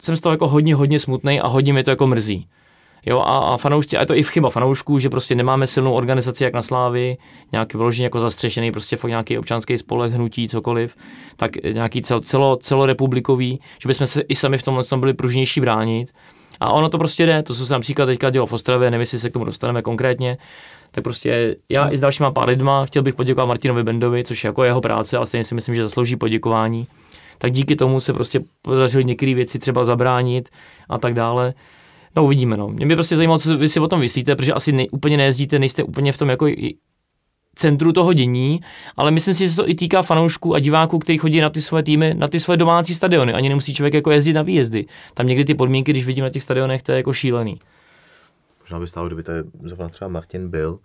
[0.01, 2.47] Jsem z toho jako hodně, hodně smutný a hodně mi to jako mrzí.
[3.05, 5.93] Jo, a, a fanoušci, a je to i v chyba fanoušků, že prostě nemáme silnou
[5.93, 7.17] organizaci jak na Slávy,
[7.51, 10.95] nějaký vyložený jako zastřešený, prostě fakt nějaký občanský spolek, hnutí, cokoliv,
[11.35, 15.61] tak nějaký cel, celo, celorepublikový, že bychom se i sami v tomhle tom byli pružnější
[15.61, 16.13] bránit.
[16.59, 19.19] A ono to prostě jde, to, co se například teďka dělo v Ostravě, nevím, jestli
[19.19, 20.37] se k tomu dostaneme konkrétně,
[20.97, 24.47] tak prostě já i s dalšíma pár lidma chtěl bych poděkovat Martinovi Bendovi, což je
[24.47, 26.87] jako jeho práce, ale stejně si myslím, že zaslouží poděkování.
[27.37, 30.49] Tak díky tomu se prostě podařilo některé věci třeba zabránit
[30.89, 31.53] a tak dále.
[32.15, 32.67] No uvidíme, no.
[32.67, 35.59] Mě by prostě zajímalo, co vy si o tom myslíte, protože asi ne, úplně nejezdíte,
[35.59, 36.47] nejste úplně v tom jako
[37.55, 38.59] centru toho dění,
[38.95, 41.61] ale myslím si, že se to i týká fanoušků a diváků, kteří chodí na ty
[41.61, 43.33] svoje týmy, na ty svoje domácí stadiony.
[43.33, 44.85] Ani nemusí člověk jako jezdit na výjezdy.
[45.13, 47.59] Tam někdy ty podmínky, když vidím na těch stadionech, to je jako šílený.
[48.67, 50.79] Možná by stálo, kdyby tady zrovna třeba Martin byl,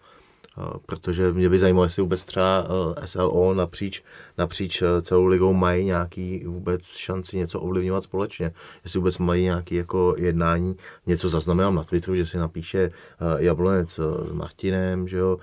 [0.86, 2.66] protože mě by zajímalo, jestli vůbec třeba
[3.04, 4.02] SLO napříč,
[4.38, 8.52] napříč celou ligou mají nějaký vůbec šanci něco ovlivňovat společně.
[8.84, 10.76] Jestli vůbec mají nějaký jako jednání,
[11.06, 12.92] něco zaznamenám na Twitteru, že si napíše
[13.38, 15.38] Jablonec s Martinem, že jo.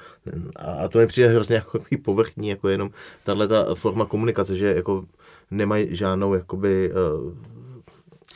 [0.55, 2.89] A to mi přijde hrozně jako povrchní, jako jenom
[3.23, 5.05] tahle ta forma komunikace, že jako
[5.51, 6.91] nemají žádnou jakoby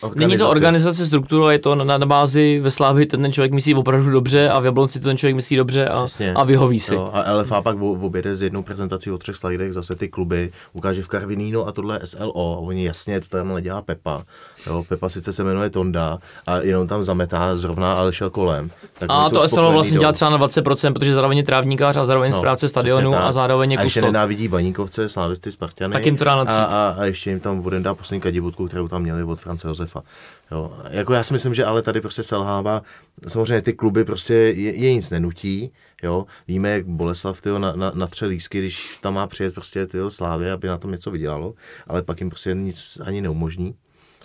[0.04, 0.28] Organizace.
[0.28, 4.12] Není to organizace strukturu, je to na, na bázi ve Slávy ten člověk myslí opravdu
[4.12, 6.06] dobře a v Jablonci ten člověk myslí dobře a,
[6.36, 6.94] a vyhoví si.
[6.94, 10.52] Jo, a LFA pak v, objede s jednou prezentací o třech slajdech zase ty kluby,
[10.74, 12.58] ukáže v Karvinínu a tohle SLO.
[12.58, 14.24] A oni jasně, to tam dělá Pepa.
[14.68, 18.72] Jo, Pepa sice se jmenuje Tonda a jenom tam zametá zrovna, ale šel kolem.
[19.00, 22.32] Tak a to SLO vlastně dělá třeba na 20%, protože zároveň je trávníkář a zároveň
[22.32, 25.94] no, správce stadionu a zároveň je A ještě nenávidí baníkovce, slávisty, Spartany.
[25.94, 28.88] Tak jim to dá a, a, a, ještě jim tam vodem dá poslední kadibutku, kterou
[28.88, 30.04] tam měli od France Josefa.
[30.52, 30.72] Jo.
[30.90, 32.82] Jako já si myslím, že ale tady prostě selhává,
[33.28, 35.72] samozřejmě ty kluby prostě je, je nic nenutí,
[36.04, 36.26] jo.
[36.48, 40.52] Víme, jak Boleslav tyjo, na, na, na lísky, když tam má přijet prostě tyjo, Slávě,
[40.52, 41.54] aby na tom něco vydělalo,
[41.88, 43.76] ale pak jim prostě nic ani neumožní.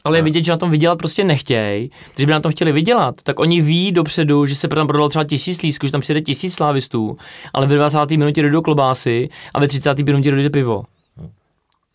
[0.04, 1.90] Ale je vidět, že na tom vydělat prostě nechtějí.
[2.14, 5.24] Když by na tom chtěli vydělat, tak oni ví dopředu, že se tam prodalo třeba
[5.24, 7.16] tisíc lístků, že tam přijde tisíc slávistů,
[7.54, 8.10] ale ve 20.
[8.10, 9.98] minutě dojdou klobásy a ve 30.
[9.98, 10.84] minutě dojde pivo.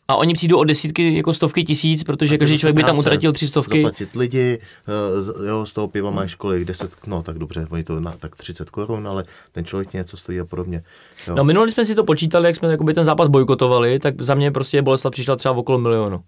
[0.07, 3.47] A oni přijdou o desítky, jako stovky tisíc, protože každý člověk by tam utratil tři
[3.47, 3.83] stovky.
[3.83, 4.59] Zaplatit lidi,
[5.39, 8.35] uh, jo, z toho piva máš kolik, 10, no tak dobře, oni to na, tak
[8.35, 10.83] 30 korun, ale ten člověk něco stojí a podobně.
[11.27, 11.35] Jo.
[11.35, 14.51] No minulý jsme si to počítali, jak jsme jakoby ten zápas bojkotovali, tak za mě
[14.51, 16.23] prostě Boleslav přišla třeba v okolo milionu.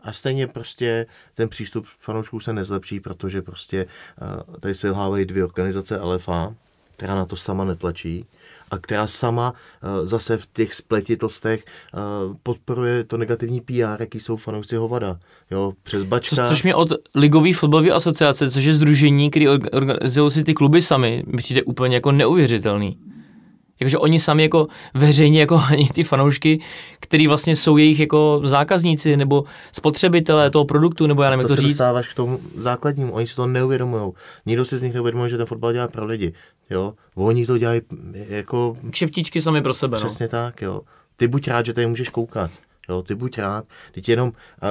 [0.00, 3.86] A stejně prostě ten přístup fanoušků se nezlepší, protože prostě
[4.22, 6.54] uh, tady se lhávají dvě organizace LFA,
[6.96, 8.26] která na to sama netlačí
[8.70, 11.64] a která sama uh, zase v těch spletitostech
[11.94, 15.18] uh, podporuje to negativní PR, jaký jsou fanoušci Hovada.
[15.50, 16.36] Jo, přes Bačka.
[16.36, 20.82] Co, což mě od Ligový fotbalové asociace, což je združení, který organizují si ty kluby
[20.82, 22.98] sami, mi přijde úplně jako neuvěřitelný.
[23.80, 26.60] Jakože oni sami jako veřejně jako ani ty fanoušky,
[27.00, 31.60] který vlastně jsou jejich jako zákazníci nebo spotřebitelé toho produktu, nebo já nevím, to jak
[31.60, 31.78] to říct.
[31.78, 34.12] To k tomu základnímu, oni si to neuvědomují.
[34.46, 36.32] Nikdo si z nich neuvědomuje, že ten fotbal dělá pro lidi.
[36.70, 36.94] Jo?
[37.14, 37.80] Oni to dělají
[38.12, 38.76] jako...
[38.90, 40.06] Kšeftičky sami pro sebe, no.
[40.06, 40.30] Přesně no.
[40.30, 40.80] tak, jo.
[41.16, 42.50] Ty buď rád, že tady můžeš koukat.
[42.88, 43.64] Jo, ty buď rád.
[43.92, 44.32] Teď jenom...
[44.62, 44.66] A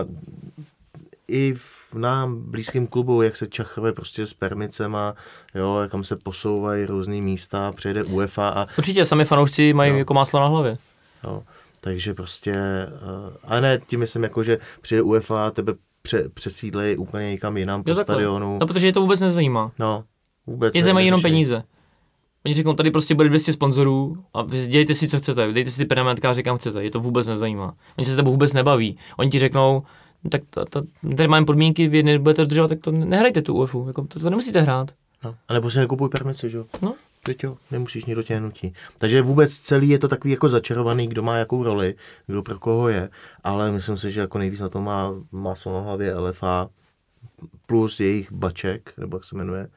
[1.28, 5.15] i v nám blízkém klubu, jak se čachruje prostě s permicema,
[5.56, 8.68] jo, kam se posouvají různý místa, přijede UEFA a...
[8.78, 9.98] Určitě, sami fanoušci mají jo.
[9.98, 10.78] jako máslo na hlavě.
[11.24, 11.44] Jo,
[11.82, 12.53] takže prostě,
[12.91, 17.57] uh, ale ne, tím myslím jako, že přijde UEFA a tebe pře, přesídlej úplně někam
[17.57, 18.57] jinam po stadionu.
[18.61, 19.72] No, protože je to vůbec nezajímá.
[19.80, 20.03] No,
[20.48, 21.64] vůbec Je zajímají jenom peníze.
[22.45, 25.78] Oni řeknou, tady prostě bude 200 sponzorů a vy dějte si, co chcete, dejte si
[25.78, 27.76] ty permanentkáři, kam chcete, je to vůbec nezajímá.
[27.98, 28.98] Oni se s tebou vůbec nebaví.
[29.18, 29.84] Oni ti řeknou,
[30.24, 30.82] no, tak to, to,
[31.18, 34.61] tady máme podmínky, vy nebudete dodržovat, tak to nehrajte tu UEFu, jako, to, to nemusíte
[34.61, 34.91] hrát.
[35.24, 36.65] No, a nebo si nekupuj permici, že jo?
[36.82, 36.95] No.
[37.26, 38.74] Teď jo, nemusíš nikdo tě nutí.
[38.98, 41.95] Takže vůbec celý je to takový jako začarovaný, kdo má jakou roli,
[42.28, 43.10] kdo pro koho je,
[43.44, 46.70] ale myslím si, že jako nejvíc na to má maso na hlavě LFA
[47.65, 49.68] plus jejich baček, nebo jak se jmenuje.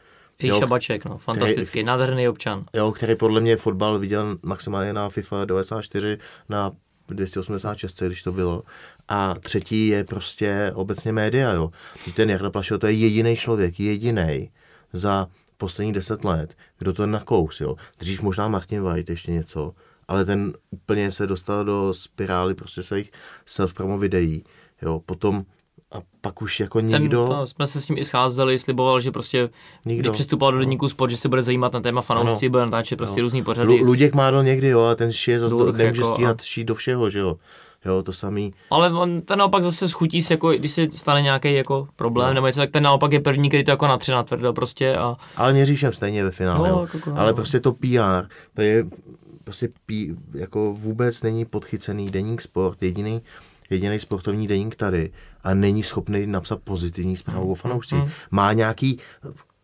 [0.43, 2.65] Ríša Baček, no, fantastický, který, nádherný občan.
[2.75, 6.19] Jo, který podle mě fotbal viděl maximálně na FIFA 94,
[6.49, 6.73] na
[7.09, 8.63] 286, když to bylo.
[9.09, 11.71] A třetí je prostě obecně média, jo.
[12.15, 14.51] Ten Jarda Plašil, to je jediný člověk, jediný
[14.93, 17.77] za poslední deset let, kdo to nakous, jo.
[17.99, 19.75] Dřív možná Martin White ještě něco,
[20.09, 23.13] ale ten úplně se dostal do spirály prostě svých
[23.47, 24.45] self-promo videí,
[24.83, 25.45] jo, potom
[25.97, 29.11] a pak už jako Ten, nikdo, to, jsme se s ním i scházeli, sliboval, že
[29.11, 29.49] prostě,
[29.85, 30.01] nikdo.
[30.03, 32.51] když přistupoval do deníku sport, že se bude zajímat na téma fanoušci, Ano.
[32.51, 33.23] bude natáčet prostě Jo.
[33.25, 33.69] různý pořady.
[33.69, 36.75] Lu, Luděk Mádl někdy, jo, a ten šije zase, Durch, nemůže jako, stíhat šít do
[36.75, 37.37] všeho, že jo.
[37.85, 38.55] Jo, to samý.
[38.71, 42.35] Ale on ten naopak zase schutí se, jako, když se stane nějaký jako problém, No.
[42.35, 45.53] nebo něco, tak ten naopak je první, který to jako natře natvrdo prostě a Ale
[45.53, 46.81] měří všem stejně ve finále, No, jo.
[46.81, 48.85] jako- jako- Ale prostě to PR, to je
[49.45, 53.23] prostě P, jako vůbec není podchycený deník sport, jediný,
[53.71, 55.13] jediný sportovní deník tady
[55.47, 57.99] a není schopný napsat pozitivní zprávu o fanoušcích.
[58.31, 58.99] Má nějaký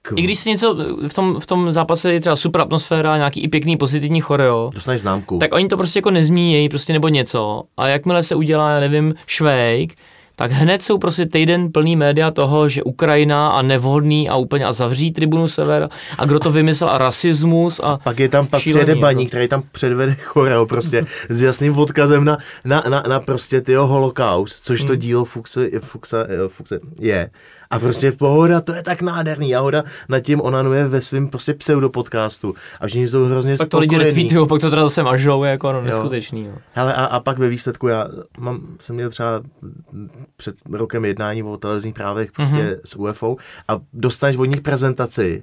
[0.03, 0.77] k, i když se něco
[1.09, 5.01] v tom, v tom zápase je třeba super atmosféra, nějaký i pěkný pozitivní choreo, dostaneš
[5.01, 5.39] známku.
[5.39, 9.15] tak oni to prostě jako nezmínějí prostě nebo něco a jakmile se udělá, já nevím,
[9.27, 9.95] švejk,
[10.43, 14.73] tak hned jsou prostě týden plný média toho, že Ukrajina a nevhodný a úplně a
[14.73, 15.89] zavří tribunu sever
[16.19, 19.29] a kdo to vymyslel a rasismus a Pak je tam, pak přijede baník, jako.
[19.31, 24.65] který tam předvede choreo prostě s jasným odkazem na, na, na, na prostě tyho holokaust,
[24.65, 24.87] což Hmm.
[24.89, 27.31] to dílo Fuxe, Fuxe, Fuxe je.
[27.73, 29.49] A prostě pohoda, to je tak nádherný.
[29.49, 32.55] Jahoda nad tím onanuje ve svém prostě pseudopodcastu.
[32.81, 34.15] A všichni jsou hrozně pak to lidi spokojení.
[34.15, 36.43] retweetujou, pak to teda zase mažou, je jako no, neskutečný.
[36.49, 36.55] No.
[36.73, 38.09] Hele, a, a pak ve výsledku já
[38.39, 39.43] mám, jsem měl třeba
[40.37, 42.63] před rokem jednání o televizních právech prostě Mhm.
[42.67, 42.81] mm-hmm.
[42.85, 43.37] s UFO
[43.69, 45.43] a dostaneš od nich prezentaci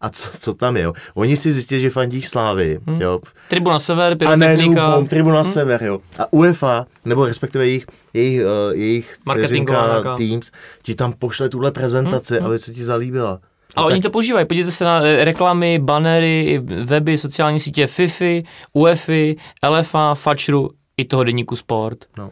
[0.00, 0.92] a co, co tam je, jo.
[1.14, 3.02] Oni si zjistili, že fandíš Slávy, Mhm.
[3.02, 3.20] jo.
[3.48, 5.52] Tribuna sever, A ne, pyrotechnika, Tribuna hmm.
[5.52, 5.98] Sever, jo.
[6.18, 10.16] A UEFA, nebo respektive jejich, jejich, uh, jejich Marketingová dceřinka.
[10.16, 10.50] Teams,
[10.82, 13.40] ti tam pošle tuhle prezentaci, aby se ti zalíbila.
[13.76, 17.86] A No oni tak- to používají, podívejte se na eh, reklamy, banery, weby, sociální sítě
[17.86, 19.36] FIFI, UEFI,
[19.68, 21.98] LFA, Fačru i toho deníku Sport.
[22.18, 22.30] No.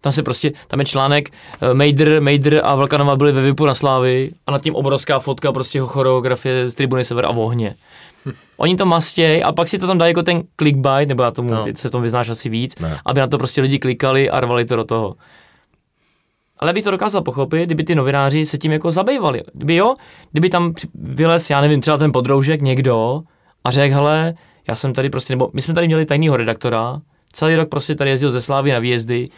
[0.00, 1.28] Tam se prostě, tam je článek
[1.60, 5.52] eh, Mejdr, Mejdr a Velkanova byli ve VIPu na Slávy a nad tím obrovská fotka
[5.52, 7.74] prostě jeho choreografie z tribuny Sever a v ohně.
[8.56, 11.50] Oni to mastěj a pak si to tam dají jako ten clickbait, nebo já tomu,
[11.50, 11.64] No.
[11.64, 12.98] ty se v tom vyznáš asi víc, Ne.
[13.06, 15.14] aby na to prostě lidi klikali a rvali to do toho.
[16.58, 19.42] Ale bych to dokázal pochopit, kdyby ty novináři se tím jako zabývali.
[19.52, 19.94] Kdyby jo,
[20.32, 23.20] kdyby tam vylez, já nevím, třeba ten podroužek někdo
[23.64, 24.34] a řekl, hele,
[24.68, 27.00] já jsem tady prostě, nebo my jsme tady měli tajného redaktora,
[27.32, 29.28] celý rok prostě tady jezdil ze Slávy na výjezdy,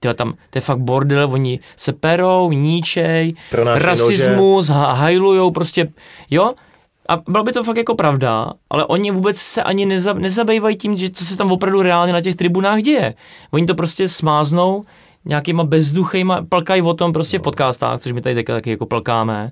[0.00, 5.88] Tyjo, tam, to je fakt bordel, oni se perou, níčej, Pronášejí rasismus, ha- hajlujou prostě,
[6.30, 6.54] jo,
[7.08, 10.96] a bylo by to fakt jako pravda, ale oni vůbec se ani neza, nezabývají tím,
[10.96, 13.14] že co se tam opravdu reálně na těch tribunách děje.
[13.50, 14.84] Oni to prostě smáznou
[15.24, 19.50] nějakýma bezduchejma, plkají o tom prostě v podcastách, což my tady taky, taky jako plkáme.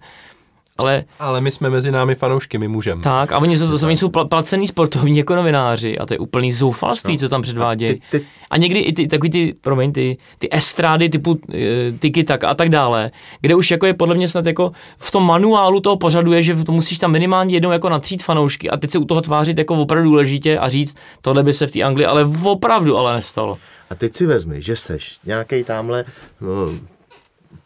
[0.78, 3.02] Ale Ale my jsme mezi námi fanoušky, my můžeme.
[3.02, 6.18] tak, a oni, za to, oni jsou pla- placený sportovní jako novináři a to je
[6.18, 7.18] úplný zoufalství, no.
[7.18, 7.92] co tam předvádějí.
[7.94, 12.24] Teď, teď, A někdy i ty, takový ty, promiň, ty, ty estrády typu e, tiki
[12.24, 13.10] tak a tak dále,
[13.40, 16.64] kde už jako je podle mě snad jako v tom manuálu toho pořadu je, že
[16.64, 19.74] to musíš tam minimálně jednou jako natřít fanoušky a teď se u toho tvářit jako
[19.74, 23.58] opravdu důležitě a říct, tohle by se v té Anglii ale opravdu ale nestalo.
[23.90, 26.04] a teď si vezmi, že seš nějaký tamhle
[26.40, 26.66] no,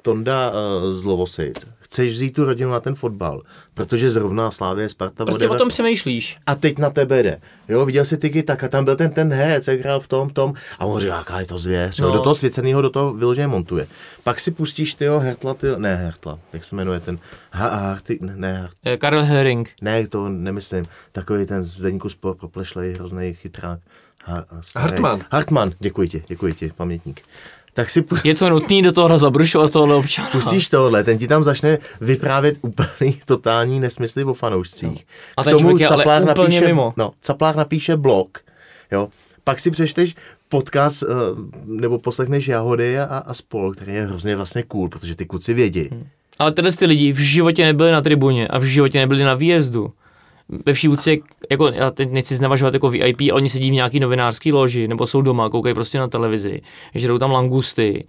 [0.02, 1.66] Tonda uh, z Lovosic.
[1.92, 3.42] Chceš vzít tu rodinu na ten fotbal,
[3.74, 6.38] protože zrovna Slávě Sparta Prostě o tom přemýšlíš.
[6.46, 7.40] a teď na tebe jde.
[7.68, 10.30] Jo, viděl jsi tyky tak a tam byl ten ten herec, jak hrál v tom,
[10.30, 12.00] tom a on říká, jaká je to zvěř.
[12.00, 12.12] No.
[12.12, 13.86] Do toho svěceného do toho vyloženě montuje.
[14.24, 17.18] Pak si pustíš tyho Hertla, tyho, ne Hertla, jak se jmenuje ten,
[17.52, 19.70] ha, Harty, ne, ne, E, Karel Herring.
[19.82, 23.80] ne, to nemyslím, takový ten z deníku sport proplešlej, hrozný chytrák.
[24.24, 24.88] Ha, starý.
[24.90, 25.20] Hartmann.
[25.30, 27.22] Hartmann, děkuji ti, děkuji ti, pamětník.
[27.74, 30.28] Tak si pu- Je to nutný do toho zabrušovat tohle občana.
[30.32, 35.06] pustíš tohle, ten ti tam začne vyprávět úplný totální nesmysly o fanoušcích.
[35.36, 36.94] A K ten člověk je ale úplně mimo.
[36.96, 38.38] No, Caplách napíše blog,
[38.92, 39.08] jo.
[39.44, 40.14] Pak si přečteš
[40.48, 41.08] podcast, uh,
[41.64, 45.88] nebo poslechneš Jahody a, a spol, který je hrozně vlastně cool, protože ty kluci vědí.
[45.92, 46.06] Hmm.
[46.38, 49.92] Ale tyhle ty lidi v životě nebyli na tribuně a v životě nebyli na výjezdu.
[50.66, 51.18] Ve vší úctě,
[51.50, 55.06] jako já teď nechci znevažovat jako VIP, ale oni sedí v nějaký novinářský loži, nebo
[55.06, 56.60] jsou doma, koukají prostě na televizi,
[56.94, 58.06] žerou tam langusty.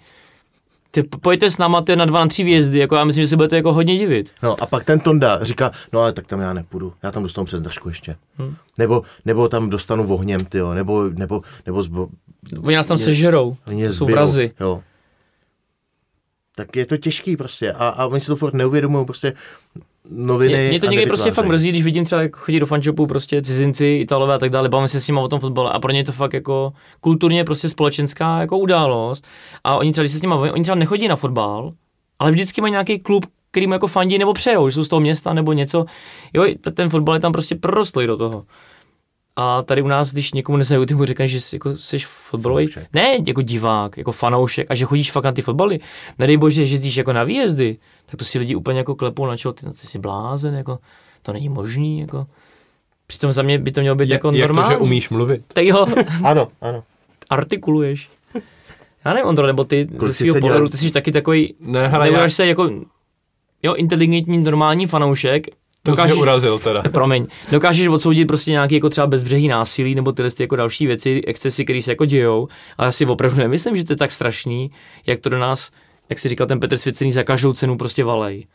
[0.92, 3.36] Ty pojďte s náma ty na dva, na tři výjezdy, jako já myslím, že se
[3.36, 4.32] budete jako hodně divit.
[4.44, 7.46] No a pak ten Tonda říká, no ale tak tam já nepůjdu, já tam dostanu
[7.46, 8.16] přes držku ještě.
[8.38, 8.56] Hmm.
[8.78, 12.08] Nebo, nebo tam dostanu vohněm, tyjo, nebo, nebo, nebo zbo,
[12.64, 14.52] Oni nás tam Je- sežerou, to jsou zbijou, vrazy.
[14.60, 14.84] Jo.
[16.56, 19.34] Tak je to těžký prostě a, a oni si to furt neuvědomují prostě
[20.10, 23.08] noviny Mě, mě to někdy prostě fakt mrzí, když vidím třeba, jak chodí do fanshopu
[23.08, 25.92] prostě cizinci, Italové a tak dále, bavíme se s nimi o tom fotbale a pro
[25.92, 29.28] ně je to fakt jako kulturně prostě společenská jako událost
[29.64, 31.74] a oni třeba, když se s nimi baví, oni třeba nechodí na fotbal,
[32.20, 35.00] ale vždycky mají nějaký klub, který mu jako fandí nebo přejou, že jsou z toho
[35.00, 35.86] města nebo něco.
[36.34, 38.46] Jo, ten fotbal je tam prostě prorostlý do toho.
[39.36, 42.68] A tady u nás, když někomu neznají, ty mu řekneš, že jsi, jako, jsi fotbalový,
[42.68, 42.94] Fanoušek.
[42.94, 45.80] ne jako divák, jako fanoušek a že chodíš fakt na ty fotbaly.
[46.20, 49.38] Nedej bože, že jezdíš jako na výjezdy, tak to si lidi úplně jako klepou na
[49.38, 50.80] čelo, ty, no, ty jsi blázen, jako,
[51.22, 52.26] to není možný, jako.
[53.08, 54.68] Přitom za mě by to mělo být Je, jako jak normální.
[54.68, 55.42] to, že umíš mluvit?
[55.48, 55.86] Tak jo,
[56.24, 56.84] Ano, ano.
[57.30, 58.10] artikuluješ.
[59.06, 61.88] Já nevím, Ondro, nebo ty Kolik ze jsi svého pohledu, ty jsi taky takový, Ne,
[61.88, 62.70] hele, já, se jako,
[63.64, 65.48] jo, inteligentní, normální fanoušek,
[65.86, 66.82] to dokážeš, urazil teda.
[66.94, 71.22] promiň, dokážeš odsoudit prostě nějaký jako třeba bezbřehý násilí nebo tyhle ty jako další věci,
[71.28, 72.48] excesy, které se jako dějou,
[72.78, 74.72] ale já si opravdu nemyslím, že to je tak strašný,
[75.06, 75.72] jak to do nás,
[76.10, 78.46] jak si říkal ten Petr Svěcený, za každou cenu prostě valej.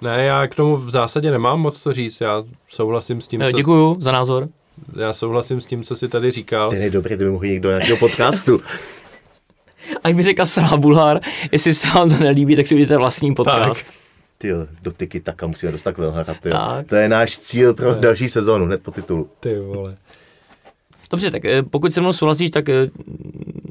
[0.00, 2.20] Ne, já k tomu v zásadě nemám moc co říct.
[2.20, 4.48] Já souhlasím s tím, Jo, co, Děkuju za názor.
[4.96, 6.70] já souhlasím s tím, co jsi tady říkal.
[6.70, 8.60] Ten je dobrý, ty by mohl jít do nějakého podcastu.
[10.04, 11.20] A jak by řekl Sra Bulhar,
[11.52, 13.84] jestli se vám to nelíbí, tak si udělejte vlastní podcast.
[13.84, 14.05] Tak.
[14.46, 16.54] Ty do tyky taka musíme dostat k Velhara, ty jo.
[16.54, 16.86] Tak.
[16.86, 19.28] To je náš cíl pro další sezónu, hned po titulu.
[19.40, 19.96] Ty vole.
[21.10, 22.90] Dobře, tak eh, pokud se mnou souhlasíš, tak eh,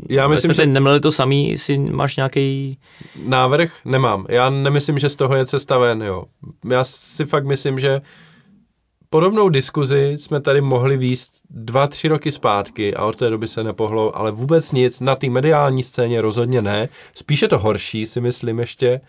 [0.09, 2.77] Já myslím, že neměli to samý, jestli máš nějaký
[3.25, 4.25] návrh nemám.
[4.29, 6.23] Já nemyslím, že z toho je cesta ven, jo.
[6.71, 8.01] Já si fakt myslím, že
[9.09, 13.63] podobnou diskuzi jsme tady mohli výst dva, tři roky zpátky a od té doby se
[13.63, 16.89] nepohlo, ale vůbec nic, na té mediální scéně rozhodně ne.
[17.13, 19.01] Spíše to horší, si myslím ještě,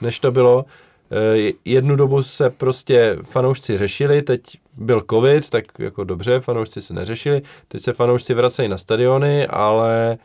[0.00, 0.64] než to bylo.
[1.12, 4.40] Eh, Jednu dobu se prostě fanoušci řešili, teď
[4.76, 10.18] byl covid, tak jako dobře, fanoušci se neřešili, teď se fanoušci vracejí na stadiony, ale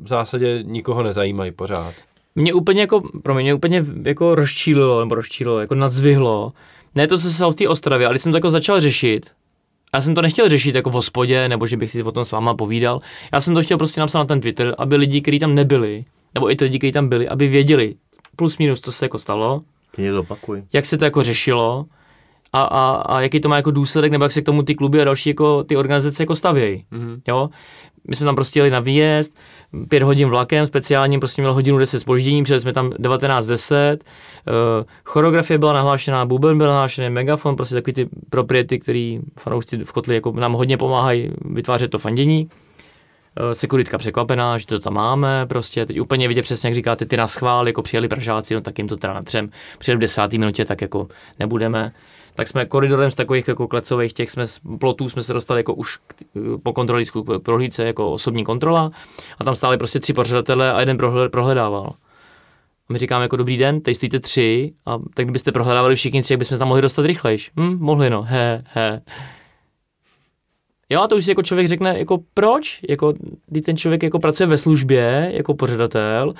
[0.00, 1.94] v zásadě nikoho nezajímají pořád.
[2.34, 6.52] Mě úplně jako, pro mě úplně jako rozčílilo, nebo rozčílilo, jako nadzvihlo.
[6.94, 9.30] Ne to, co se stalo v té Ostravě, ale jsem to jako začal řešit,
[9.94, 12.32] já jsem to nechtěl řešit jako v hospodě, nebo že bych si o tom s
[12.32, 13.00] váma povídal.
[13.32, 16.04] Já jsem to chtěl prostě napsat na ten Twitter, aby lidi, kteří tam nebyli,
[16.34, 17.94] nebo i ty lidi, kteří tam byli, aby věděli
[18.38, 19.60] plus minus, co se jako stalo,
[19.90, 20.62] Klidně to opakuj.
[20.72, 21.84] jak se to jako řešilo
[22.52, 25.00] a, a, a jaký to má jako důsledek, nebo jak se k tomu ty kluby
[25.00, 26.84] a další jako ty organizace jako stavějí.
[26.90, 27.20] Mhm.
[27.28, 27.50] Jo?
[28.08, 29.36] My jsme tam prostě jeli na výjezd,
[29.88, 35.58] pět hodin vlakem, speciálně prostě měl hodinu 10 spoždění, přijeli jsme tam 19.10, uh, choreografie
[35.58, 40.32] byla nahlášená, buben byl nahlášený, megafon, prostě takový ty propriety, který fanoušci v kotli jako
[40.32, 42.48] nám hodně pomáhají vytvářet to fandění.
[43.40, 47.16] Uh, sekuritka překvapená, že to tam máme, prostě teď úplně vidět přesně, jak říkáte, ty
[47.16, 50.64] na schvál, jako přijeli Pražáci, no tak jim to teda natřem, přijeli v desáté minutě,
[50.64, 51.08] tak jako
[51.38, 51.92] nebudeme
[52.38, 54.44] tak jsme koridorem z takových jako klecových těch jsme,
[54.80, 56.14] plotů jsme se dostali jako už k,
[56.62, 58.90] po kontrolícku k prohlídce jako osobní kontrola
[59.38, 61.92] a tam stáli prostě tři pořadatelé a jeden prohled, prohledával.
[62.88, 66.32] A my říkáme jako dobrý den, teď stojíte tři a tak kdybyste prohledávali všichni tři,
[66.32, 67.50] jak bychom se tam mohli dostat rychlejš.
[67.56, 69.02] Hm, mohli no, he, he.
[70.90, 72.80] Jo, a to už si jako člověk řekne, jako proč?
[72.88, 73.14] Jako,
[73.46, 76.34] kdy ten člověk jako pracuje ve službě, jako pořadatel,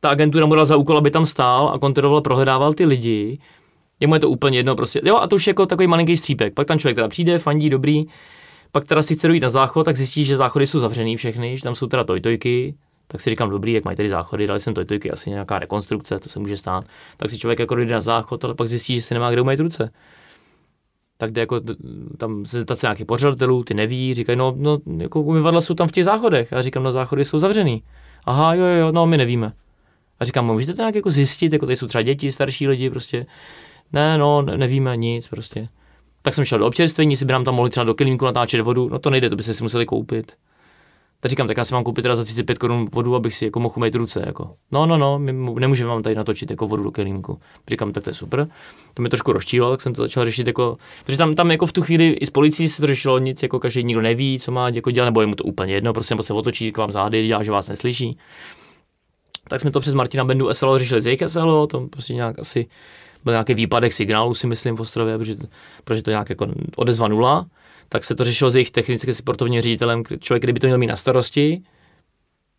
[0.00, 3.38] ta agentura mu dala za úkol, aby tam stál a kontroloval, prohledával ty lidi,
[4.00, 5.00] Jemu je to úplně jedno, prostě.
[5.04, 6.54] Jo, a to už je jako takový malinký střípek.
[6.54, 8.04] Pak tam člověk teda přijde, fandí, dobrý.
[8.72, 11.62] Pak teda si chce dojít na záchod, tak zjistí, že záchody jsou zavřený všechny, že
[11.62, 12.74] tam jsou teda tojtojky.
[13.08, 16.28] Tak si říkám, dobrý, jak mají tady záchody, dali jsem tojtojky, asi nějaká rekonstrukce, to
[16.28, 16.84] se může stát.
[17.16, 19.60] Tak si člověk jako dojde na záchod, ale pak zjistí, že se nemá kde umýt
[19.60, 19.90] ruce.
[21.18, 21.60] Tak jde jako
[22.16, 25.88] tam se zeptat se nějakých pořadatelů, ty neví, říkají, no, no jako umyvadla jsou tam
[25.88, 26.52] v těch záchodech.
[26.52, 27.82] A říkám, no záchody jsou zavřený.
[28.24, 29.52] Aha, jo, jo, no, my nevíme.
[30.20, 33.26] A říkám, můžete to nějak jako zjistit, jako tady jsou třeba děti, starší lidi, prostě.
[33.92, 35.68] Ne, no, ne, nevíme nic prostě.
[36.22, 38.88] Tak jsem šel do občerstvení, jestli by nám tam mohli třeba do kelímku natáčet vodu,
[38.88, 40.32] no to nejde, to byste si museli koupit.
[41.20, 43.60] Tak říkám, tak já si mám koupit teda za 35 korun vodu, abych si jako
[43.60, 44.22] mohl umýt ruce.
[44.26, 44.54] Jako.
[44.72, 47.40] No, no, no, my nemůžeme vám tady natočit jako vodu do kelímku.
[47.68, 48.48] Říkám, tak to je super.
[48.94, 51.72] To mě trošku rozčílo, tak jsem to začal řešit jako, protože tam, tam jako v
[51.72, 54.68] tu chvíli i s policií se to řešilo nic, jako každý nikdo neví, co má
[54.68, 57.42] jako dělat, nebo je mu to úplně jedno, prostě se otočí k vám zády, dělá,
[57.42, 58.18] že vás neslyší.
[59.48, 62.66] Tak jsme to přes Martina Bendu SLO řešili z jejich SLO, to prostě nějak asi
[63.24, 65.36] byl nějaký výpadek signálu, si myslím, v Ostrově, protože,
[65.84, 67.46] protože to nějak jako odezva nula,
[67.88, 70.96] tak se to řešilo s jejich technickým sportovním ředitelem, člověk, kdyby to měl mít na
[70.96, 71.62] starosti,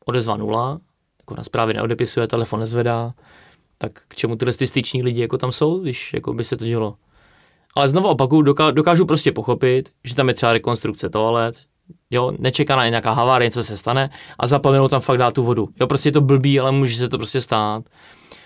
[0.05, 0.79] odezva nula,
[1.19, 3.13] jako na zprávy neodepisuje, telefon nezvedá,
[3.77, 6.65] tak k čemu tyhle ty styční lidi jako tam jsou, když jako by se to
[6.65, 6.95] dělo.
[7.75, 11.55] Ale znovu opakuju, doká, dokážu prostě pochopit, že tam je třeba rekonstrukce toalet,
[12.09, 14.09] jo, nečekaná nějaká havárie, něco se stane
[14.39, 15.69] a zapomenout tam fakt dát tu vodu.
[15.79, 17.83] Jo, prostě je to blbý, ale může se to prostě stát.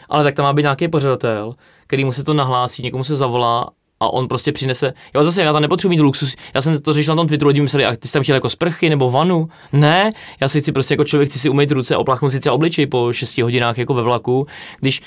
[0.09, 1.53] Ale tak tam má být nějaký pořadatel,
[1.87, 3.69] který mu se to nahlásí, někomu se zavolá
[4.01, 4.93] a on prostě přinese.
[5.15, 6.35] Jo, zase já tam nepotřebuji mít luxus.
[6.53, 8.49] Já jsem to řešil na tom Twitteru, lidi mysleli, a ty jsi tam chtěl jako
[8.49, 9.49] sprchy nebo vanu.
[9.73, 10.11] Ne,
[10.41, 13.13] já si chci prostě jako člověk chci si umýt ruce, opláchnout si třeba obličej po
[13.13, 14.47] 6 hodinách jako ve vlaku,
[14.79, 15.01] když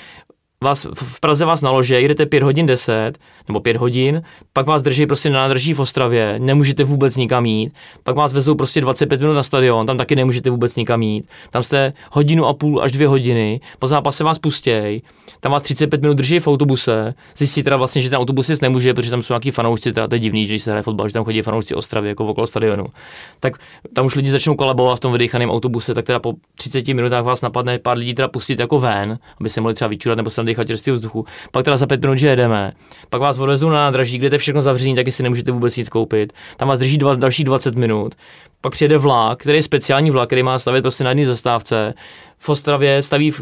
[0.63, 3.11] vás, v Praze vás nalože, jedete 5 hodin 10,
[3.47, 4.21] nebo 5 hodin,
[4.53, 7.73] pak vás drží prostě na nádrží v Ostravě, nemůžete vůbec nikam jít,
[8.03, 11.63] pak vás vezou prostě 25 minut na stadion, tam taky nemůžete vůbec nikam jít, tam
[11.63, 15.01] jste hodinu a půl až dvě hodiny, po zápase vás pustěj,
[15.39, 18.93] tam vás 35 minut drží v autobuse, zjistí teda vlastně, že ten autobus jist nemůže,
[18.93, 21.13] protože tam jsou nějaký fanoušci, teda to je divný, že když se hraje fotbal, že
[21.13, 22.85] tam chodí fanoušci Ostravy jako okolo stadionu.
[23.39, 23.53] Tak
[23.93, 27.41] tam už lidi začnou kolabovat v tom vydechaném autobuse, tak teda po 30 minutách vás
[27.41, 30.67] napadne pár lidí teda pustit jako ven, aby se mohli třeba vyčurat nebo se nadechat
[30.67, 31.25] čerstvého vzduchu.
[31.51, 32.71] Pak teda za pět minut, že jedeme.
[33.09, 36.33] Pak vás odvezou na nádraží, kde je všechno zavřený, taky si nemůžete vůbec nic koupit.
[36.57, 38.15] Tam vás drží dva, další 20 minut.
[38.61, 41.93] Pak přijede vlak, který je speciální vlak, který má stavět prostě na jedné zastávce.
[42.37, 43.33] V Ostravě staví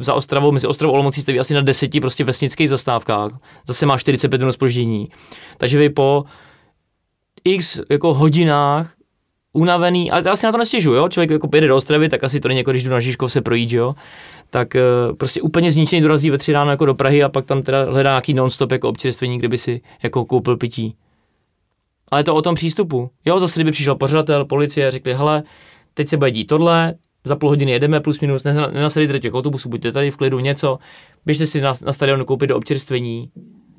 [0.00, 3.32] za Ostravou, mezi Ostravou a Olomoucí staví asi na deseti prostě vesnických zastávkách.
[3.68, 5.08] Zase má 45 minut spoždění.
[5.58, 6.24] Takže vy po
[7.44, 8.90] x jako hodinách
[9.52, 11.08] unavený, ale já si na to nestěžuju, jo?
[11.08, 13.40] Člověk jako pojede do Ostravy, tak asi to není jako když jdu na Žižkov se
[13.40, 13.94] projít, jo?
[14.52, 17.62] Tak uh, prostě úplně zničený dorazí ve tři ráno jako do Prahy a pak tam
[17.62, 20.96] teda hledá nějaký non-stop jako občerstvení, kde by si jako koupil pití.
[22.10, 23.10] Ale je to o tom přístupu.
[23.24, 25.42] Jo, zase kdyby přišel pořadatel, policie, řekli, hele,
[25.94, 29.92] teď se bude dít tohle, za půl hodiny jedeme plus minus, nenasadíte těch autobusů, buďte
[29.92, 30.78] tady v klidu něco,
[31.26, 33.30] běžte si na, na stadion koupit do občerstvení,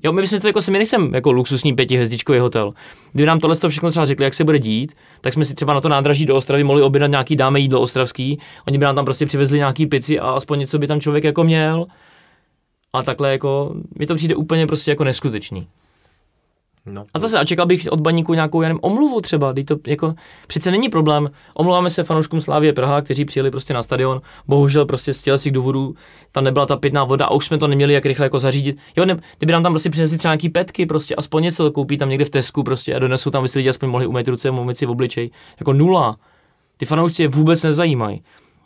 [0.04, 2.74] Jo, my bychom to jako si my nejsem jako luxusní pětihvězdičkový hotel.
[3.12, 5.82] Kdyby nám tohle všechno třeba řekli, jak se bude dít, tak jsme si třeba na
[5.82, 8.40] to nádraží do Ostravy mohli objednat nějaký dáme jídlo ostravský.
[8.68, 11.44] Oni by nám tam prostě přivezli nějaký pici a aspoň něco by tam člověk jako
[11.44, 11.86] měl.
[12.94, 15.68] A takhle jako, mi to přijde úplně prostě jako neskutečný.
[16.86, 17.06] No.
[17.14, 20.14] A zase, a čekal bych od baníku nějakou, nevím, omluvu třeba, to jako,
[20.48, 25.14] přece není problém, omluváme se fanouškům Slávě Praha, kteří přijeli prostě na stadion, bohužel prostě
[25.14, 25.96] z těch důvodů
[26.32, 28.78] tam nebyla ta pitná voda a už jsme to neměli jak rychle jako zařídit.
[28.98, 32.10] Jo, ne, kdyby nám tam prostě přinesli třeba nějaký petky, prostě aspoň něco koupí tam
[32.10, 34.78] někde v Tesku prostě a donesou tam, aby si lidi aspoň mohli umýt ruce, umýt
[34.78, 36.18] si v obličej, jako nula.
[36.78, 38.22] Ty fanoušci je vůbec nezajímají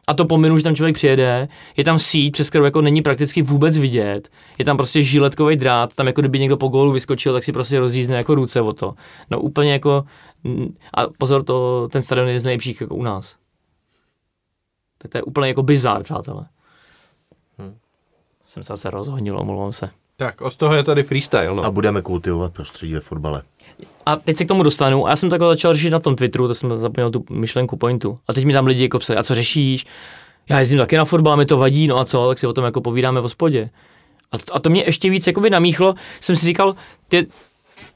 [0.07, 1.47] a to pominu, že tam člověk přijede,
[1.77, 5.93] je tam síť, přes kterou jako není prakticky vůbec vidět, je tam prostě žiletkový drát,
[5.95, 8.93] tam jako kdyby někdo po gólu vyskočil, tak si prostě rozjízne jako ruce o to.
[9.29, 10.05] No úplně jako,
[10.93, 13.35] a pozor, to, ten stadion je z nejlepších jako u nás.
[14.97, 16.45] Tak to je úplně jako bizár, přátelé.
[17.57, 17.77] Hmm.
[18.45, 19.89] Jsem se zase rozhodnil, omlouvám se.
[20.15, 21.55] Tak, od toho je tady freestyle.
[21.55, 21.63] No.
[21.63, 23.41] A budeme kultivovat prostředí ve fotbale.
[24.05, 25.07] A teď se k tomu dostanu.
[25.07, 28.19] A já jsem takhle začal řešit na tom Twitteru, to jsem zapomněl tu myšlenku pointu.
[28.27, 29.85] A teď mi tam lidi jako psali, a co řešíš?
[30.49, 32.65] Já jezdím taky na fotbal, mi to vadí, no a co, tak si o tom
[32.65, 33.69] jako povídáme v hospodě.
[34.31, 36.75] A, to, a to mě ještě víc jakoby namíchlo, jsem si říkal,
[37.07, 37.27] ty,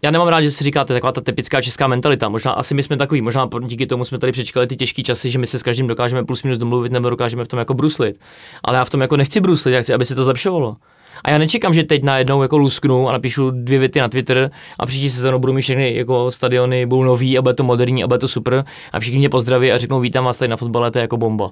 [0.01, 2.29] já nemám rád, že si říkáte taková ta typická česká mentalita.
[2.29, 5.39] Možná asi my jsme takový, možná díky tomu jsme tady přečkali ty těžké časy, že
[5.39, 8.19] my se s každým dokážeme plus minus domluvit nebo dokážeme v tom jako bruslit.
[8.63, 10.75] Ale já v tom jako nechci bruslit, já chci, aby se to zlepšovalo.
[11.23, 14.85] A já nečekám, že teď najednou jako lusknu a napíšu dvě věty na Twitter a
[14.85, 18.19] příští sezónu budou mít všechny jako stadiony, budou nový a bude to moderní a bude
[18.19, 21.01] to super a všichni mě pozdraví a řeknou vítám vás tady na fotbale, to je
[21.01, 21.51] jako bomba.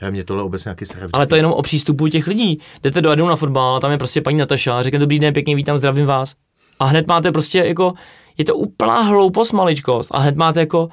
[0.00, 1.10] Já mě tohle obecně nějaký srab.
[1.12, 2.58] Ale to je jenom o přístupu těch lidí.
[2.82, 5.78] Jdete do Adenu na fotbal, tam je prostě paní Nataša, řekne dobrý den, pěkně vítám,
[5.78, 6.34] zdravím vás.
[6.78, 7.92] A hned máte prostě jako,
[8.38, 10.14] je to úplná hloupost, maličkost.
[10.14, 10.88] A hned máte jako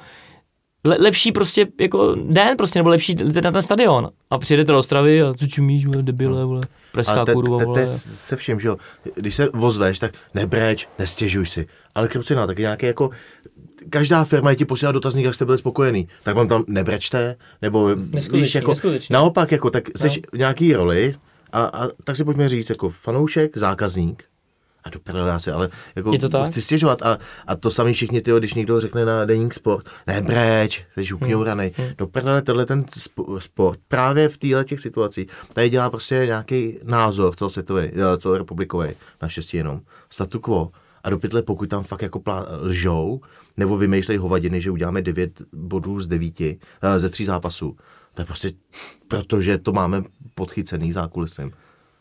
[0.84, 4.10] le, lepší prostě jako den prostě, nebo lepší na ten stadion.
[4.30, 6.62] A přijedete do Ostravy a co čumíš, vole, debile, vole,
[6.92, 7.86] pražská kurva, vole.
[7.86, 8.76] To se vším, že jo,
[9.14, 11.66] když se vozveš, tak nebreč, nestěžuj si.
[11.94, 13.10] Ale krucina, tak nějaký jako,
[13.90, 16.08] každá firma je ti posílá dotazník, jak jste byli spokojený.
[16.22, 17.96] Tak vám tam nebrečte, nebo
[18.32, 18.72] víš, jako,
[19.10, 20.14] naopak, jako, tak jsi no.
[20.32, 21.14] v nějaký roli,
[21.52, 24.24] a, a tak si pojďme říct, jako fanoušek, zákazník,
[25.06, 26.50] a do asi, ale jako je to tak?
[26.50, 30.22] chci stěžovat a, a to sami všichni, tyjo, když někdo řekne na deník sport, ne
[30.22, 31.86] breč, jsi ukňouranej, hmm.
[31.86, 31.94] hmm.
[31.98, 32.84] do prdele tenhle ten
[33.38, 38.88] sport právě v téhle těch situacích, tady dělá prostě nějaký názor celosvětový, eh, celorepublikový,
[39.22, 39.80] naštěstí jenom,
[40.10, 40.70] statu quo.
[41.04, 43.20] A do pytle, pokud tam fakt jako plá, lžou,
[43.56, 47.76] nebo vymýšlejí hovadiny, že uděláme 9 bodů z 9, eh, ze tří zápasů,
[48.14, 48.52] tak prostě
[49.08, 50.02] protože to máme
[50.34, 51.50] podchycený zákulisem.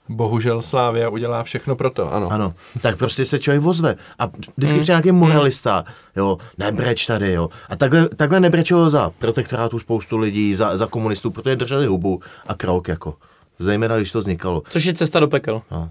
[0.09, 2.31] Bohužel Slávia udělá všechno pro to, ano.
[2.31, 3.95] Ano, tak prostě se člověk vozve.
[4.19, 4.79] A vždycky hmm.
[4.79, 7.49] přijde nějaký moralista, jo, nebreč tady, jo.
[7.69, 12.53] A takhle, takhle nebrečelo za protektorátu spoustu lidí, za, za komunistů, protože drželi hubu a
[12.53, 13.15] krok, jako.
[13.59, 14.63] Zejména, když to vznikalo.
[14.69, 15.61] Což je cesta do pekel.
[15.71, 15.89] No.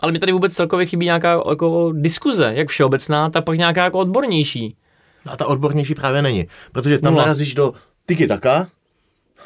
[0.00, 3.98] Ale mi tady vůbec celkově chybí nějaká jako diskuze, jak všeobecná, tak pak nějaká jako
[3.98, 4.76] odbornější.
[5.26, 7.24] No a ta odbornější právě není, protože tam Nula.
[7.24, 7.72] narazíš do
[8.06, 8.66] tiki taka,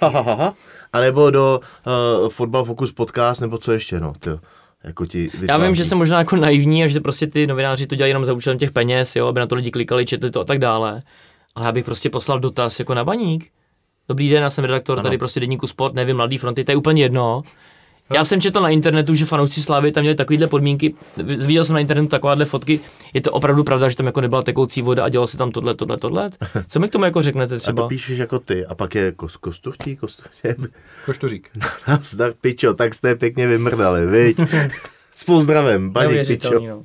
[0.01, 0.55] ha, ha, ha, ha,
[0.93, 1.61] anebo do
[2.23, 4.39] uh, Football Focus podcast, nebo co ještě, no, tyjo.
[4.85, 7.95] Jako ti Já vím, že jsem možná jako naivní a že prostě ty novináři to
[7.95, 10.45] dělají jenom za účelem těch peněz, jo, aby na to lidi klikali, četli to a
[10.45, 11.03] tak dále.
[11.55, 13.51] Ale já bych prostě poslal dotaz jako na baník.
[14.09, 15.03] Dobrý den, já jsem redaktor ano.
[15.03, 17.43] tady prostě deníku Sport, nevím, Mladý fronty, to je úplně jedno.
[18.13, 20.95] Já jsem četl na internetu, že fanoušci Slávy tam měli takovéhle podmínky.
[21.17, 22.81] Viděl jsem na internetu takovéhle fotky.
[23.15, 25.75] Je to opravdu pravda, že tam jako nebyla tekoucí voda a dělalo se tam tohle,
[25.75, 26.31] tohle, tohle?
[26.69, 27.83] Co mi k tomu jako řeknete třeba?
[27.83, 28.67] A to píšeš jako ty.
[28.67, 30.49] A pak je kos, kostuchtí, kostuchtí.
[31.07, 31.51] Koštuřík.
[32.19, 34.41] tak pičo, tak jste pěkně vymrdali, viď?
[35.17, 36.61] S pozdravem, paní pičo.
[36.61, 36.83] No.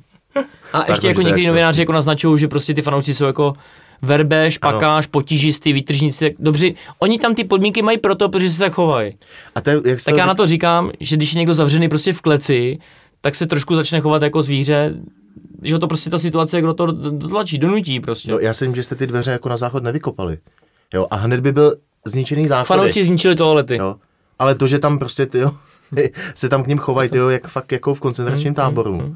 [0.72, 3.54] A ještě jako někteří novináři jako naznačují, že prostě ty fanoušci jsou jako
[4.02, 8.72] verbe, špakáš, potížisty, výtržníci, tak dobře, oni tam ty podmínky mají proto, protože se tak
[8.72, 9.14] chovají.
[9.54, 12.20] A te, jak tak já na to říkám, že když je někdo zavřený prostě v
[12.20, 12.78] kleci,
[13.20, 14.94] tak se trošku začne chovat jako zvíře,
[15.62, 18.30] že to prostě ta situace, kdo to dotlačí, donutí prostě.
[18.30, 20.38] No, já si myslím, že jste ty dveře jako na záchod nevykopali.
[20.94, 22.66] Jo, a hned by byl zničený záchod.
[22.66, 23.76] Fanoušci zničili toalety.
[23.76, 23.96] Jo.
[24.38, 25.50] Ale to, že tam prostě ty, jo,
[26.34, 29.14] se tam k ním chovají, tyjo, jak fakt jako v koncentračním táboru.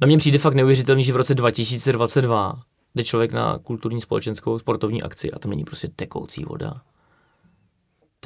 [0.00, 2.54] Na mě přijde fakt neuvěřitelný, že v roce 2022
[2.94, 6.80] jde člověk na kulturní společenskou sportovní akci a tam není prostě tekoucí voda.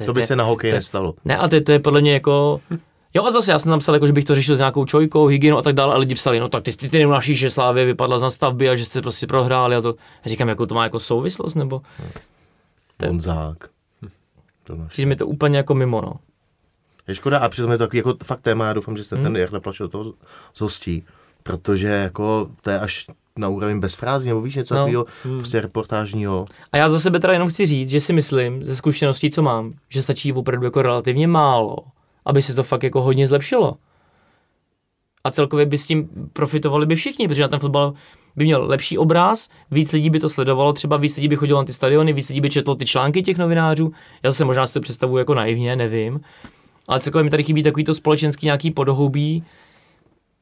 [0.05, 1.15] To by je- se na hokej to nestalo.
[1.25, 2.61] Ne, a to, je- to je podle mě jako...
[3.13, 5.27] Jo a zase já jsem tam psal, jako, že bych to řešil s nějakou čojkou,
[5.27, 7.85] hygienou a tak dále, a lidi psali, no tak ty, ty, ty neunášíš, že Slávě
[7.85, 9.95] vypadla z nastavby a že jste prostě prohráli a to.
[10.25, 11.81] Já říkám, jako to má jako souvislost, nebo
[12.97, 13.69] To- Bonzák.
[14.63, 16.13] To přijde mi to úplně jako mimo, no.
[17.07, 19.35] Je škoda a přitom je to takový jako fakt téma, já doufám, že se ten
[19.37, 20.13] Jarda Plač do toho
[20.55, 21.03] zhostí,
[21.43, 23.07] protože jako to je až
[23.39, 24.79] na úroveň bez frází, nebo víš něco No.
[24.79, 25.05] takového
[25.37, 26.45] prostě reportážního.
[26.71, 29.73] A já za sebe teda jenom chci říct, že si myslím, ze zkušeností, co mám,
[29.89, 31.75] že stačí opravdu jako relativně málo,
[32.25, 33.75] aby se to fakt jako hodně zlepšilo.
[35.23, 37.93] A celkově by s tím profitovali by všichni, protože na ten fotbal
[38.35, 41.65] by měl lepší obraz, víc lidí by to sledovalo, třeba víc lidí by chodilo na
[41.65, 43.91] ty stadiony, víc lidí by četlo ty články těch novinářů.
[44.23, 46.19] Já zase možná si to představuji jako naivně, nevím.
[46.87, 49.43] Ale celkově mi tady chybí takový to společenský nějaký podhoubí.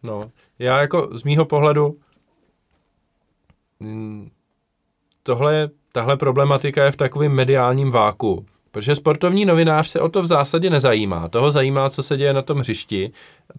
[0.04, 0.24] No,
[0.60, 1.96] já jako z mýho pohledu
[5.24, 8.46] tohle, tahle problematika je v takovém mediálním váku.
[8.72, 11.28] Protože sportovní novinář se o to v zásadě nezajímá.
[11.30, 13.12] Toho zajímá, co se děje na tom hřišti,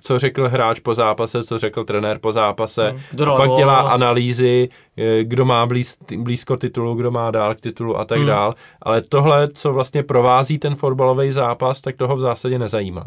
[0.02, 2.90] co řekl hráč po zápase, co řekl trenér po zápase.
[2.90, 7.54] Hmm, kdo a pak dělá analýzy, eh, kdo má blíz, blízko titulu, kdo má dál
[7.54, 8.26] k titulu a tak Hmm.
[8.26, 8.54] dál.
[8.82, 13.06] Ale tohle, co vlastně provází ten fotbalový zápas, tak toho v zásadě nezajímá.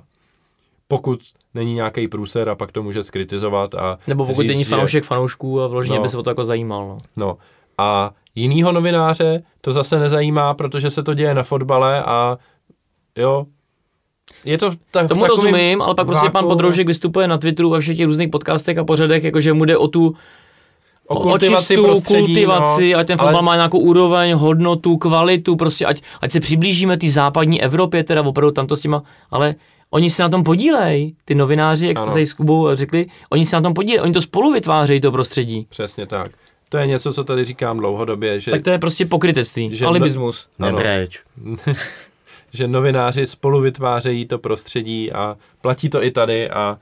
[0.87, 1.19] Pokud
[1.53, 5.03] není nějaký průser a pak to může skritizovat a Nebo pokud říct, není že- fanoušek
[5.03, 6.01] fanoušků a vložně No.
[6.01, 6.87] by se o to jako zajímal.
[6.87, 6.97] No.
[7.15, 7.37] No
[7.77, 12.37] a jinýho novináře to zase nezajímá, protože se to děje na fotbale a
[13.17, 13.45] jo,
[14.45, 17.37] je to v ta, v Tomu rozumím, ale pak prostě pan váku Podroužek vystupuje na
[17.37, 20.15] Twitteru ve všech těch různých podcastech a pořadech, jakože mu jde o tu
[21.07, 25.55] o kultivaci očistu, prostředí, kultivaci, no, ať ten ale- fotbal má nějakou úroveň, hodnotu, kvalitu,
[25.55, 29.55] prostě ať, ať se přiblížíme té západní Evropě, teda opravdu tamto s těma, ale
[29.89, 33.55] oni se na tom podílejí, ty novináři, jak jste tady s Kubou řekli, oni se
[33.55, 35.67] na tom podílejí, oni to spolu vytvářejí, to prostředí.
[35.69, 36.31] Přesně tak.
[36.69, 40.47] To je něco, co tady říkám dlouhodobě, že, Tak to je prostě pokrytectví, Že alibismus.
[40.59, 40.77] Ano.
[40.77, 41.23] Nebreč.
[42.53, 46.77] že novináři spolu vytvářejí to prostředí a platí to i tady a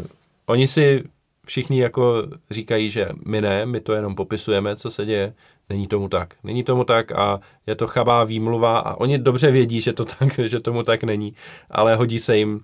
[0.00, 0.06] uh,
[0.46, 1.04] oni si
[1.46, 5.34] všichni jako říkají, že my ne, my to jenom popisujeme, co se děje.
[5.70, 6.34] Není tomu tak.
[6.44, 10.38] Není tomu tak a je to chabá výmluva a oni dobře vědí, že to tak,
[10.44, 11.34] že tomu tak není,
[11.70, 12.60] ale hodí se jim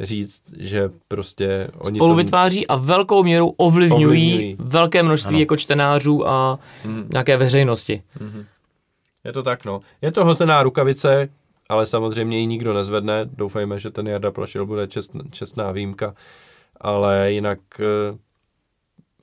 [0.00, 2.16] říct, že prostě oni Spolu to...
[2.16, 4.56] vytváří a velkou měrou ovlivňují, Ovlivňují.
[4.58, 5.40] velké množství Ano.
[5.40, 7.06] jako čtenářů a Hmm.
[7.12, 8.02] nějaké veřejnosti.
[9.24, 9.80] Je to tak, no.
[10.02, 11.28] Je to hozená rukavice,
[11.68, 13.24] ale samozřejmě ji nikdo nezvedne.
[13.24, 16.14] Doufejme, že ten Jarda Plašil bude čest, čestná výjimka.
[16.80, 17.84] Ale jinak eh,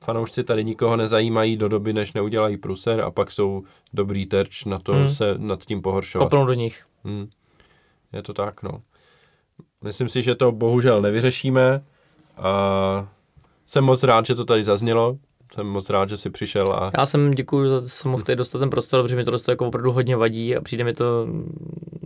[0.04, 3.64] fanoušci tady nikoho nezajímají do doby, než neudělají pruser a pak jsou
[3.94, 5.10] dobrý terč na to Hmm.
[5.10, 6.26] se nad tím pohoršovat.
[6.26, 6.84] Kopnou do nich.
[7.04, 7.28] Hmm.
[8.14, 8.82] Je to tak, no.
[9.84, 11.84] Myslím si, že to bohužel nevyřešíme
[12.38, 13.08] a
[13.66, 15.18] jsem moc rád, že to tady zaznělo.
[15.56, 18.24] Jsem moc rád, že jsi přišel a Já jsem děkuji za to, že jsem mohl
[18.24, 21.28] tady dostat ten prostor, protože mi to jako opravdu hodně vadí a přijde mi to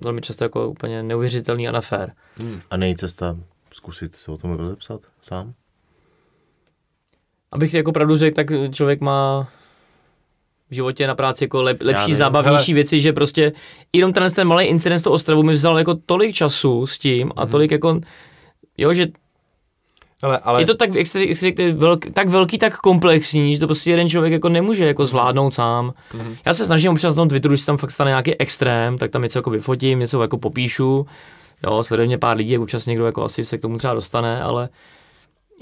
[0.03, 2.13] velmi často jako úplně neuvěřitelný a nefér.
[2.37, 2.61] hmm.
[2.69, 3.37] A není cesta
[3.71, 5.53] zkusit se o tom rozepsat sám?
[7.55, 9.47] Abych jako pravdu řekl, tak člověk má
[10.69, 12.15] v životě na práci jako lep, lepší, nevím.
[12.15, 13.51] zábavnější věci, že prostě
[13.93, 17.31] jenom ten, ten malý incident z toho Ostravu mi vzal jako tolik času s tím
[17.35, 17.99] a tolik jako,
[18.77, 19.07] jo, že
[20.21, 23.53] ale, ale je to tak, jak jste, jak jste řekli, velk, tak velký, tak komplexní,
[23.53, 25.93] že to prostě jeden člověk jako nemůže jako zvládnout sám.
[26.13, 26.35] Mhm.
[26.45, 29.11] Já se snažím občas na tom Twitteru, když se tam fakt stane nějaký extrém, tak
[29.11, 31.07] tam něco jako vyfotím, něco jako popíšu.
[31.63, 34.69] Jo, sleduje mě pár lidí, občas někdo jako asi se k tomu třeba dostane, ale,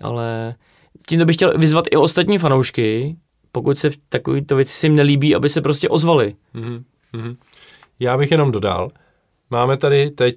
[0.01, 0.55] ale
[1.07, 3.15] tímto bych chtěl vyzvat i ostatní fanoušky,
[3.51, 6.35] pokud se takovýto věci si jim nelíbí, aby se prostě ozvali.
[6.53, 6.83] Mhm,
[7.13, 7.35] mhm.
[7.99, 8.91] Já bych jenom dodal,
[9.49, 10.35] máme tady teď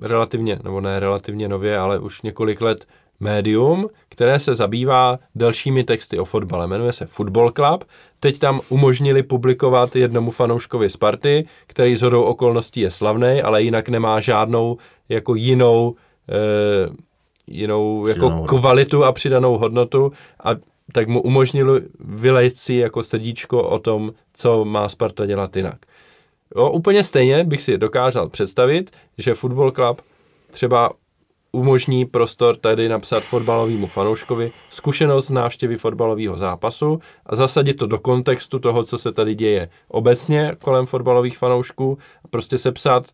[0.00, 2.86] relativně, nebo ne relativně nově, ale už několik let
[3.20, 6.66] médium, které se zabývá dalšími texty o fotbale.
[6.66, 7.84] Jmenuje se Football Club.
[8.20, 13.88] Teď tam umožnili publikovat jednomu fanouškovi Sparty, který z hodou okolností je slavný, ale jinak
[13.88, 14.76] nemá žádnou
[15.08, 15.94] jako jinou,
[16.28, 16.92] eh,
[17.46, 18.58] jinou jako Přidanou hodnotu.
[18.58, 20.12] kvalitu a přidanou hodnotu
[20.44, 20.50] a
[20.92, 25.78] tak mu umožnili vylejt si jako srdíčko o tom, co má Sparta dělat jinak.
[26.56, 30.02] Jo, úplně stejně bych si dokázal představit, že Football Club
[30.50, 30.90] třeba
[31.52, 37.98] umožní prostor tady napsat fotbalovému fanouškovi zkušenost z návštěvy fotbalového zápasu a zasadit to do
[37.98, 43.06] kontextu toho, co se tady děje obecně kolem fotbalových fanoušků a prostě sepsat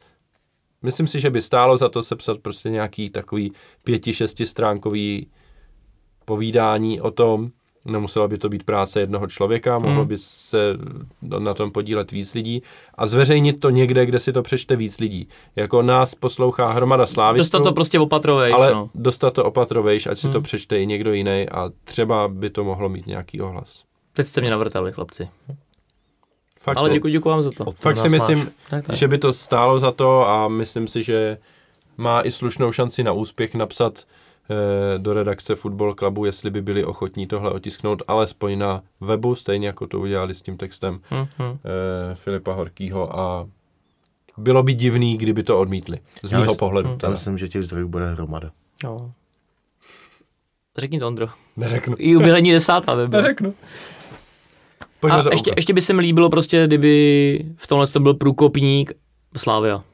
[0.83, 3.53] Myslím si, že by stálo za to sepsat prostě nějaký takový
[3.85, 5.27] pěti, šesti stránkový
[6.25, 7.51] povídání o tom,
[7.85, 10.59] nemusela by to být práce jednoho člověka, mohlo by se
[11.39, 12.63] na tom podílet víc lidí
[12.95, 15.29] a zveřejnit to někde, kde si to přečte víc lidí.
[15.57, 17.41] Jako nás poslouchá hromada slávistů.
[17.41, 18.91] Dostat to prostě opatrovejš, ale no.
[18.95, 22.89] dostat to opatrovejš, ať si to přečte i někdo jiný a třeba by to mohlo
[22.89, 23.85] mít nějaký ohlas.
[24.13, 25.29] Teď jste mě navrtali, chlapci.
[26.69, 27.71] Fakt Ale děkuji, děkuji vám za to.
[27.71, 28.49] Fakt si myslím, máš.
[28.71, 28.97] Tak, tak.
[28.97, 31.39] že by to stálo za to a myslím si, že
[31.97, 34.05] má i slušnou šanci na úspěch napsat
[34.51, 39.67] eh, do redakce Football Clubu, jestli by byli ochotní tohle otisknout, alespoň na webu, stejně
[39.67, 41.29] jako to udělali s tím textem Mhm.
[41.41, 43.49] eh, Filipa Horkýho a
[44.37, 45.99] bylo by divný, kdyby to odmítli.
[46.23, 46.99] Z Já mýho mys- pohledu.
[47.03, 48.51] Já myslím, že těch zdrojů bude hromada.
[48.85, 49.11] Jo.
[50.77, 51.29] Řekni to, Ondro.
[51.57, 51.95] Neřeknu.
[51.99, 53.23] I udělení desátá by bylo.
[53.23, 53.55] Neřeknu.
[55.01, 58.15] Pojďme A to ještě, ještě by se mi líbilo prostě, kdyby v tomhle to byl
[58.15, 58.93] průkopník
[59.37, 59.85] Slávia.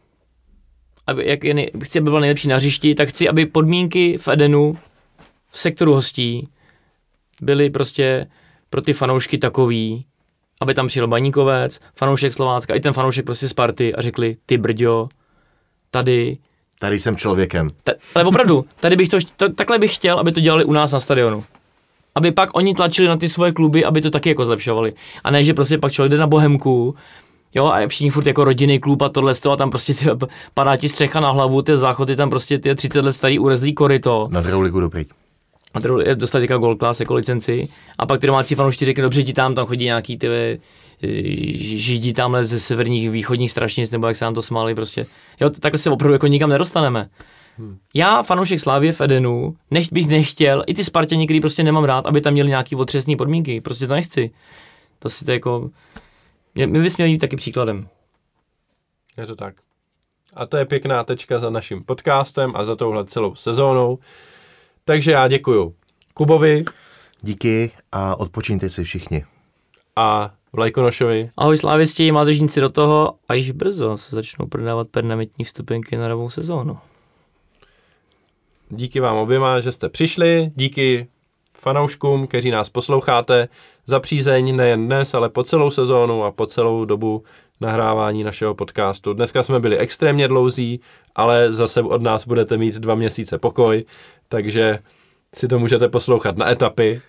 [1.07, 4.29] Aby, jak je nej, chci, aby byl nejlepší na hřišti, tak chci, aby podmínky v
[4.29, 4.79] Edenu,
[5.51, 6.49] v sektoru hostí,
[7.41, 8.27] byly prostě
[8.71, 10.07] pro ty fanoušky takový,
[10.61, 15.09] aby tam přijel Baníkovec, fanoušek Slovácka, i ten fanoušek prostě Sparty a řekli, ty brďo,
[15.91, 16.39] tady,
[16.79, 17.71] Tady jsem člověkem.
[17.83, 20.93] ta, ale opravdu, tady bych to, to, takhle bych chtěl, aby to dělali u nás
[20.93, 21.45] na stadionu.
[22.15, 24.93] Aby pak oni tlačili na ty svoje kluby, aby to taky jako zlepšovali.
[25.25, 26.95] A ne, že prostě pak člověk jde na Bohemku,
[27.55, 30.07] jo, a je všichni furt jako rodinný klub a tohle a tam prostě ty,
[30.55, 34.29] padá ti střecha na hlavu, ty záchody tam prostě ty 30 let starý urezlý koryto.
[34.33, 35.05] Na druhou ligu dobrý.
[35.75, 37.69] A je dostat teďka Gold Class jako licenci.
[37.99, 40.59] A pak ty domácí fanoušci řekli, dobře, ti tam, tam chodí nějaký ty eh,
[41.57, 45.07] židí tamhle ze severních, východních strašnic, nebo jak se nám to smáli prostě.
[45.41, 47.09] Jo, takhle se opravdu jako nikam nedostaneme.
[47.95, 52.07] Já, fanoušek Slávě v Edenu, nech, bych nechtěl, i ty Spartěni, který prostě nemám rád,
[52.07, 53.61] aby tam měli nějaký otřesný podmínky.
[53.61, 54.31] Prostě to nechci.
[54.99, 55.71] To si to jako...
[56.55, 57.89] mě- My bychom měli být taky příkladem.
[59.17, 59.55] Je to tak.
[60.35, 63.99] A to je pěkná tečka za naším podcastem a za touhle celou sezónou.
[64.85, 65.75] Takže já děkuju
[66.15, 66.65] Kubovi
[67.23, 69.25] Díky a odpočíňte si všichni.
[69.97, 71.31] a Vlajkonošovi.
[71.37, 76.31] Ahoj slávisti, mládežníci do toho a již brzo se začnou prodávat permanentní vstupenky na novou
[76.31, 76.79] sezónu.
[78.75, 80.51] Díky vám oběma, že jste přišli.
[80.55, 81.07] Díky
[81.59, 83.49] fanouškům, kteří nás posloucháte
[83.87, 87.25] za přízeň nejen dnes, ale po celou sezónu a po celou dobu
[87.61, 89.13] nahrávání našeho podcastu.
[89.13, 90.81] Dneska jsme byli extrémně dlouzí,
[91.15, 93.85] ale zase od nás budete mít dva měsíce pokoj,
[94.29, 94.79] takže
[95.35, 97.01] si to můžete poslouchat na etapy.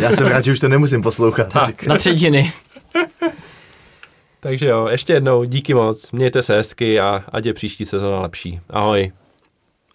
[0.00, 1.52] Já jsem rád, že už to nemusím poslouchat.
[1.52, 1.86] Tak.
[1.86, 2.52] Na třetiny.
[4.40, 8.60] Takže jo, ještě jednou díky moc, mějte se hezky a ať je příští sezóna lepší.
[8.70, 9.12] Ahoj.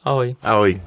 [0.03, 0.35] Ahoj.
[0.43, 0.81] Ahoj.